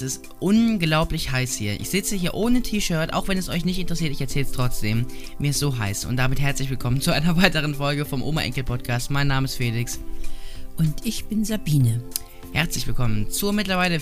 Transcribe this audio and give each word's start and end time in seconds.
Es 0.00 0.16
ist 0.16 0.30
unglaublich 0.38 1.30
heiß 1.30 1.56
hier. 1.56 1.78
Ich 1.78 1.90
sitze 1.90 2.16
hier 2.16 2.32
ohne 2.32 2.62
T-Shirt, 2.62 3.12
auch 3.12 3.28
wenn 3.28 3.36
es 3.36 3.50
euch 3.50 3.66
nicht 3.66 3.78
interessiert, 3.78 4.12
ich 4.12 4.20
erzähle 4.22 4.46
es 4.46 4.52
trotzdem. 4.52 5.04
Mir 5.38 5.50
ist 5.50 5.58
so 5.58 5.76
heiß. 5.76 6.06
Und 6.06 6.16
damit 6.16 6.40
herzlich 6.40 6.70
willkommen 6.70 7.02
zu 7.02 7.12
einer 7.12 7.36
weiteren 7.42 7.74
Folge 7.74 8.06
vom 8.06 8.22
Oma-Enkel-Podcast. 8.22 9.10
Mein 9.10 9.26
Name 9.26 9.44
ist 9.44 9.56
Felix. 9.56 10.00
Und 10.78 11.04
ich 11.04 11.26
bin 11.26 11.44
Sabine. 11.44 12.02
Herzlich 12.54 12.86
willkommen 12.86 13.30
zur 13.30 13.52
mittlerweile 13.52 14.00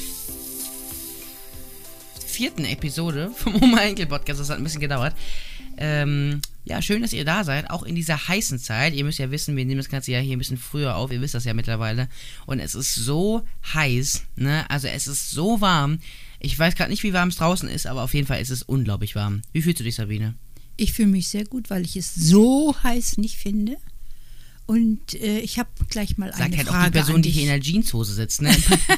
vierten 2.24 2.64
Episode 2.64 3.32
vom 3.34 3.60
Oma-Enkel-Podcast. 3.60 4.38
Das 4.38 4.50
hat 4.50 4.58
ein 4.58 4.62
bisschen 4.62 4.80
gedauert. 4.80 5.16
Ähm, 5.80 6.42
ja, 6.64 6.82
schön, 6.82 7.02
dass 7.02 7.12
ihr 7.12 7.24
da 7.24 7.44
seid, 7.44 7.70
auch 7.70 7.84
in 7.84 7.94
dieser 7.94 8.28
heißen 8.28 8.58
Zeit. 8.58 8.94
Ihr 8.94 9.04
müsst 9.04 9.18
ja 9.18 9.30
wissen, 9.30 9.56
wir 9.56 9.64
nehmen 9.64 9.78
das 9.78 9.88
Ganze 9.88 10.12
ja 10.12 10.18
hier 10.18 10.36
ein 10.36 10.40
bisschen 10.40 10.58
früher 10.58 10.96
auf, 10.96 11.12
ihr 11.12 11.20
wisst 11.20 11.34
das 11.34 11.44
ja 11.44 11.54
mittlerweile. 11.54 12.08
Und 12.46 12.58
es 12.58 12.74
ist 12.74 12.94
so 12.94 13.44
heiß, 13.72 14.24
ne? 14.36 14.68
Also 14.68 14.88
es 14.88 15.06
ist 15.06 15.30
so 15.30 15.60
warm. 15.60 16.00
Ich 16.40 16.58
weiß 16.58 16.74
gerade 16.74 16.90
nicht, 16.90 17.04
wie 17.04 17.12
warm 17.12 17.28
es 17.28 17.36
draußen 17.36 17.68
ist, 17.68 17.86
aber 17.86 18.02
auf 18.02 18.12
jeden 18.12 18.26
Fall 18.26 18.40
ist 18.40 18.50
es 18.50 18.62
unglaublich 18.62 19.14
warm. 19.14 19.42
Wie 19.52 19.62
fühlst 19.62 19.80
du 19.80 19.84
dich, 19.84 19.94
Sabine? 19.94 20.34
Ich 20.76 20.92
fühle 20.92 21.08
mich 21.08 21.28
sehr 21.28 21.44
gut, 21.44 21.70
weil 21.70 21.84
ich 21.84 21.96
es 21.96 22.14
so 22.14 22.74
heiß 22.82 23.18
nicht 23.18 23.36
finde. 23.36 23.76
Und 24.68 25.14
äh, 25.14 25.38
ich 25.38 25.58
habe 25.58 25.70
gleich 25.88 26.18
mal 26.18 26.28
Sagt 26.28 26.42
eine 26.42 26.58
halt 26.58 26.68
Frage 26.68 26.80
auch 26.82 26.84
die 26.84 26.90
Person, 26.90 27.14
an 27.16 27.22
die 27.22 27.28
dich. 27.30 27.38
hier 27.38 27.44
in 27.44 27.48
der 27.48 27.60
Jeanshose 27.62 28.12
sitzt, 28.12 28.42
ne? 28.42 28.54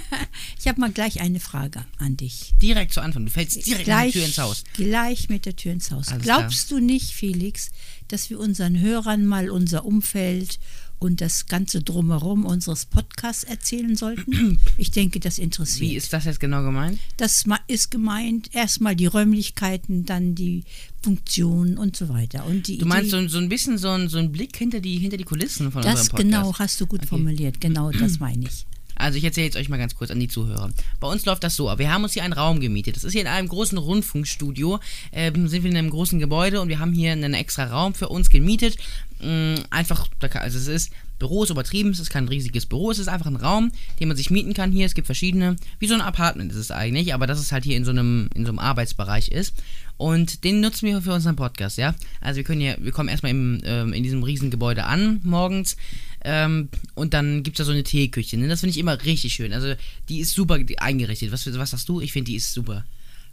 ich 0.59 0.67
habe 0.67 0.81
mal 0.81 0.91
gleich 0.91 1.21
eine 1.21 1.39
Frage 1.39 1.85
an 1.99 2.17
dich. 2.17 2.55
direkt 2.61 2.93
zu 2.93 3.01
Anfang. 3.01 3.25
Du 3.25 3.31
fällst 3.31 3.65
direkt 3.65 3.85
gleich, 3.85 4.07
mit 4.07 4.15
der 4.17 4.21
Tür 4.21 4.27
ins 4.27 4.39
Haus. 4.39 4.65
Gleich 4.75 5.29
mit 5.29 5.47
der 5.47 5.55
Tür 5.55 5.73
ins 5.73 5.93
Haus. 5.93 6.09
Alles 6.09 6.25
Glaubst 6.25 6.73
du 6.73 6.81
nicht, 6.81 7.13
Felix, 7.13 7.71
dass 8.09 8.31
wir 8.31 8.41
unseren 8.41 8.81
Hörern 8.81 9.25
mal 9.25 9.49
unser 9.49 9.85
Umfeld 9.85 10.59
und 11.01 11.21
das 11.21 11.47
ganze 11.47 11.83
Drumherum 11.83 12.45
unseres 12.45 12.87
Podcasts 12.87 13.43
erzählen 13.45 13.97
sollten? 13.97 14.61
Ich 14.77 14.91
denke, 14.91 15.21
das 15.21 15.39
interessiert. 15.39 15.91
Wie 15.91 15.97
ist 15.97 16.13
das 16.13 16.25
jetzt 16.25 16.41
genau 16.41 16.63
gemeint? 16.63 16.99
Das 17.17 17.45
ist 17.67 17.91
gemeint, 17.91 18.55
erstmal 18.55 18.97
die 18.97 19.07
Räumlichkeiten, 19.07 20.05
dann 20.05 20.35
die 20.35 20.65
Funktion 21.03 21.77
und 21.77 21.97
so 21.97 22.09
weiter. 22.09 22.47
Und 22.47 22.67
die 22.69 22.79
Du 22.79 22.87
meinst 22.87 23.13
Idee, 23.13 23.23
so, 23.23 23.29
so 23.29 23.39
ein 23.39 23.49
bisschen 23.49 23.79
so 23.79 23.89
ein, 23.89 24.09
so 24.09 24.19
ein 24.19 24.33
Blick 24.33 24.57
hinter 24.57 24.81
die, 24.81 24.99
hinter 24.99 25.17
die 25.17 25.25
Kulissen 25.25 25.73
von 25.73 25.83
das 25.83 25.93
unserem 25.93 26.09
Podcast? 26.09 26.23
genau 26.23 26.59
hast 26.59 26.81
du 26.81 26.87
gut 26.87 27.05
formuliert. 27.07 27.61
Genau 27.61 27.91
das 28.01 28.21
meine 28.21 28.47
ich. 28.47 28.67
Also 29.01 29.19
ich 29.19 29.25
erzähle 29.25 29.47
jetzt 29.47 29.57
euch 29.57 29.69
mal 29.69 29.79
ganz 29.79 29.95
kurz 29.95 30.11
an 30.11 30.21
die 30.21 30.29
Zuhörer. 30.29 30.71
Bei 31.01 31.09
uns 31.09 31.25
läuft 31.25 31.45
das 31.45 31.57
so. 31.57 31.67
Wir 31.79 31.93
haben 31.93 32.05
uns 32.05 32.13
hier 32.13 32.25
einen 32.25 32.33
Raum 32.33 32.61
gemietet. 32.61 32.97
Das 32.97 33.05
ist 33.05 33.13
hier 33.13 33.23
in 33.23 33.27
einem 33.27 33.49
großen 33.49 33.79
Rundfunkstudio. 33.79 34.81
Ähm, 35.13 35.49
sind 35.49 35.63
wir 35.63 35.71
in 35.71 35.77
einem 35.77 35.91
großen 35.91 36.19
Gebäude 36.19 36.61
und 36.61 36.69
wir 36.69 36.79
haben 36.79 36.93
hier 36.93 37.13
einen 37.13 37.35
extra 37.35 37.65
Raum 37.65 37.95
für 37.95 38.09
uns 38.09 38.31
gemietet. 38.31 38.77
Mm, 39.21 39.55
einfach, 39.71 40.09
also 40.21 40.59
es 40.59 40.67
ist 40.67 40.93
Büro 41.21 41.45
ist 41.45 41.51
übertrieben, 41.51 41.91
es 41.91 42.01
ist 42.01 42.11
kein 42.11 42.27
riesiges 42.27 42.67
Büro, 42.67 42.91
es 42.91 42.99
ist 42.99 43.09
einfach 43.09 43.27
ein 43.27 43.37
Raum, 43.37 43.71
den 44.01 44.09
man 44.09 44.17
sich 44.17 44.31
mieten 44.31 44.55
kann 44.55 44.73
hier. 44.73 44.87
Es 44.87 44.95
gibt 44.95 45.07
verschiedene, 45.07 45.57
wie 45.79 45.87
so 45.87 45.95
ein 45.95 46.01
Apartment 46.01 46.51
ist 46.51 46.57
es 46.57 46.71
eigentlich, 46.71 47.15
aber 47.15 47.27
dass 47.27 47.39
es 47.39 47.53
halt 47.53 47.65
hier 47.65 47.77
in 47.77 47.85
so 47.85 47.91
einem, 47.91 48.31
in 48.35 48.45
so 48.45 48.51
einem 48.51 48.59
Arbeitsbereich 48.59 49.29
ist. 49.29 49.55
Und 50.01 50.45
den 50.45 50.63
nutzen 50.63 50.87
wir 50.87 51.03
für 51.03 51.13
unseren 51.13 51.37
Podcast, 51.37 51.77
ja. 51.77 51.95
Also 52.23 52.39
wir 52.39 52.45
können 52.45 52.63
hier, 52.63 52.79
wir 52.81 52.91
kommen 52.91 53.11
erstmal 53.11 53.33
im, 53.33 53.61
ähm, 53.65 53.93
in 53.93 54.03
diesem 54.03 54.23
riesen 54.23 54.51
Gebäude 54.51 54.85
an 54.85 55.21
morgens. 55.25 55.77
Ähm, 56.25 56.71
und 56.95 57.13
dann 57.13 57.43
gibt 57.43 57.57
es 57.57 57.59
da 57.59 57.65
so 57.67 57.73
eine 57.73 57.85
Teeküche. 57.85 58.39
Ne? 58.39 58.49
Das 58.49 58.61
finde 58.61 58.71
ich 58.71 58.79
immer 58.79 59.05
richtig 59.05 59.35
schön. 59.35 59.53
Also 59.53 59.75
die 60.09 60.21
ist 60.21 60.33
super 60.33 60.59
eingerichtet. 60.79 61.33
Was, 61.33 61.45
was 61.53 61.73
sagst 61.73 61.87
du? 61.91 62.01
Ich 62.01 62.13
finde, 62.13 62.31
die 62.31 62.37
ist 62.37 62.55
super. 62.55 62.87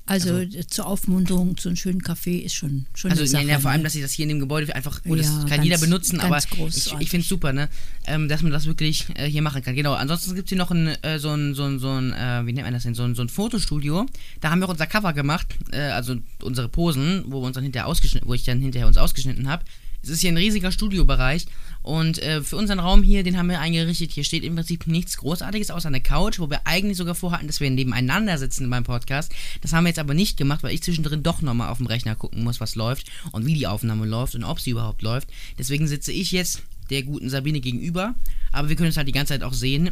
Also, 0.08 0.38
äh, 0.38 0.66
zur 0.68 0.88
Aufmunterung 0.88 1.58
zu 1.58 1.70
einem 1.70 1.76
schönen 1.76 2.02
Kaffee 2.02 2.38
ist 2.40 2.56
schon, 2.56 2.86
schon 2.96 3.12
Also 3.12 3.26
Sache. 3.26 3.46
ja, 3.46 3.60
vor 3.60 3.72
allem, 3.72 3.82
ne? 3.82 3.84
dass 3.84 3.94
sie 3.94 4.02
das 4.02 4.12
hier 4.14 4.24
in 4.24 4.30
dem 4.30 4.40
Gebäude 4.40 4.74
einfach, 4.76 5.02
oh, 5.08 5.16
das 5.16 5.28
Ja, 5.28 5.40
kann 5.40 5.50
ganz- 5.50 5.64
jeder 5.66 5.78
benutzen, 5.78 6.20
aber 6.20 6.32
ganz 6.32 6.46
ich, 6.46 6.50
großartig. 6.52 7.02
ich 7.02 7.10
finde 7.10 7.22
es 7.24 7.30
super, 7.30 7.54
ne, 7.54 7.70
ähm, 8.08 8.28
dass 8.30 8.42
man 8.42 8.52
das 8.52 8.66
wirklich 8.66 9.06
äh, 9.16 9.26
hier 9.30 9.42
machen 9.42 9.62
kann. 9.62 9.76
Genau, 9.76 9.94
ansonsten 9.94 10.34
gibt 10.36 10.48
es 10.48 10.50
hier 10.50 10.58
noch 10.58 10.72
ein, 10.72 10.88
äh, 11.04 11.20
so 11.20 11.30
ein, 11.30 11.54
so 11.54 11.64
ein, 11.66 11.80
so 11.80 11.90
ein 11.92 12.14
äh, 12.14 12.46
wie 12.46 12.54
nennt 12.54 12.66
man 12.66 12.74
das 12.74 12.84
denn, 12.84 12.96
so 12.96 13.04
ein, 13.04 13.16
so 13.16 13.22
ein 13.22 13.30
Fotostudio. 13.30 14.06
Da 14.42 14.50
haben 14.50 14.60
wir 14.60 14.66
auch 14.68 14.72
unser 14.72 14.88
Cover 14.88 15.14
gemacht, 15.14 15.48
äh, 15.72 15.78
also 15.82 16.16
unsere 16.42 16.70
Posen, 16.70 17.24
wo 17.28 17.42
wir 17.42 17.48
uns 17.48 17.56
dann 17.56 17.64
hinterher 17.64 17.88
ausgeschnitten, 17.88 18.28
wo 18.30 18.34
ich 18.34 18.44
dann 18.46 18.60
hinterher 18.62 18.88
uns 18.88 18.98
ausgeschnitten 18.98 19.48
habe. 19.50 19.64
Es 20.04 20.10
ist 20.10 20.22
hier 20.22 20.32
ein 20.32 20.38
riesiger 20.38 20.72
Studiobereich 20.72 21.46
und 21.82 22.22
äh, 22.22 22.42
für 22.42 22.58
unseren 22.58 22.80
Raum 22.80 23.02
hier, 23.02 23.24
den 23.24 23.38
haben 23.38 23.50
wir 23.50 23.60
eingerichtet. 23.60 24.12
Hier 24.12 24.24
steht 24.24 24.44
im 24.44 24.56
Prinzip 24.56 24.88
nichts 24.88 25.18
Großartiges 25.18 25.72
außer 25.72 25.88
eine 25.88 26.02
Couch, 26.02 26.40
wo 26.40 26.50
wir 26.50 26.62
eigentlich 26.66 26.98
sogar 26.98 27.16
vorhatten, 27.16 27.48
dass 27.48 27.60
wir 27.60 27.70
nebeneinander 27.70 28.38
sitzen 28.38 28.70
beim 28.70 28.84
Podcast. 28.84 29.34
Das 29.62 29.74
haben 29.74 29.86
wir 29.86 29.90
jetzt 29.90 30.00
aber 30.00 30.14
nicht 30.14 30.38
gemacht, 30.38 30.64
weil 30.64 30.74
ich 30.74 30.84
zwischendrin 30.84 31.24
doch 31.24 31.42
nochmal 31.42 31.70
auf 31.70 31.78
dem 31.78 31.88
Rechner 31.88 32.16
gucken 32.16 32.44
muss, 32.44 32.60
was 32.60 32.76
läuft 32.76 33.10
und 33.32 33.46
wie 33.46 33.54
die 33.54 33.68
Aufnahme 33.68 34.06
läuft 34.06 34.36
und 34.36 34.44
ob 34.44 34.60
sie 34.60 34.72
überhaupt 34.72 35.02
läuft. 35.02 35.30
Deswegen 35.58 35.88
sitze 35.88 36.12
ich 36.12 36.32
jetzt 36.32 36.62
der 36.90 37.04
guten 37.04 37.30
Sabine 37.30 37.60
gegenüber, 37.60 38.16
aber 38.52 38.70
wir 38.70 38.76
können 38.76 38.90
es 38.90 38.98
halt 38.98 39.08
die 39.08 39.14
ganze 39.14 39.34
Zeit 39.34 39.44
auch 39.44 39.54
sehen. 39.54 39.92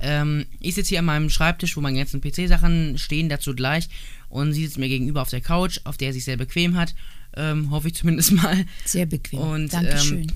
Ähm, 0.00 0.46
ich 0.60 0.74
sitze 0.74 0.90
hier 0.90 1.00
an 1.00 1.04
meinem 1.06 1.30
Schreibtisch, 1.30 1.76
wo 1.76 1.80
meine 1.80 1.98
ganzen 1.98 2.20
PC-Sachen 2.20 2.98
stehen, 2.98 3.28
dazu 3.28 3.54
gleich. 3.54 3.88
Und 4.28 4.52
sie 4.52 4.64
sitzt 4.64 4.78
mir 4.78 4.88
gegenüber 4.88 5.22
auf 5.22 5.30
der 5.30 5.40
Couch, 5.40 5.80
auf 5.84 5.96
der 5.96 6.12
sie 6.12 6.18
sich 6.18 6.24
sehr 6.26 6.36
bequem 6.36 6.76
hat. 6.76 6.94
Ähm, 7.36 7.70
hoffe 7.70 7.88
ich 7.88 7.94
zumindest 7.94 8.32
mal. 8.32 8.64
Sehr 8.84 9.06
bequem. 9.06 9.38
Und, 9.40 9.72
Dankeschön. 9.72 10.22
ähm, 10.22 10.26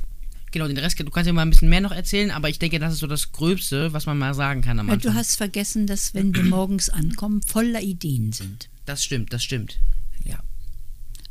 Genau, 0.52 0.68
den 0.68 0.76
Rest, 0.76 1.00
du 1.00 1.04
kannst 1.06 1.26
ja 1.26 1.32
mal 1.32 1.42
ein 1.42 1.50
bisschen 1.50 1.70
mehr 1.70 1.80
noch 1.80 1.92
erzählen, 1.92 2.30
aber 2.30 2.50
ich 2.50 2.58
denke, 2.58 2.78
das 2.78 2.92
ist 2.92 2.98
so 2.98 3.06
das 3.06 3.32
Gröbste, 3.32 3.94
was 3.94 4.04
man 4.04 4.18
mal 4.18 4.34
sagen 4.34 4.60
kann 4.60 4.78
am 4.78 4.90
Anfang. 4.90 5.12
du 5.12 5.18
hast 5.18 5.36
vergessen, 5.36 5.86
dass 5.86 6.12
wenn 6.12 6.34
wir 6.34 6.42
morgens 6.42 6.90
ankommen, 6.90 7.40
voller 7.40 7.80
Ideen 7.80 8.32
sind. 8.32 8.68
das 8.84 9.02
stimmt, 9.02 9.32
das 9.32 9.42
stimmt. 9.42 9.80
Ja. 10.24 10.38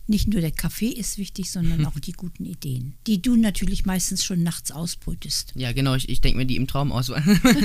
Nicht 0.07 0.27
nur 0.27 0.41
der 0.41 0.51
Kaffee 0.51 0.89
ist 0.89 1.17
wichtig, 1.17 1.51
sondern 1.51 1.85
auch 1.87 1.99
die 1.99 2.11
guten 2.11 2.45
Ideen, 2.45 2.95
die 3.07 3.21
du 3.21 3.35
natürlich 3.35 3.85
meistens 3.85 4.23
schon 4.23 4.43
nachts 4.43 4.71
ausbrütest. 4.71 5.53
Ja, 5.55 5.71
genau, 5.71 5.95
ich, 5.95 6.09
ich 6.09 6.21
denke 6.21 6.37
mir 6.37 6.45
die 6.45 6.55
im 6.57 6.67
Traum 6.67 6.91
aus. 6.91 7.11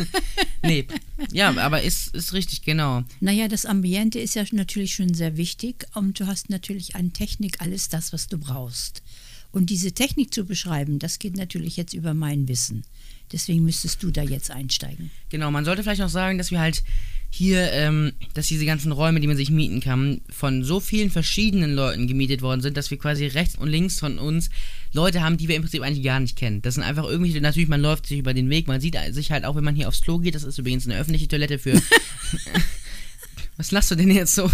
nee, 0.62 0.86
ja, 1.32 1.56
aber 1.56 1.82
ist, 1.82 2.14
ist 2.14 2.32
richtig, 2.32 2.62
genau. 2.62 3.02
Naja, 3.20 3.48
das 3.48 3.66
Ambiente 3.66 4.18
ist 4.18 4.34
ja 4.34 4.44
natürlich 4.52 4.94
schon 4.94 5.14
sehr 5.14 5.36
wichtig 5.36 5.86
und 5.94 6.18
du 6.20 6.26
hast 6.26 6.50
natürlich 6.50 6.94
an 6.94 7.12
Technik 7.12 7.60
alles 7.60 7.88
das, 7.88 8.12
was 8.12 8.28
du 8.28 8.38
brauchst. 8.38 9.02
Und 9.52 9.70
diese 9.70 9.92
Technik 9.92 10.34
zu 10.34 10.44
beschreiben, 10.44 10.98
das 10.98 11.18
geht 11.18 11.36
natürlich 11.36 11.76
jetzt 11.76 11.94
über 11.94 12.12
mein 12.12 12.46
Wissen. 12.46 12.84
Deswegen 13.32 13.64
müsstest 13.64 14.02
du 14.02 14.10
da 14.10 14.22
jetzt 14.22 14.50
einsteigen. 14.50 15.10
Genau, 15.30 15.50
man 15.50 15.64
sollte 15.64 15.82
vielleicht 15.82 16.00
noch 16.00 16.10
sagen, 16.10 16.38
dass 16.38 16.50
wir 16.50 16.60
halt 16.60 16.84
hier, 17.30 17.70
ähm, 17.72 18.12
dass 18.34 18.48
diese 18.48 18.64
ganzen 18.64 18.92
Räume, 18.92 19.20
die 19.20 19.26
man 19.26 19.36
sich 19.36 19.50
mieten 19.50 19.80
kann, 19.80 20.20
von 20.30 20.64
so 20.64 20.80
vielen 20.80 21.10
verschiedenen 21.10 21.74
Leuten 21.74 22.06
gemietet 22.06 22.42
worden 22.42 22.60
sind, 22.60 22.76
dass 22.76 22.90
wir 22.90 22.98
quasi 22.98 23.26
rechts 23.26 23.56
und 23.56 23.68
links 23.68 24.00
von 24.00 24.18
uns 24.18 24.48
Leute 24.92 25.22
haben, 25.22 25.36
die 25.36 25.48
wir 25.48 25.56
im 25.56 25.62
Prinzip 25.62 25.82
eigentlich 25.82 26.04
gar 26.04 26.20
nicht 26.20 26.36
kennen. 26.36 26.62
Das 26.62 26.74
sind 26.74 26.82
einfach 26.82 27.04
irgendwelche, 27.04 27.40
natürlich, 27.40 27.68
man 27.68 27.82
läuft 27.82 28.06
sich 28.06 28.18
über 28.18 28.32
den 28.32 28.48
Weg, 28.48 28.68
man 28.68 28.80
sieht 28.80 28.96
sich 29.10 29.30
halt 29.30 29.44
auch, 29.44 29.56
wenn 29.56 29.64
man 29.64 29.76
hier 29.76 29.88
aufs 29.88 30.02
Klo 30.02 30.18
geht, 30.18 30.34
das 30.34 30.44
ist 30.44 30.58
übrigens 30.58 30.86
eine 30.86 30.98
öffentliche 30.98 31.28
Toilette 31.28 31.58
für... 31.58 31.80
Was 33.56 33.70
lachst 33.70 33.90
du 33.90 33.94
denn 33.94 34.10
jetzt 34.10 34.34
so? 34.34 34.50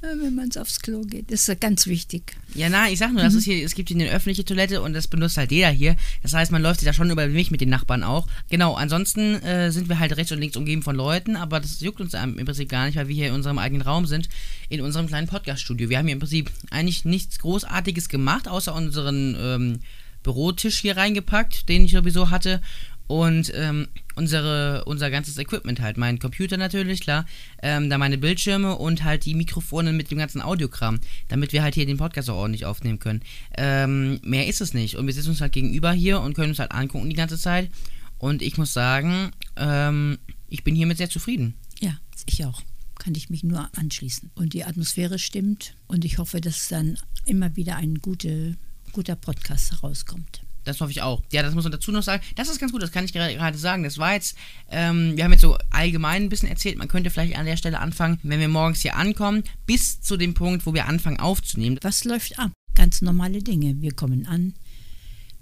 Wenn 0.00 0.34
man 0.34 0.50
aufs 0.58 0.80
Klo 0.80 1.02
geht, 1.02 1.30
ist 1.30 1.46
ja 1.46 1.54
ganz 1.54 1.86
wichtig. 1.86 2.34
Ja, 2.54 2.68
na, 2.68 2.90
ich 2.90 2.98
sag 2.98 3.12
nur, 3.12 3.22
das 3.22 3.34
ist 3.34 3.44
hier, 3.44 3.64
es 3.64 3.74
gibt 3.74 3.88
hier 3.88 3.98
eine 3.98 4.10
öffentliche 4.10 4.44
Toilette 4.44 4.82
und 4.82 4.94
das 4.94 5.06
benutzt 5.06 5.36
halt 5.36 5.52
jeder 5.52 5.70
hier. 5.70 5.96
Das 6.22 6.34
heißt, 6.34 6.50
man 6.50 6.62
läuft 6.62 6.80
sich 6.80 6.86
da 6.86 6.92
schon 6.92 7.10
über 7.10 7.26
den 7.26 7.34
Weg 7.34 7.50
mit 7.50 7.60
den 7.60 7.68
Nachbarn 7.68 8.02
auch. 8.02 8.26
Genau, 8.50 8.74
ansonsten 8.74 9.34
äh, 9.42 9.70
sind 9.70 9.88
wir 9.88 9.98
halt 9.98 10.16
rechts 10.16 10.32
und 10.32 10.40
links 10.40 10.56
umgeben 10.56 10.82
von 10.82 10.96
Leuten, 10.96 11.36
aber 11.36 11.60
das 11.60 11.80
juckt 11.80 12.00
uns 12.00 12.14
im 12.14 12.36
Prinzip 12.44 12.68
gar 12.68 12.86
nicht, 12.86 12.96
weil 12.96 13.08
wir 13.08 13.14
hier 13.14 13.28
in 13.28 13.34
unserem 13.34 13.58
eigenen 13.58 13.82
Raum 13.82 14.06
sind, 14.06 14.28
in 14.68 14.80
unserem 14.80 15.06
kleinen 15.06 15.28
Podcast-Studio. 15.28 15.88
Wir 15.88 15.98
haben 15.98 16.06
hier 16.06 16.14
im 16.14 16.20
Prinzip 16.20 16.50
eigentlich 16.70 17.04
nichts 17.04 17.38
Großartiges 17.38 18.08
gemacht, 18.08 18.48
außer 18.48 18.74
unseren 18.74 19.36
ähm, 19.38 19.78
Bürotisch 20.22 20.80
hier 20.80 20.96
reingepackt, 20.96 21.68
den 21.68 21.84
ich 21.84 21.92
sowieso 21.92 22.30
hatte. 22.30 22.60
Und 23.06 23.52
ähm, 23.54 23.88
unsere, 24.14 24.84
unser 24.84 25.10
ganzes 25.10 25.38
Equipment 25.38 25.80
halt. 25.80 25.96
Mein 25.96 26.18
Computer 26.18 26.56
natürlich, 26.56 27.00
klar. 27.00 27.26
Ähm, 27.62 27.90
dann 27.90 28.00
meine 28.00 28.18
Bildschirme 28.18 28.76
und 28.76 29.04
halt 29.04 29.24
die 29.24 29.34
Mikrofone 29.34 29.92
mit 29.92 30.10
dem 30.10 30.18
ganzen 30.18 30.40
Audiokram. 30.40 31.00
Damit 31.28 31.52
wir 31.52 31.62
halt 31.62 31.74
hier 31.74 31.86
den 31.86 31.98
Podcast 31.98 32.30
auch 32.30 32.36
ordentlich 32.36 32.64
aufnehmen 32.64 32.98
können. 32.98 33.22
Ähm, 33.56 34.20
mehr 34.22 34.46
ist 34.46 34.60
es 34.60 34.74
nicht. 34.74 34.96
Und 34.96 35.06
wir 35.06 35.14
sitzen 35.14 35.30
uns 35.30 35.40
halt 35.40 35.52
gegenüber 35.52 35.92
hier 35.92 36.20
und 36.20 36.34
können 36.34 36.50
uns 36.50 36.58
halt 36.58 36.72
angucken 36.72 37.10
die 37.10 37.16
ganze 37.16 37.38
Zeit. 37.38 37.70
Und 38.18 38.40
ich 38.40 38.56
muss 38.56 38.72
sagen, 38.72 39.32
ähm, 39.56 40.18
ich 40.48 40.62
bin 40.64 40.74
hiermit 40.74 40.98
sehr 40.98 41.10
zufrieden. 41.10 41.54
Ja, 41.80 41.96
ich 42.26 42.44
auch. 42.44 42.62
Kann 42.98 43.14
ich 43.16 43.30
mich 43.30 43.42
nur 43.42 43.68
anschließen. 43.76 44.30
Und 44.36 44.52
die 44.52 44.64
Atmosphäre 44.64 45.18
stimmt 45.18 45.74
und 45.88 46.04
ich 46.04 46.18
hoffe, 46.18 46.40
dass 46.40 46.68
dann 46.68 46.96
immer 47.26 47.56
wieder 47.56 47.76
ein 47.76 47.96
gute, 47.96 48.56
guter 48.92 49.16
Podcast 49.16 49.72
herauskommt. 49.72 50.42
Das 50.64 50.80
hoffe 50.80 50.90
ich 50.92 51.02
auch. 51.02 51.22
Ja, 51.32 51.42
das 51.42 51.54
muss 51.54 51.64
man 51.64 51.72
dazu 51.72 51.90
noch 51.92 52.02
sagen. 52.02 52.22
Das 52.36 52.48
ist 52.48 52.58
ganz 52.58 52.72
gut, 52.72 52.82
das 52.82 52.92
kann 52.92 53.04
ich 53.04 53.12
gerade 53.12 53.58
sagen. 53.58 53.82
Das 53.82 53.98
war 53.98 54.14
jetzt, 54.14 54.36
ähm, 54.70 55.16
wir 55.16 55.24
haben 55.24 55.32
jetzt 55.32 55.40
so 55.40 55.58
allgemein 55.70 56.24
ein 56.24 56.28
bisschen 56.28 56.48
erzählt. 56.48 56.78
Man 56.78 56.88
könnte 56.88 57.10
vielleicht 57.10 57.36
an 57.36 57.46
der 57.46 57.56
Stelle 57.56 57.80
anfangen, 57.80 58.18
wenn 58.22 58.40
wir 58.40 58.48
morgens 58.48 58.82
hier 58.82 58.96
ankommen, 58.96 59.42
bis 59.66 60.00
zu 60.00 60.16
dem 60.16 60.34
Punkt, 60.34 60.66
wo 60.66 60.74
wir 60.74 60.86
anfangen 60.86 61.18
aufzunehmen. 61.18 61.78
Was 61.82 62.04
läuft 62.04 62.38
ab? 62.38 62.52
Ganz 62.74 63.02
normale 63.02 63.42
Dinge. 63.42 63.80
Wir 63.80 63.92
kommen 63.92 64.26
an, 64.26 64.54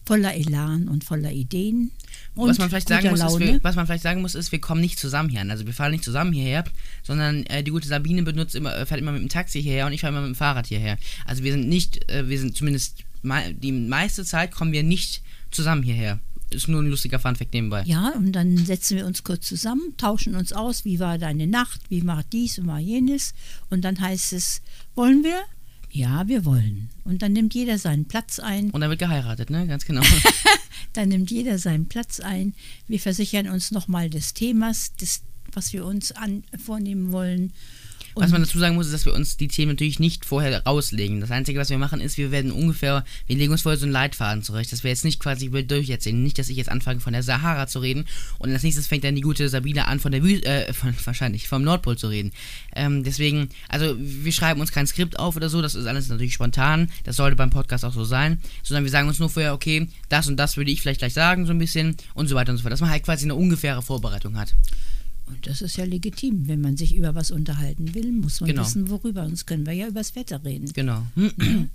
voller 0.04 0.34
Elan 0.34 0.88
und 0.88 1.04
voller 1.04 1.30
Ideen. 1.30 1.92
Und 2.34 2.48
was 2.48 2.58
man 2.58 2.68
vielleicht 2.68 2.88
sagen 2.88 3.10
muss, 3.10 3.38
wir, 3.38 3.60
was 3.62 3.76
man 3.76 3.86
vielleicht 3.86 4.02
sagen 4.02 4.22
muss, 4.22 4.34
ist, 4.34 4.50
wir 4.50 4.60
kommen 4.60 4.80
nicht 4.80 4.98
zusammen 4.98 5.28
hier 5.28 5.40
an. 5.40 5.50
Also 5.50 5.66
wir 5.66 5.72
fahren 5.72 5.92
nicht 5.92 6.04
zusammen 6.04 6.32
hierher, 6.32 6.64
sondern 7.02 7.44
äh, 7.46 7.62
die 7.62 7.70
gute 7.70 7.86
Sabine 7.86 8.22
benutzt 8.22 8.54
immer, 8.54 8.74
äh, 8.74 8.86
fährt 8.86 9.00
immer 9.00 9.12
mit 9.12 9.22
dem 9.22 9.28
Taxi 9.28 9.62
hierher 9.62 9.86
und 9.86 9.92
ich 9.92 10.00
fahre 10.00 10.12
immer 10.12 10.22
mit 10.22 10.34
dem 10.34 10.36
Fahrrad 10.36 10.66
hierher. 10.66 10.98
Also 11.26 11.44
wir 11.44 11.52
sind 11.52 11.68
nicht, 11.68 12.10
äh, 12.10 12.28
wir 12.28 12.38
sind 12.38 12.56
zumindest 12.56 13.04
die 13.22 13.72
meiste 13.72 14.24
Zeit 14.24 14.52
kommen 14.52 14.72
wir 14.72 14.82
nicht 14.82 15.22
zusammen 15.50 15.82
hierher. 15.82 16.20
ist 16.50 16.68
nur 16.68 16.82
ein 16.82 16.86
lustiger 16.88 17.18
Funfact 17.18 17.52
nebenbei. 17.52 17.82
Ja, 17.86 18.10
und 18.10 18.32
dann 18.32 18.56
setzen 18.56 18.96
wir 18.96 19.06
uns 19.06 19.24
kurz 19.24 19.46
zusammen, 19.46 19.94
tauschen 19.96 20.34
uns 20.34 20.52
aus, 20.52 20.84
wie 20.84 20.98
war 20.98 21.18
deine 21.18 21.46
Nacht, 21.46 21.80
wie 21.88 22.06
war 22.06 22.24
dies 22.32 22.58
und 22.58 22.66
war 22.66 22.80
jenes. 22.80 23.34
Und 23.68 23.82
dann 23.82 24.00
heißt 24.00 24.32
es, 24.32 24.62
wollen 24.94 25.22
wir? 25.22 25.42
Ja, 25.92 26.28
wir 26.28 26.44
wollen. 26.44 26.88
Und 27.04 27.22
dann 27.22 27.32
nimmt 27.32 27.52
jeder 27.52 27.78
seinen 27.78 28.06
Platz 28.06 28.38
ein. 28.38 28.70
Und 28.70 28.80
dann 28.80 28.90
wird 28.90 29.00
geheiratet, 29.00 29.50
ne? 29.50 29.66
Ganz 29.66 29.84
genau. 29.84 30.02
dann 30.92 31.08
nimmt 31.08 31.30
jeder 31.30 31.58
seinen 31.58 31.86
Platz 31.86 32.20
ein. 32.20 32.54
Wir 32.86 33.00
versichern 33.00 33.48
uns 33.48 33.72
nochmal 33.72 34.08
des 34.08 34.32
Themas, 34.32 34.94
des, 34.94 35.22
was 35.52 35.72
wir 35.72 35.84
uns 35.84 36.12
an, 36.12 36.44
vornehmen 36.64 37.10
wollen. 37.10 37.52
Und 38.14 38.24
was 38.24 38.32
man 38.32 38.42
dazu 38.42 38.58
sagen 38.58 38.74
muss, 38.74 38.86
ist, 38.86 38.92
dass 38.92 39.06
wir 39.06 39.14
uns 39.14 39.36
die 39.36 39.48
Themen 39.48 39.72
natürlich 39.72 40.00
nicht 40.00 40.24
vorher 40.24 40.64
rauslegen. 40.64 41.20
Das 41.20 41.30
Einzige, 41.30 41.58
was 41.58 41.70
wir 41.70 41.78
machen, 41.78 42.00
ist, 42.00 42.18
wir 42.18 42.30
werden 42.30 42.50
ungefähr, 42.50 43.04
wir 43.26 43.36
legen 43.36 43.52
uns 43.52 43.62
vorher 43.62 43.78
so 43.78 43.84
einen 43.84 43.92
Leitfaden 43.92 44.42
zurecht, 44.42 44.72
dass 44.72 44.82
wir 44.84 44.90
jetzt 44.90 45.04
nicht 45.04 45.20
quasi 45.20 45.48
durcherzählen. 45.48 46.22
Nicht, 46.22 46.38
dass 46.38 46.48
ich 46.48 46.56
jetzt 46.56 46.70
anfange, 46.70 47.00
von 47.00 47.12
der 47.12 47.22
Sahara 47.22 47.66
zu 47.66 47.78
reden 47.78 48.06
und 48.38 48.50
als 48.52 48.62
nächstes 48.62 48.86
fängt 48.86 49.04
dann 49.04 49.14
die 49.14 49.20
gute 49.20 49.48
Sabine 49.48 49.86
an, 49.86 50.00
von 50.00 50.12
der 50.12 50.22
Wüste, 50.22 50.46
äh, 50.46 50.72
von, 50.72 50.94
wahrscheinlich 51.04 51.48
vom 51.48 51.62
Nordpol 51.62 51.96
zu 51.96 52.08
reden. 52.08 52.32
Ähm, 52.74 53.04
deswegen, 53.04 53.48
also 53.68 53.96
wir 53.98 54.32
schreiben 54.32 54.60
uns 54.60 54.72
kein 54.72 54.86
Skript 54.86 55.18
auf 55.18 55.36
oder 55.36 55.48
so, 55.48 55.62
das 55.62 55.74
ist 55.74 55.86
alles 55.86 56.08
natürlich 56.08 56.34
spontan. 56.34 56.90
Das 57.04 57.16
sollte 57.16 57.36
beim 57.36 57.50
Podcast 57.50 57.84
auch 57.84 57.94
so 57.94 58.04
sein. 58.04 58.40
Sondern 58.62 58.84
wir 58.84 58.90
sagen 58.90 59.08
uns 59.08 59.18
nur 59.18 59.30
vorher, 59.30 59.54
okay, 59.54 59.88
das 60.08 60.28
und 60.28 60.36
das 60.36 60.56
würde 60.56 60.70
ich 60.70 60.80
vielleicht 60.80 61.00
gleich 61.00 61.14
sagen, 61.14 61.46
so 61.46 61.52
ein 61.52 61.58
bisschen 61.58 61.96
und 62.14 62.28
so 62.28 62.34
weiter 62.34 62.52
und 62.52 62.58
so 62.58 62.62
fort. 62.62 62.72
Dass 62.72 62.80
man 62.80 62.90
halt 62.90 63.04
quasi 63.04 63.24
eine 63.24 63.34
ungefähre 63.34 63.82
Vorbereitung 63.82 64.38
hat. 64.38 64.54
Und 65.30 65.46
das 65.46 65.62
ist 65.62 65.76
ja 65.76 65.84
legitim. 65.84 66.48
Wenn 66.48 66.60
man 66.60 66.76
sich 66.76 66.94
über 66.94 67.14
was 67.14 67.30
unterhalten 67.30 67.94
will, 67.94 68.12
muss 68.12 68.40
man 68.40 68.50
genau. 68.50 68.62
wissen, 68.62 68.90
worüber. 68.90 69.24
Sonst 69.24 69.46
können 69.46 69.66
wir 69.66 69.72
ja 69.72 69.88
über 69.88 70.00
das 70.00 70.14
Wetter 70.16 70.44
reden. 70.44 70.72
Genau. 70.72 71.06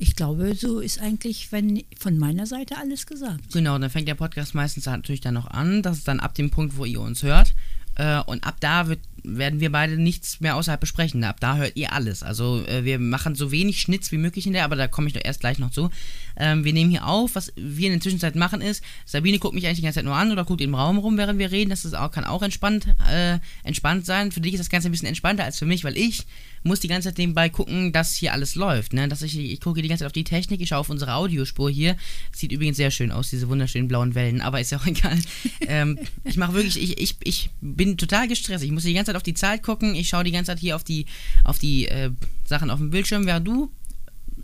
Ich 0.00 0.14
glaube, 0.14 0.54
so 0.54 0.78
ist 0.78 1.00
eigentlich 1.00 1.50
wenn 1.50 1.82
von 1.98 2.18
meiner 2.18 2.46
Seite 2.46 2.76
alles 2.76 3.04
gesagt. 3.04 3.52
Genau, 3.52 3.76
dann 3.80 3.90
fängt 3.90 4.06
der 4.06 4.14
Podcast 4.14 4.54
meistens 4.54 4.86
natürlich 4.86 5.22
dann 5.22 5.34
noch 5.34 5.48
an. 5.48 5.82
Das 5.82 5.98
ist 5.98 6.06
dann 6.06 6.20
ab 6.20 6.36
dem 6.36 6.50
Punkt, 6.50 6.76
wo 6.76 6.84
ihr 6.84 7.00
uns 7.00 7.24
hört. 7.24 7.52
Äh, 7.96 8.20
und 8.20 8.44
ab 8.44 8.58
da 8.60 8.86
wird, 8.86 9.00
werden 9.24 9.58
wir 9.58 9.72
beide 9.72 9.98
nichts 9.98 10.40
mehr 10.40 10.54
außerhalb 10.54 10.80
besprechen. 10.80 11.24
Ab 11.24 11.40
da 11.40 11.56
hört 11.56 11.76
ihr 11.76 11.92
alles. 11.92 12.22
Also 12.22 12.64
äh, 12.66 12.84
wir 12.84 13.00
machen 13.00 13.34
so 13.34 13.50
wenig 13.50 13.80
Schnitz 13.80 14.12
wie 14.12 14.18
möglich 14.18 14.46
in 14.46 14.52
der, 14.52 14.64
aber 14.64 14.76
da 14.76 14.86
komme 14.86 15.08
ich 15.08 15.14
doch 15.14 15.24
erst 15.24 15.40
gleich 15.40 15.58
noch 15.58 15.72
zu. 15.72 15.90
Ähm, 16.38 16.64
wir 16.64 16.72
nehmen 16.72 16.90
hier 16.90 17.06
auf, 17.06 17.34
was 17.34 17.52
wir 17.56 17.88
in 17.88 17.94
der 17.94 18.00
Zwischenzeit 18.00 18.36
machen 18.36 18.60
ist, 18.60 18.82
Sabine 19.04 19.38
guckt 19.38 19.54
mich 19.54 19.66
eigentlich 19.66 19.78
die 19.78 19.82
ganze 19.82 19.96
Zeit 19.96 20.04
nur 20.04 20.14
an 20.14 20.32
oder 20.32 20.44
guckt 20.44 20.60
im 20.60 20.74
Raum 20.74 20.98
rum, 20.98 21.18
während 21.18 21.38
wir 21.38 21.50
reden. 21.50 21.70
Das 21.70 21.84
ist 21.84 21.94
auch, 21.94 22.10
kann 22.10 22.24
auch 22.24 22.42
entspannt, 22.42 22.86
äh, 23.10 23.38
entspannt 23.64 24.06
sein. 24.06 24.32
Für 24.32 24.40
dich 24.40 24.54
ist 24.54 24.60
das 24.60 24.70
Ganze 24.70 24.88
ein 24.88 24.92
bisschen 24.92 25.08
entspannter 25.08 25.44
als 25.44 25.58
für 25.58 25.66
mich, 25.66 25.84
weil 25.84 25.96
ich 25.96 26.26
muss 26.62 26.80
die 26.80 26.88
ganze 26.88 27.08
Zeit 27.08 27.18
nebenbei 27.18 27.48
gucken, 27.48 27.92
dass 27.92 28.14
hier 28.14 28.32
alles 28.32 28.54
läuft. 28.54 28.92
Ne? 28.92 29.08
Dass 29.08 29.22
ich, 29.22 29.38
ich 29.38 29.60
gucke 29.60 29.82
die 29.82 29.88
ganze 29.88 30.02
Zeit 30.02 30.06
auf 30.06 30.12
die 30.12 30.24
Technik, 30.24 30.60
ich 30.60 30.68
schaue 30.68 30.78
auf 30.78 30.90
unsere 30.90 31.14
Audiospur 31.14 31.70
hier. 31.70 31.96
Sieht 32.32 32.52
übrigens 32.52 32.76
sehr 32.76 32.90
schön 32.90 33.10
aus, 33.10 33.30
diese 33.30 33.48
wunderschönen 33.48 33.88
blauen 33.88 34.14
Wellen, 34.14 34.40
aber 34.40 34.60
ist 34.60 34.70
ja 34.70 34.78
auch 34.78 34.86
egal. 34.86 35.18
ähm, 35.60 35.98
ich 36.24 36.36
mache 36.36 36.54
wirklich, 36.54 36.80
ich, 36.80 37.00
ich, 37.00 37.16
ich 37.24 37.50
bin 37.60 37.96
total 37.96 38.28
gestresst. 38.28 38.64
Ich 38.64 38.70
muss 38.70 38.84
die 38.84 38.94
ganze 38.94 39.10
Zeit 39.10 39.16
auf 39.16 39.22
die 39.22 39.34
Zeit 39.34 39.62
gucken, 39.62 39.94
ich 39.94 40.08
schaue 40.08 40.24
die 40.24 40.32
ganze 40.32 40.52
Zeit 40.52 40.60
hier 40.60 40.76
auf 40.76 40.84
die, 40.84 41.06
auf 41.44 41.58
die 41.58 41.88
äh, 41.88 42.10
Sachen 42.44 42.70
auf 42.70 42.78
dem 42.78 42.90
Bildschirm, 42.90 43.26
während 43.26 43.46
du 43.46 43.70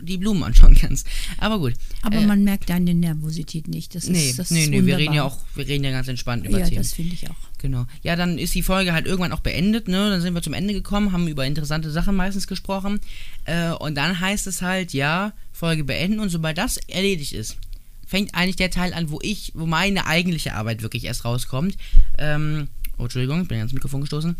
die 0.01 0.17
Blumen 0.17 0.43
anschauen 0.43 0.75
kannst. 0.75 1.07
Aber 1.37 1.59
gut. 1.59 1.73
Aber 2.01 2.17
äh, 2.17 2.25
man 2.25 2.43
merkt 2.43 2.69
deine 2.69 2.93
Nervosität 2.93 3.67
nicht. 3.67 3.95
Das 3.95 4.07
nee, 4.07 4.29
ist, 4.29 4.39
das 4.39 4.51
nee, 4.51 4.63
ist 4.63 4.69
nee, 4.69 4.85
wir 4.85 4.97
reden 4.97 5.13
ja 5.13 5.23
auch, 5.23 5.39
wir 5.55 5.67
reden 5.67 5.83
ja 5.83 5.91
ganz 5.91 6.07
entspannt 6.07 6.45
über 6.45 6.59
Ja, 6.59 6.65
Themen. 6.65 6.81
das 6.81 6.93
finde 6.93 7.13
ich 7.13 7.29
auch. 7.29 7.35
Genau. 7.59 7.85
Ja, 8.03 8.15
dann 8.15 8.37
ist 8.37 8.53
die 8.53 8.61
Folge 8.61 8.93
halt 8.93 9.05
irgendwann 9.05 9.31
auch 9.31 9.39
beendet, 9.39 9.87
ne? 9.87 10.09
Dann 10.09 10.21
sind 10.21 10.33
wir 10.33 10.41
zum 10.41 10.53
Ende 10.53 10.73
gekommen, 10.73 11.11
haben 11.11 11.27
über 11.27 11.45
interessante 11.45 11.89
Sachen 11.89 12.15
meistens 12.15 12.47
gesprochen. 12.47 12.99
Äh, 13.45 13.71
und 13.71 13.95
dann 13.95 14.19
heißt 14.19 14.45
es 14.47 14.61
halt, 14.61 14.93
ja, 14.93 15.33
Folge 15.51 15.83
beenden 15.83 16.19
und 16.19 16.29
sobald 16.29 16.57
das 16.57 16.77
erledigt 16.77 17.33
ist, 17.33 17.57
fängt 18.05 18.35
eigentlich 18.35 18.55
der 18.55 18.71
Teil 18.71 18.93
an, 18.93 19.09
wo 19.09 19.19
ich, 19.21 19.51
wo 19.55 19.65
meine 19.65 20.05
eigentliche 20.05 20.53
Arbeit 20.53 20.81
wirklich 20.81 21.05
erst 21.05 21.25
rauskommt. 21.25 21.75
Ähm, 22.17 22.67
oh, 22.97 23.03
Entschuldigung, 23.03 23.41
ich 23.41 23.47
bin 23.47 23.57
ans 23.57 23.73
Mikrofon 23.73 24.01
gestoßen. 24.01 24.35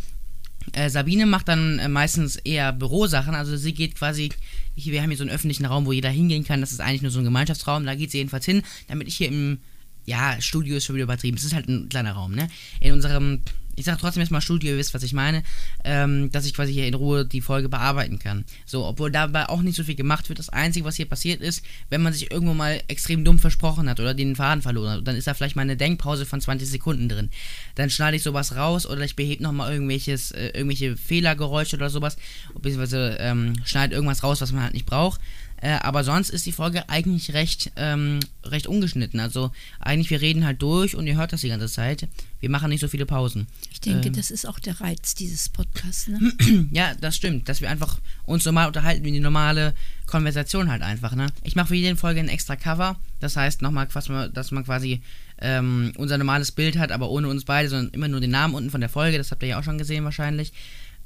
Äh, 0.72 0.90
Sabine 0.90 1.26
macht 1.26 1.48
dann 1.48 1.78
äh, 1.78 1.88
meistens 1.88 2.36
eher 2.36 2.72
Bürosachen, 2.72 3.34
also 3.34 3.56
sie 3.56 3.72
geht 3.72 3.96
quasi, 3.96 4.30
hier, 4.76 4.92
wir 4.92 5.02
haben 5.02 5.10
hier 5.10 5.16
so 5.16 5.24
einen 5.24 5.32
öffentlichen 5.32 5.64
Raum, 5.64 5.86
wo 5.86 5.92
jeder 5.92 6.10
hingehen 6.10 6.44
kann, 6.44 6.60
das 6.60 6.72
ist 6.72 6.80
eigentlich 6.80 7.02
nur 7.02 7.10
so 7.10 7.18
ein 7.18 7.24
Gemeinschaftsraum, 7.24 7.84
da 7.84 7.94
geht 7.94 8.10
sie 8.10 8.18
jedenfalls 8.18 8.44
hin, 8.44 8.62
damit 8.88 9.08
ich 9.08 9.16
hier 9.16 9.28
im, 9.28 9.58
ja, 10.04 10.40
Studio 10.40 10.76
ist 10.76 10.84
schon 10.84 10.94
wieder 10.94 11.04
übertrieben, 11.04 11.36
es 11.36 11.44
ist 11.44 11.54
halt 11.54 11.68
ein 11.68 11.88
kleiner 11.88 12.12
Raum, 12.12 12.34
ne? 12.34 12.48
In 12.80 12.92
unserem 12.92 13.40
ich 13.76 13.84
sage 13.84 13.98
trotzdem 14.00 14.20
erstmal 14.20 14.40
Studio, 14.40 14.72
ihr 14.72 14.78
wisst, 14.78 14.94
was 14.94 15.02
ich 15.02 15.12
meine, 15.12 15.42
ähm, 15.84 16.32
dass 16.32 16.46
ich 16.46 16.54
quasi 16.54 16.72
hier 16.72 16.86
in 16.86 16.94
Ruhe 16.94 17.24
die 17.24 17.42
Folge 17.42 17.68
bearbeiten 17.68 18.18
kann. 18.18 18.44
So, 18.64 18.84
obwohl 18.84 19.12
dabei 19.12 19.48
auch 19.48 19.62
nicht 19.62 19.76
so 19.76 19.84
viel 19.84 19.94
gemacht 19.94 20.28
wird. 20.28 20.38
Das 20.38 20.48
Einzige, 20.48 20.86
was 20.86 20.96
hier 20.96 21.06
passiert 21.06 21.40
ist, 21.40 21.62
wenn 21.90 22.02
man 22.02 22.12
sich 22.12 22.30
irgendwo 22.30 22.54
mal 22.54 22.82
extrem 22.88 23.24
dumm 23.24 23.38
versprochen 23.38 23.88
hat 23.88 24.00
oder 24.00 24.14
den 24.14 24.34
Faden 24.34 24.62
verloren 24.62 24.98
hat, 24.98 25.06
dann 25.06 25.16
ist 25.16 25.26
da 25.26 25.34
vielleicht 25.34 25.56
mal 25.56 25.62
eine 25.62 25.76
Denkpause 25.76 26.26
von 26.26 26.40
20 26.40 26.68
Sekunden 26.68 27.08
drin. 27.08 27.30
Dann 27.74 27.90
schneide 27.90 28.16
ich 28.16 28.22
sowas 28.22 28.56
raus 28.56 28.86
oder 28.86 29.02
ich 29.02 29.14
behebe 29.14 29.42
nochmal 29.42 29.72
irgendwelches, 29.72 30.30
äh, 30.32 30.48
irgendwelche 30.48 30.96
Fehlergeräusche 30.96 31.76
oder 31.76 31.90
sowas, 31.90 32.16
beziehungsweise 32.54 33.18
ähm, 33.20 33.54
schneide 33.64 33.94
irgendwas 33.94 34.22
raus, 34.22 34.40
was 34.40 34.52
man 34.52 34.62
halt 34.62 34.74
nicht 34.74 34.86
braucht. 34.86 35.20
Äh, 35.62 35.78
aber 35.80 36.04
sonst 36.04 36.30
ist 36.30 36.44
die 36.44 36.52
Folge 36.52 36.88
eigentlich 36.88 37.32
recht, 37.32 37.72
ähm, 37.76 38.20
recht 38.44 38.66
ungeschnitten. 38.66 39.20
Also 39.20 39.52
eigentlich, 39.80 40.10
wir 40.10 40.20
reden 40.20 40.44
halt 40.44 40.60
durch 40.60 40.94
und 40.94 41.06
ihr 41.06 41.16
hört 41.16 41.32
das 41.32 41.40
die 41.40 41.48
ganze 41.48 41.68
Zeit. 41.68 42.08
Wir 42.40 42.50
machen 42.50 42.68
nicht 42.68 42.80
so 42.80 42.88
viele 42.88 43.06
Pausen. 43.06 43.46
Ich 43.72 43.80
denke, 43.80 44.08
ähm, 44.08 44.14
das 44.14 44.30
ist 44.30 44.46
auch 44.46 44.58
der 44.58 44.80
Reiz 44.80 45.14
dieses 45.14 45.48
Podcasts, 45.48 46.08
ne? 46.08 46.32
ja, 46.72 46.94
das 47.00 47.16
stimmt. 47.16 47.48
Dass 47.48 47.62
wir 47.62 47.70
einfach 47.70 47.98
uns 48.26 48.44
normal 48.44 48.66
unterhalten, 48.66 49.04
wie 49.04 49.12
die 49.12 49.20
normale 49.20 49.74
Konversation 50.06 50.70
halt 50.70 50.82
einfach, 50.82 51.14
ne? 51.14 51.28
Ich 51.42 51.56
mache 51.56 51.68
für 51.68 51.74
jede 51.74 51.96
Folge 51.96 52.20
ein 52.20 52.28
extra 52.28 52.56
Cover. 52.56 52.96
Das 53.20 53.36
heißt 53.36 53.62
nochmal, 53.62 53.88
dass 54.32 54.50
man 54.50 54.64
quasi 54.64 55.00
ähm, 55.38 55.92
unser 55.96 56.18
normales 56.18 56.52
Bild 56.52 56.76
hat, 56.76 56.92
aber 56.92 57.08
ohne 57.08 57.28
uns 57.28 57.44
beide, 57.44 57.70
sondern 57.70 57.94
immer 57.94 58.08
nur 58.08 58.20
den 58.20 58.30
Namen 58.30 58.54
unten 58.54 58.70
von 58.70 58.80
der 58.80 58.90
Folge. 58.90 59.16
Das 59.16 59.30
habt 59.30 59.42
ihr 59.42 59.50
ja 59.50 59.58
auch 59.58 59.64
schon 59.64 59.78
gesehen 59.78 60.04
wahrscheinlich. 60.04 60.52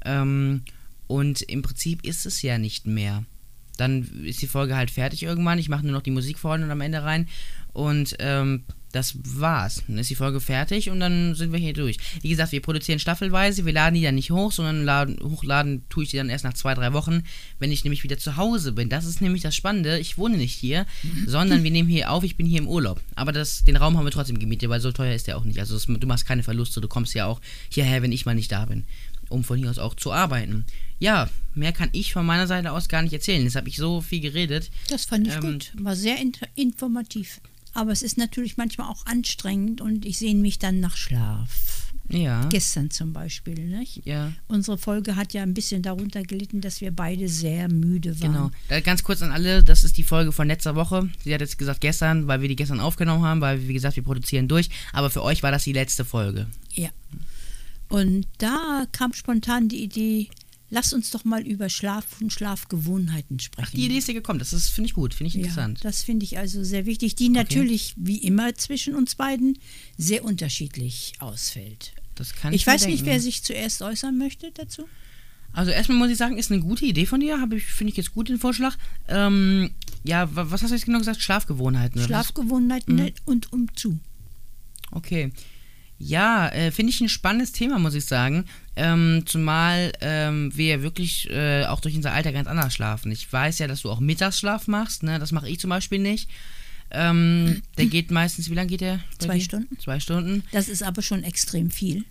Ähm, 0.03 0.63
und 1.07 1.41
im 1.43 1.61
Prinzip 1.61 2.05
ist 2.05 2.25
es 2.25 2.41
ja 2.41 2.57
nicht 2.57 2.85
mehr 2.85 3.23
dann 3.77 4.23
ist 4.25 4.41
die 4.41 4.47
Folge 4.47 4.75
halt 4.75 4.91
fertig 4.91 5.23
irgendwann. 5.23 5.59
Ich 5.59 5.69
mache 5.69 5.83
nur 5.83 5.93
noch 5.93 6.01
die 6.01 6.11
Musik 6.11 6.37
vorne 6.39 6.65
und 6.65 6.71
am 6.71 6.81
Ende 6.81 7.03
rein. 7.03 7.27
Und 7.73 8.15
ähm, 8.19 8.63
das 8.91 9.15
war's. 9.23 9.83
Dann 9.87 9.97
ist 9.97 10.09
die 10.09 10.15
Folge 10.15 10.39
fertig 10.39 10.89
und 10.89 10.99
dann 10.99 11.35
sind 11.35 11.51
wir 11.51 11.59
hier 11.59 11.73
durch. 11.73 11.97
Wie 12.21 12.29
gesagt, 12.29 12.51
wir 12.51 12.61
produzieren 12.61 12.99
staffelweise. 12.99 13.65
Wir 13.65 13.73
laden 13.73 13.95
die 13.95 14.01
dann 14.01 14.15
nicht 14.15 14.31
hoch, 14.31 14.51
sondern 14.51 14.83
laden, 14.83 15.17
hochladen 15.21 15.83
tue 15.89 16.03
ich 16.03 16.09
die 16.09 16.17
dann 16.17 16.29
erst 16.29 16.43
nach 16.43 16.53
zwei, 16.53 16.73
drei 16.73 16.93
Wochen, 16.93 17.23
wenn 17.59 17.71
ich 17.71 17.83
nämlich 17.83 18.03
wieder 18.03 18.17
zu 18.17 18.37
Hause 18.37 18.73
bin. 18.73 18.89
Das 18.89 19.05
ist 19.05 19.21
nämlich 19.21 19.41
das 19.41 19.55
Spannende. 19.55 19.99
Ich 19.99 20.17
wohne 20.17 20.37
nicht 20.37 20.53
hier, 20.53 20.85
sondern 21.25 21.63
wir 21.63 21.71
nehmen 21.71 21.89
hier 21.89 22.11
auf. 22.11 22.23
Ich 22.23 22.35
bin 22.35 22.45
hier 22.45 22.59
im 22.59 22.67
Urlaub. 22.67 23.01
Aber 23.15 23.31
das, 23.31 23.63
den 23.63 23.77
Raum 23.77 23.97
haben 23.97 24.05
wir 24.05 24.11
trotzdem 24.11 24.39
gemietet, 24.39 24.69
weil 24.69 24.81
so 24.81 24.91
teuer 24.91 25.15
ist 25.15 25.27
der 25.27 25.37
auch 25.37 25.45
nicht. 25.45 25.59
Also 25.59 25.73
das, 25.73 25.85
du 25.85 26.07
machst 26.07 26.25
keine 26.25 26.43
Verluste. 26.43 26.81
Du 26.81 26.87
kommst 26.87 27.13
ja 27.13 27.25
auch 27.25 27.39
hierher, 27.69 28.01
wenn 28.01 28.11
ich 28.11 28.25
mal 28.25 28.35
nicht 28.35 28.51
da 28.51 28.65
bin, 28.65 28.83
um 29.29 29.43
von 29.43 29.57
hier 29.57 29.69
aus 29.69 29.79
auch 29.79 29.95
zu 29.95 30.11
arbeiten 30.11 30.65
ja, 31.01 31.27
mehr 31.55 31.73
kann 31.73 31.89
ich 31.93 32.13
von 32.13 32.25
meiner 32.25 32.45
Seite 32.45 32.71
aus 32.71 32.87
gar 32.87 33.01
nicht 33.01 33.11
erzählen. 33.11 33.43
Jetzt 33.43 33.55
habe 33.55 33.67
ich 33.67 33.75
so 33.75 34.01
viel 34.01 34.21
geredet. 34.21 34.69
Das 34.87 35.05
fand 35.05 35.27
ich 35.27 35.33
ähm, 35.33 35.41
gut. 35.41 35.71
War 35.75 35.95
sehr 35.95 36.17
informativ. 36.55 37.41
Aber 37.73 37.91
es 37.91 38.03
ist 38.03 38.17
natürlich 38.17 38.55
manchmal 38.55 38.87
auch 38.87 39.05
anstrengend 39.07 39.81
und 39.81 40.05
ich 40.05 40.19
sehne 40.19 40.39
mich 40.39 40.59
dann 40.59 40.79
nach 40.79 40.95
Schlaf. 40.95 41.91
Ja. 42.09 42.45
Gestern 42.49 42.91
zum 42.91 43.13
Beispiel, 43.13 43.55
nicht? 43.55 44.05
Ja. 44.05 44.31
Unsere 44.47 44.77
Folge 44.77 45.15
hat 45.15 45.33
ja 45.33 45.41
ein 45.41 45.53
bisschen 45.55 45.81
darunter 45.81 46.21
gelitten, 46.21 46.61
dass 46.61 46.81
wir 46.81 46.91
beide 46.91 47.27
sehr 47.29 47.67
müde 47.67 48.21
waren. 48.21 48.51
Genau. 48.69 48.81
Ganz 48.81 49.01
kurz 49.03 49.23
an 49.23 49.31
alle, 49.31 49.63
das 49.63 49.83
ist 49.83 49.97
die 49.97 50.03
Folge 50.03 50.31
von 50.31 50.47
letzter 50.47 50.75
Woche. 50.75 51.09
Sie 51.23 51.33
hat 51.33 51.41
jetzt 51.41 51.57
gesagt 51.57 51.81
gestern, 51.81 52.27
weil 52.27 52.41
wir 52.41 52.49
die 52.49 52.57
gestern 52.57 52.79
aufgenommen 52.79 53.23
haben, 53.23 53.41
weil, 53.41 53.67
wie 53.67 53.73
gesagt, 53.73 53.95
wir 53.95 54.03
produzieren 54.03 54.47
durch. 54.47 54.69
Aber 54.93 55.09
für 55.09 55.23
euch 55.23 55.41
war 55.41 55.51
das 55.51 55.63
die 55.63 55.73
letzte 55.73 56.05
Folge. 56.05 56.47
Ja. 56.73 56.89
Und 57.87 58.27
da 58.37 58.85
kam 58.91 59.13
spontan 59.13 59.67
die 59.67 59.83
Idee, 59.83 60.29
lass 60.71 60.93
uns 60.93 61.11
doch 61.11 61.23
mal 61.23 61.45
über 61.45 61.69
Schlaf 61.69 62.19
und 62.19 62.33
Schlafgewohnheiten 62.33 63.39
sprechen. 63.39 63.67
Ach, 63.69 63.71
die 63.71 63.85
Idee 63.85 63.97
ist 63.97 64.07
dir 64.07 64.15
gekommen, 64.15 64.39
das 64.39 64.49
finde 64.69 64.87
ich 64.87 64.95
gut, 64.95 65.13
finde 65.13 65.27
ich 65.27 65.35
interessant. 65.35 65.79
Ja, 65.79 65.83
das 65.83 66.01
finde 66.01 66.23
ich 66.23 66.39
also 66.39 66.63
sehr 66.63 66.87
wichtig, 66.87 67.13
die 67.15 67.29
natürlich 67.29 67.93
okay. 67.97 68.07
wie 68.07 68.17
immer 68.17 68.55
zwischen 68.55 68.95
uns 68.95 69.13
beiden 69.13 69.59
sehr 69.97 70.23
unterschiedlich 70.23 71.13
ausfällt. 71.19 71.93
Das 72.15 72.33
kann 72.33 72.53
ich 72.53 72.61
ich 72.61 72.67
weiß 72.67 72.87
nicht, 72.87 72.99
denken. 72.99 73.11
wer 73.11 73.19
sich 73.19 73.43
zuerst 73.43 73.81
äußern 73.81 74.17
möchte 74.17 74.51
dazu. 74.51 74.87
Also 75.53 75.71
erstmal 75.71 75.97
muss 75.97 76.09
ich 76.09 76.17
sagen, 76.17 76.37
ist 76.37 76.51
eine 76.51 76.61
gute 76.61 76.85
Idee 76.85 77.05
von 77.05 77.19
dir, 77.19 77.37
finde 77.37 77.91
ich 77.91 77.97
jetzt 77.97 78.13
gut 78.13 78.29
den 78.29 78.39
Vorschlag. 78.39 78.77
Ähm, 79.09 79.71
ja, 80.03 80.33
was 80.33 80.63
hast 80.63 80.69
du 80.69 80.75
jetzt 80.75 80.85
genau 80.85 80.99
gesagt? 80.99 81.21
Schlafgewohnheiten. 81.21 82.01
Schlafgewohnheiten 82.01 82.95
mhm. 82.95 83.11
und 83.25 83.51
umzu. 83.51 83.99
Okay. 84.91 85.31
Ja, 86.03 86.49
äh, 86.49 86.71
finde 86.71 86.91
ich 86.91 86.99
ein 87.01 87.09
spannendes 87.09 87.51
Thema, 87.51 87.77
muss 87.77 87.93
ich 87.93 88.05
sagen. 88.05 88.45
Ähm, 88.75 89.23
zumal 89.25 89.91
ähm, 90.01 90.51
wir 90.55 90.65
ja 90.65 90.81
wirklich 90.81 91.29
äh, 91.29 91.65
auch 91.65 91.79
durch 91.79 91.95
unser 91.95 92.11
Alter 92.11 92.31
ganz 92.31 92.47
anders 92.47 92.73
schlafen. 92.73 93.11
Ich 93.11 93.31
weiß 93.31 93.59
ja, 93.59 93.67
dass 93.67 93.83
du 93.83 93.91
auch 93.91 93.99
Mittagsschlaf 93.99 94.67
machst, 94.67 95.03
ne? 95.03 95.19
Das 95.19 95.31
mache 95.31 95.47
ich 95.47 95.59
zum 95.59 95.69
Beispiel 95.69 95.99
nicht. 95.99 96.29
Ähm, 96.89 97.61
der 97.77 97.85
geht 97.85 98.09
meistens, 98.09 98.49
wie 98.49 98.55
lange 98.55 98.69
geht 98.69 98.81
der? 98.81 98.99
Zwei? 99.19 99.39
Stunden. 99.39 99.77
Zwei 99.79 99.99
Stunden. 99.99 100.43
Das 100.51 100.69
ist 100.69 100.81
aber 100.81 101.01
schon 101.01 101.23
extrem 101.23 101.69
viel. 101.69 102.03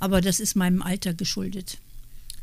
Aber 0.00 0.20
das 0.20 0.40
ist 0.40 0.56
meinem 0.56 0.82
Alter 0.82 1.14
geschuldet. 1.14 1.78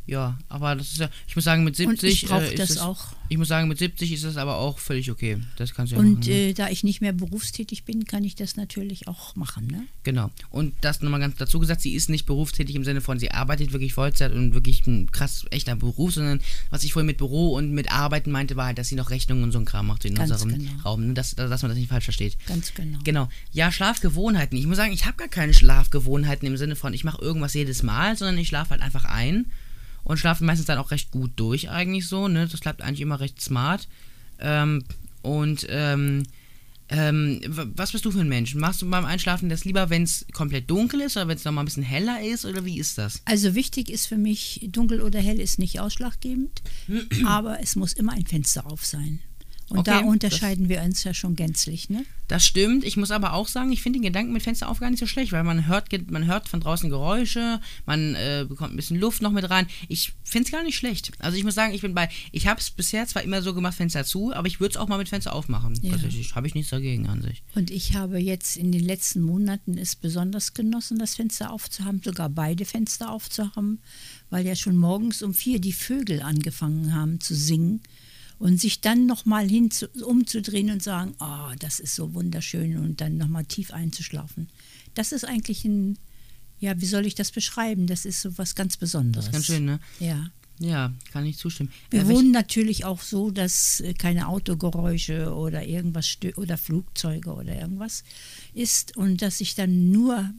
Ja, 0.05 0.37
aber 0.49 0.75
das 0.75 0.91
ist 0.91 0.97
ja, 0.97 1.09
ich 1.27 1.35
muss 1.35 1.45
sagen, 1.45 1.63
mit 1.63 1.77
70 1.77 2.29
Und 2.29 2.41
ich 2.43 2.49
äh, 2.49 2.53
ist 2.53 2.59
das 2.59 2.69
es, 2.71 2.77
auch. 2.79 3.13
Ich 3.29 3.37
muss 3.37 3.47
sagen, 3.47 3.69
mit 3.69 3.77
70 3.77 4.11
ist 4.11 4.25
das 4.25 4.35
aber 4.35 4.57
auch 4.57 4.77
völlig 4.77 5.09
okay. 5.09 5.37
Das 5.55 5.73
kannst 5.73 5.91
du 5.91 5.95
ja 5.95 6.01
Und 6.01 6.19
machen. 6.19 6.29
ne? 6.29 6.49
äh, 6.49 6.53
da 6.53 6.69
ich 6.69 6.83
nicht 6.83 6.99
mehr 6.99 7.13
berufstätig 7.13 7.85
bin, 7.85 8.05
kann 8.05 8.25
ich 8.25 8.35
das 8.35 8.57
natürlich 8.57 9.07
auch 9.07 9.35
machen. 9.37 9.67
Ne? 9.67 9.85
Genau. 10.03 10.29
Und 10.49 10.75
das 10.81 11.01
nochmal 11.01 11.21
ganz 11.21 11.37
dazu 11.37 11.57
gesagt, 11.59 11.81
sie 11.81 11.93
ist 11.93 12.09
nicht 12.09 12.25
berufstätig 12.25 12.75
im 12.75 12.83
Sinne 12.83 12.99
von, 12.99 13.17
sie 13.17 13.31
arbeitet 13.31 13.71
wirklich 13.71 13.93
Vollzeit 13.93 14.33
und 14.33 14.53
wirklich 14.53 14.85
ein 14.87 15.09
krass 15.11 15.45
echter 15.51 15.75
Beruf, 15.77 16.13
sondern 16.13 16.41
was 16.69 16.83
ich 16.83 16.91
vorhin 16.91 17.07
mit 17.07 17.17
Büro 17.17 17.53
und 17.53 17.71
mit 17.71 17.91
Arbeiten 17.91 18.29
meinte, 18.29 18.57
war 18.57 18.65
halt, 18.65 18.77
dass 18.77 18.89
sie 18.89 18.95
noch 18.95 19.09
Rechnungen 19.09 19.43
und 19.45 19.51
so 19.53 19.59
ein 19.59 19.65
Kram 19.65 19.87
macht 19.87 20.03
in 20.03 20.15
Ganz 20.15 20.31
unserem 20.31 20.59
genau. 20.59 20.81
Raum. 20.83 21.07
Ne? 21.07 21.13
Dass, 21.13 21.33
dass 21.33 21.61
man 21.61 21.69
das 21.69 21.77
nicht 21.77 21.89
falsch 21.89 22.05
versteht. 22.05 22.37
Ganz 22.45 22.73
genau. 22.73 22.99
Genau. 23.05 23.29
Ja, 23.53 23.71
Schlafgewohnheiten. 23.71 24.57
Ich 24.57 24.67
muss 24.67 24.77
sagen, 24.77 24.91
ich 24.91 25.05
habe 25.05 25.15
gar 25.15 25.29
keine 25.29 25.53
Schlafgewohnheiten 25.53 26.45
im 26.45 26.57
Sinne 26.57 26.75
von, 26.75 26.93
ich 26.93 27.05
mache 27.05 27.21
irgendwas 27.21 27.53
jedes 27.53 27.83
Mal, 27.83 28.17
sondern 28.17 28.37
ich 28.37 28.49
schlafe 28.49 28.71
halt 28.71 28.81
einfach 28.81 29.05
ein 29.05 29.45
und 30.03 30.17
schlafe 30.17 30.43
meistens 30.43 30.67
dann 30.67 30.77
auch 30.77 30.91
recht 30.91 31.11
gut 31.11 31.31
durch 31.35 31.69
eigentlich 31.69 32.07
so. 32.07 32.27
Ne? 32.27 32.47
Das 32.47 32.59
klappt 32.59 32.81
eigentlich 32.81 33.01
immer 33.01 33.19
recht 33.19 33.41
smart. 33.41 33.87
Ähm, 34.39 34.83
und 35.21 35.65
ähm, 35.69 36.23
ähm, 36.89 37.41
was 37.47 37.93
bist 37.93 38.05
du 38.05 38.11
für 38.11 38.19
ein 38.19 38.27
Mensch? 38.27 38.55
Machst 38.55 38.81
du 38.81 38.89
beim 38.89 39.05
Einschlafen 39.05 39.49
das 39.49 39.65
lieber, 39.65 39.89
wenn 39.89 40.03
es 40.03 40.25
komplett 40.33 40.69
dunkel 40.69 41.01
ist 41.01 41.17
oder 41.17 41.27
wenn 41.27 41.37
es 41.37 41.45
nochmal 41.45 41.63
ein 41.63 41.65
bisschen 41.65 41.83
heller 41.83 42.21
ist 42.21 42.45
oder 42.45 42.65
wie 42.65 42.77
ist 42.77 42.97
das? 42.97 43.21
Also 43.25 43.55
wichtig 43.55 43.89
ist 43.89 44.05
für 44.05 44.17
mich, 44.17 44.67
dunkel 44.71 45.01
oder 45.01 45.19
hell 45.19 45.39
ist 45.39 45.59
nicht 45.59 45.79
ausschlaggebend, 45.79 46.61
aber 47.25 47.59
es 47.61 47.75
muss 47.75 47.93
immer 47.93 48.11
ein 48.13 48.25
Fenster 48.25 48.65
auf 48.67 48.85
sein. 48.85 49.19
Und 49.73 49.79
Okay, 49.79 49.89
da 49.89 49.99
unterscheiden 50.01 50.69
wir 50.69 50.83
uns 50.83 51.03
ja 51.03 51.15
schon 51.15 51.35
gänzlich. 51.35 51.89
Ne? 51.89 52.05
Das 52.27 52.45
stimmt. 52.45 52.83
Ich 52.83 52.95
muss 52.95 53.09
aber 53.09 53.33
auch 53.33 53.47
sagen, 53.47 53.71
ich 53.71 53.81
finde 53.81 53.97
den 53.97 54.03
Gedanken 54.03 54.31
mit 54.31 54.43
Fenster 54.43 54.69
auf 54.69 54.79
gar 54.79 54.91
nicht 54.91 54.99
so 54.99 55.07
schlecht, 55.07 55.31
weil 55.31 55.43
man 55.43 55.65
hört, 55.65 55.89
man 56.11 56.27
hört 56.27 56.47
von 56.47 56.59
draußen 56.59 56.91
Geräusche, 56.91 57.59
man 57.87 58.13
äh, 58.13 58.45
bekommt 58.47 58.71
ein 58.71 58.75
bisschen 58.75 58.99
Luft 58.99 59.23
noch 59.23 59.31
mit 59.31 59.49
rein. 59.49 59.65
Ich 59.87 60.13
finde 60.23 60.45
es 60.45 60.51
gar 60.51 60.61
nicht 60.61 60.75
schlecht. 60.75 61.11
Also 61.17 61.39
ich 61.39 61.43
muss 61.43 61.55
sagen, 61.55 61.73
ich 61.73 61.81
bin 61.81 61.95
bei, 61.95 62.07
ich 62.31 62.45
habe 62.45 62.59
es 62.59 62.69
bisher 62.69 63.07
zwar 63.07 63.23
immer 63.23 63.41
so 63.41 63.55
gemacht, 63.55 63.73
Fenster 63.73 64.05
zu, 64.05 64.31
aber 64.31 64.45
ich 64.47 64.59
würde 64.59 64.73
es 64.73 64.77
auch 64.77 64.87
mal 64.87 64.99
mit 64.99 65.09
Fenster 65.09 65.33
aufmachen. 65.33 65.73
Ja. 65.81 65.93
Tatsächlich 65.93 66.35
habe 66.35 66.45
ich 66.45 66.53
nichts 66.53 66.69
dagegen 66.69 67.07
an 67.07 67.23
sich. 67.23 67.41
Und 67.55 67.71
ich 67.71 67.95
habe 67.95 68.19
jetzt 68.19 68.57
in 68.57 68.71
den 68.71 68.83
letzten 68.83 69.21
Monaten 69.21 69.79
es 69.79 69.95
besonders 69.95 70.53
genossen, 70.53 70.99
das 70.99 71.15
Fenster 71.15 71.51
aufzuhaben, 71.51 71.99
sogar 72.03 72.29
beide 72.29 72.65
Fenster 72.65 73.09
aufzuhaben, 73.09 73.81
weil 74.29 74.45
ja 74.45 74.55
schon 74.55 74.77
morgens 74.77 75.23
um 75.23 75.33
vier 75.33 75.59
die 75.59 75.73
Vögel 75.73 76.21
angefangen 76.21 76.93
haben 76.93 77.19
zu 77.19 77.33
singen 77.33 77.81
und 78.43 78.59
sich 78.59 78.81
dann 78.81 79.05
nochmal 79.05 79.47
hin 79.47 79.71
zu, 79.71 79.87
umzudrehen 80.05 80.69
und 80.69 80.83
sagen, 80.83 81.15
oh, 81.21 81.55
das 81.59 81.79
ist 81.79 81.95
so 81.95 82.13
wunderschön 82.13 82.77
und 82.77 82.99
dann 82.99 83.15
nochmal 83.15 83.45
tief 83.45 83.71
einzuschlafen. 83.71 84.49
Das 84.95 85.13
ist 85.13 85.23
eigentlich 85.23 85.63
ein, 85.63 85.97
ja, 86.59 86.81
wie 86.81 86.85
soll 86.85 87.05
ich 87.05 87.15
das 87.15 87.31
beschreiben? 87.31 87.87
Das 87.87 88.03
ist 88.03 88.19
so 88.19 88.37
was 88.37 88.53
ganz 88.53 88.75
Besonderes. 88.75 89.27
Das 89.27 89.27
ist 89.27 89.31
ganz 89.31 89.45
schön, 89.45 89.63
ne? 89.63 89.79
Ja. 90.01 90.29
Ja, 90.59 90.93
kann 91.13 91.25
ich 91.25 91.37
zustimmen. 91.37 91.71
Wir 91.89 92.01
Äh, 92.01 92.07
wohnen 92.09 92.31
natürlich 92.31 92.83
auch 92.83 93.01
so, 93.01 93.31
dass 93.31 93.79
äh, 93.79 93.93
keine 93.93 94.27
Autogeräusche 94.27 95.33
oder 95.33 95.65
irgendwas 95.65 96.17
oder 96.35 96.57
Flugzeuge 96.57 97.33
oder 97.33 97.55
irgendwas 97.57 98.03
ist 98.53 98.97
und 98.97 99.21
dass 99.21 99.39
ich 99.39 99.55
dann 99.55 99.89
nur 99.89 100.33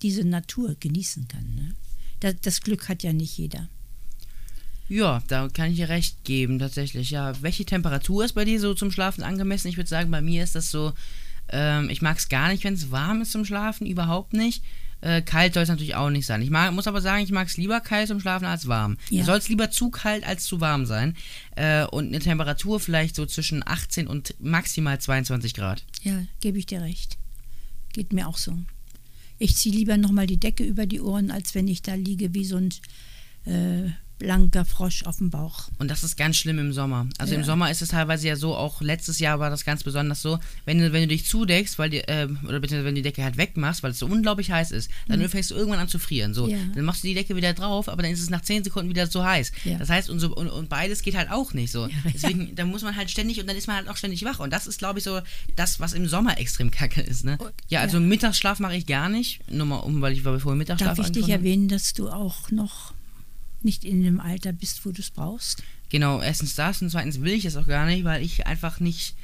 diese 0.00 0.24
Natur 0.24 0.74
genießen 0.80 1.28
kann. 1.28 1.54
Ne? 1.54 1.74
Das, 2.20 2.34
das 2.40 2.62
Glück 2.62 2.88
hat 2.88 3.02
ja 3.02 3.12
nicht 3.12 3.36
jeder. 3.36 3.68
Ja, 4.92 5.22
da 5.26 5.48
kann 5.48 5.70
ich 5.70 5.76
dir 5.76 5.88
recht 5.88 6.22
geben, 6.22 6.58
tatsächlich. 6.58 7.10
Ja, 7.10 7.32
welche 7.40 7.64
Temperatur 7.64 8.26
ist 8.26 8.34
bei 8.34 8.44
dir 8.44 8.60
so 8.60 8.74
zum 8.74 8.90
Schlafen 8.90 9.24
angemessen? 9.24 9.68
Ich 9.68 9.78
würde 9.78 9.88
sagen, 9.88 10.10
bei 10.10 10.20
mir 10.20 10.44
ist 10.44 10.54
das 10.54 10.70
so, 10.70 10.92
ähm, 11.48 11.88
ich 11.88 12.02
mag 12.02 12.18
es 12.18 12.28
gar 12.28 12.48
nicht, 12.48 12.62
wenn 12.62 12.74
es 12.74 12.90
warm 12.90 13.22
ist 13.22 13.32
zum 13.32 13.46
Schlafen, 13.46 13.86
überhaupt 13.86 14.34
nicht. 14.34 14.62
Äh, 15.00 15.22
kalt 15.22 15.54
soll 15.54 15.62
es 15.62 15.70
natürlich 15.70 15.94
auch 15.94 16.10
nicht 16.10 16.26
sein. 16.26 16.42
Ich 16.42 16.50
mag, 16.50 16.74
muss 16.74 16.86
aber 16.86 17.00
sagen, 17.00 17.24
ich 17.24 17.30
mag 17.30 17.48
es 17.48 17.56
lieber 17.56 17.80
kalt 17.80 18.08
zum 18.08 18.20
Schlafen 18.20 18.44
als 18.44 18.68
warm. 18.68 18.98
Ja. 19.08 19.24
Soll 19.24 19.38
es 19.38 19.48
lieber 19.48 19.70
zu 19.70 19.88
kalt 19.88 20.26
als 20.26 20.44
zu 20.44 20.60
warm 20.60 20.84
sein. 20.84 21.16
Äh, 21.56 21.86
und 21.86 22.08
eine 22.08 22.18
Temperatur 22.18 22.78
vielleicht 22.78 23.16
so 23.16 23.24
zwischen 23.24 23.66
18 23.66 24.06
und 24.06 24.34
maximal 24.40 25.00
22 25.00 25.54
Grad. 25.54 25.86
Ja, 26.02 26.22
gebe 26.40 26.58
ich 26.58 26.66
dir 26.66 26.82
recht. 26.82 27.16
Geht 27.94 28.12
mir 28.12 28.28
auch 28.28 28.36
so. 28.36 28.58
Ich 29.38 29.56
ziehe 29.56 29.74
lieber 29.74 29.96
nochmal 29.96 30.26
die 30.26 30.36
Decke 30.36 30.64
über 30.64 30.84
die 30.84 31.00
Ohren, 31.00 31.30
als 31.30 31.54
wenn 31.54 31.66
ich 31.66 31.80
da 31.80 31.94
liege 31.94 32.34
wie 32.34 32.44
so 32.44 32.58
ein 32.58 32.68
äh, 33.46 33.90
blanker 34.22 34.64
Frosch 34.64 35.02
auf 35.04 35.16
dem 35.18 35.30
Bauch. 35.30 35.68
Und 35.78 35.90
das 35.90 36.04
ist 36.04 36.16
ganz 36.16 36.36
schlimm 36.36 36.58
im 36.58 36.72
Sommer. 36.72 37.08
Also 37.18 37.34
im 37.34 37.40
Ja. 37.40 37.46
Sommer 37.46 37.70
ist 37.70 37.82
es 37.82 37.88
teilweise 37.88 38.28
ja 38.28 38.36
so, 38.36 38.54
auch 38.56 38.80
letztes 38.80 39.18
Jahr 39.18 39.40
war 39.40 39.50
das 39.50 39.64
ganz 39.64 39.82
besonders 39.82 40.22
so, 40.22 40.38
wenn 40.64 40.78
du, 40.78 40.92
wenn 40.92 41.02
du 41.02 41.08
dich 41.08 41.26
zudeckst, 41.26 41.78
weil 41.78 41.90
die, 41.90 41.98
äh, 41.98 42.28
oder 42.46 42.60
beziehungsweise 42.60 42.84
wenn 42.84 42.94
du 42.94 43.00
die 43.00 43.08
Decke 43.08 43.24
halt 43.24 43.36
wegmachst, 43.36 43.82
weil 43.82 43.90
es 43.90 43.98
so 43.98 44.06
unglaublich 44.06 44.50
heiß 44.52 44.70
ist, 44.70 44.90
dann 45.08 45.28
fängst 45.28 45.50
du 45.50 45.54
irgendwann 45.54 45.80
an 45.80 45.88
zu 45.88 45.98
frieren. 45.98 46.34
So, 46.34 46.44
Mhm. 46.46 46.50
Ja. 46.52 46.58
dann 46.76 46.84
machst 46.84 47.02
du 47.02 47.08
die 47.08 47.14
Decke 47.14 47.34
wieder 47.36 47.52
drauf, 47.52 47.88
aber 47.88 48.02
dann 48.02 48.12
ist 48.12 48.20
es 48.22 48.30
nach 48.30 48.42
10 48.42 48.64
Sekunden 48.64 48.88
wieder 48.90 49.06
so 49.08 49.24
heiß. 49.24 49.52
Ja. 49.64 49.78
Das 49.78 49.88
heißt, 49.88 50.08
und, 50.08 50.20
so, 50.20 50.34
und, 50.34 50.48
und 50.48 50.68
beides 50.68 51.02
geht 51.02 51.16
halt 51.16 51.30
auch 51.30 51.52
nicht 51.52 51.72
so. 51.72 51.88
Deswegen, 52.14 52.54
da 52.54 52.64
muss 52.64 52.82
man 52.82 52.96
halt 52.96 53.10
ständig 53.10 53.40
und 53.40 53.48
dann 53.48 53.56
ist 53.56 53.66
man 53.66 53.76
halt 53.76 53.88
auch 53.88 53.96
ständig 53.96 54.24
wach. 54.24 54.38
Und 54.38 54.52
das 54.52 54.66
ist, 54.66 54.78
glaube 54.78 54.98
ich, 55.00 55.04
so 55.04 55.20
das, 55.56 55.80
was 55.80 55.92
im 55.92 56.06
Sommer 56.08 56.38
extrem 56.38 56.70
kacke 56.70 57.00
ist. 57.00 57.24
Ne? 57.24 57.38
Ja, 57.68 57.80
also. 57.80 57.98
Mittagsschlaf 58.00 58.60
mache 58.60 58.76
ich 58.76 58.86
gar 58.86 59.08
nicht. 59.08 59.40
Nur 59.50 59.66
mal 59.66 59.76
um, 59.78 60.00
weil 60.00 60.12
ich 60.12 60.24
wir 60.24 60.38
vorhin 60.38 60.58
Mittagsschlaf 60.58 60.96
Darf 60.96 61.06
ich 61.06 61.12
dich 61.12 61.28
erwähnen, 61.28 61.68
dass 61.68 61.92
du 61.92 62.08
auch 62.08 62.50
noch 62.50 62.92
nicht 63.64 63.84
in 63.84 64.02
dem 64.02 64.20
Alter 64.20 64.52
bist, 64.52 64.84
wo 64.84 64.90
du 64.90 65.00
es 65.00 65.10
brauchst? 65.10 65.62
Genau, 65.90 66.20
erstens 66.20 66.54
das 66.54 66.80
und 66.82 66.90
zweitens 66.90 67.20
will 67.20 67.32
ich 67.32 67.44
es 67.44 67.56
auch 67.56 67.66
gar 67.66 67.86
nicht, 67.86 68.04
weil 68.04 68.22
ich 68.22 68.46
einfach 68.46 68.80
nicht. 68.80 69.14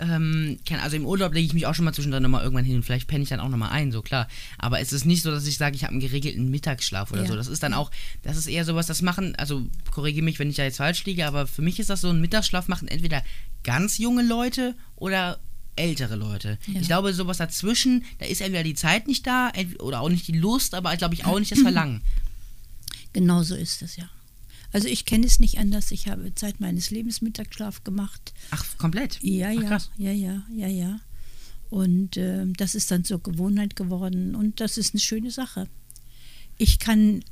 Ähm, 0.00 0.60
kann, 0.64 0.78
also 0.78 0.94
im 0.94 1.04
Urlaub 1.04 1.34
lege 1.34 1.44
ich 1.46 1.54
mich 1.54 1.66
auch 1.66 1.74
schon 1.74 1.84
mal 1.84 1.92
zwischendrin 1.92 2.22
nochmal 2.22 2.44
irgendwann 2.44 2.64
hin 2.64 2.76
und 2.76 2.84
vielleicht 2.84 3.08
penne 3.08 3.24
ich 3.24 3.28
dann 3.30 3.40
auch 3.40 3.48
nochmal 3.48 3.70
ein, 3.72 3.90
so 3.90 4.00
klar. 4.00 4.28
Aber 4.56 4.78
es 4.78 4.92
ist 4.92 5.04
nicht 5.06 5.22
so, 5.22 5.32
dass 5.32 5.44
ich 5.44 5.56
sage, 5.58 5.74
ich 5.74 5.82
habe 5.82 5.90
einen 5.90 6.00
geregelten 6.00 6.48
Mittagsschlaf 6.50 7.10
oder 7.10 7.22
Ja. 7.22 7.26
so. 7.28 7.34
Das 7.34 7.48
ist 7.48 7.64
dann 7.64 7.74
auch, 7.74 7.90
das 8.22 8.36
ist 8.36 8.46
eher 8.46 8.64
sowas, 8.64 8.86
das 8.86 9.02
machen, 9.02 9.34
also 9.34 9.66
korrigiere 9.90 10.24
mich, 10.24 10.38
wenn 10.38 10.50
ich 10.50 10.54
da 10.56 10.62
jetzt 10.62 10.76
falsch 10.76 11.04
liege, 11.04 11.26
aber 11.26 11.48
für 11.48 11.62
mich 11.62 11.80
ist 11.80 11.90
das 11.90 12.00
so, 12.00 12.10
ein 12.10 12.20
Mittagsschlaf 12.20 12.68
machen 12.68 12.86
entweder 12.86 13.24
ganz 13.64 13.98
junge 13.98 14.22
Leute 14.22 14.76
oder 14.94 15.40
ältere 15.74 16.14
Leute. 16.14 16.58
Ja. 16.68 16.80
Ich 16.80 16.86
glaube, 16.86 17.12
sowas 17.12 17.38
dazwischen, 17.38 18.04
da 18.18 18.26
ist 18.26 18.40
entweder 18.40 18.62
die 18.62 18.74
Zeit 18.74 19.08
nicht 19.08 19.26
da 19.26 19.50
oder 19.80 20.00
auch 20.00 20.10
nicht 20.10 20.28
die 20.28 20.38
Lust, 20.38 20.74
aber 20.74 20.96
glaube 20.96 21.14
ich 21.14 21.24
auch 21.24 21.40
nicht 21.40 21.50
das 21.50 21.60
Verlangen. 21.60 22.02
Genau 23.12 23.42
so 23.42 23.54
ist 23.54 23.82
es 23.82 23.96
ja. 23.96 24.08
Also 24.72 24.88
ich 24.88 25.04
kenne 25.06 25.26
es 25.26 25.40
nicht 25.40 25.58
anders. 25.58 25.90
Ich 25.92 26.08
habe 26.08 26.34
Zeit 26.34 26.60
meines 26.60 26.90
Lebens 26.90 27.22
Mittagsschlaf 27.22 27.84
gemacht. 27.84 28.34
Ach, 28.50 28.64
komplett? 28.76 29.18
Ja, 29.22 29.48
Ach, 29.48 29.52
ja, 29.62 29.68
krass. 29.68 29.90
ja, 29.96 30.12
ja, 30.12 30.42
ja, 30.54 30.68
ja. 30.68 31.00
Und 31.70 32.16
ähm, 32.16 32.54
das 32.54 32.74
ist 32.74 32.90
dann 32.90 33.04
zur 33.04 33.22
Gewohnheit 33.22 33.76
geworden 33.76 34.34
und 34.34 34.60
das 34.60 34.78
ist 34.78 34.94
eine 34.94 35.00
schöne 35.00 35.30
Sache. 35.30 35.68
Ich 36.56 36.78
kann 36.78 37.22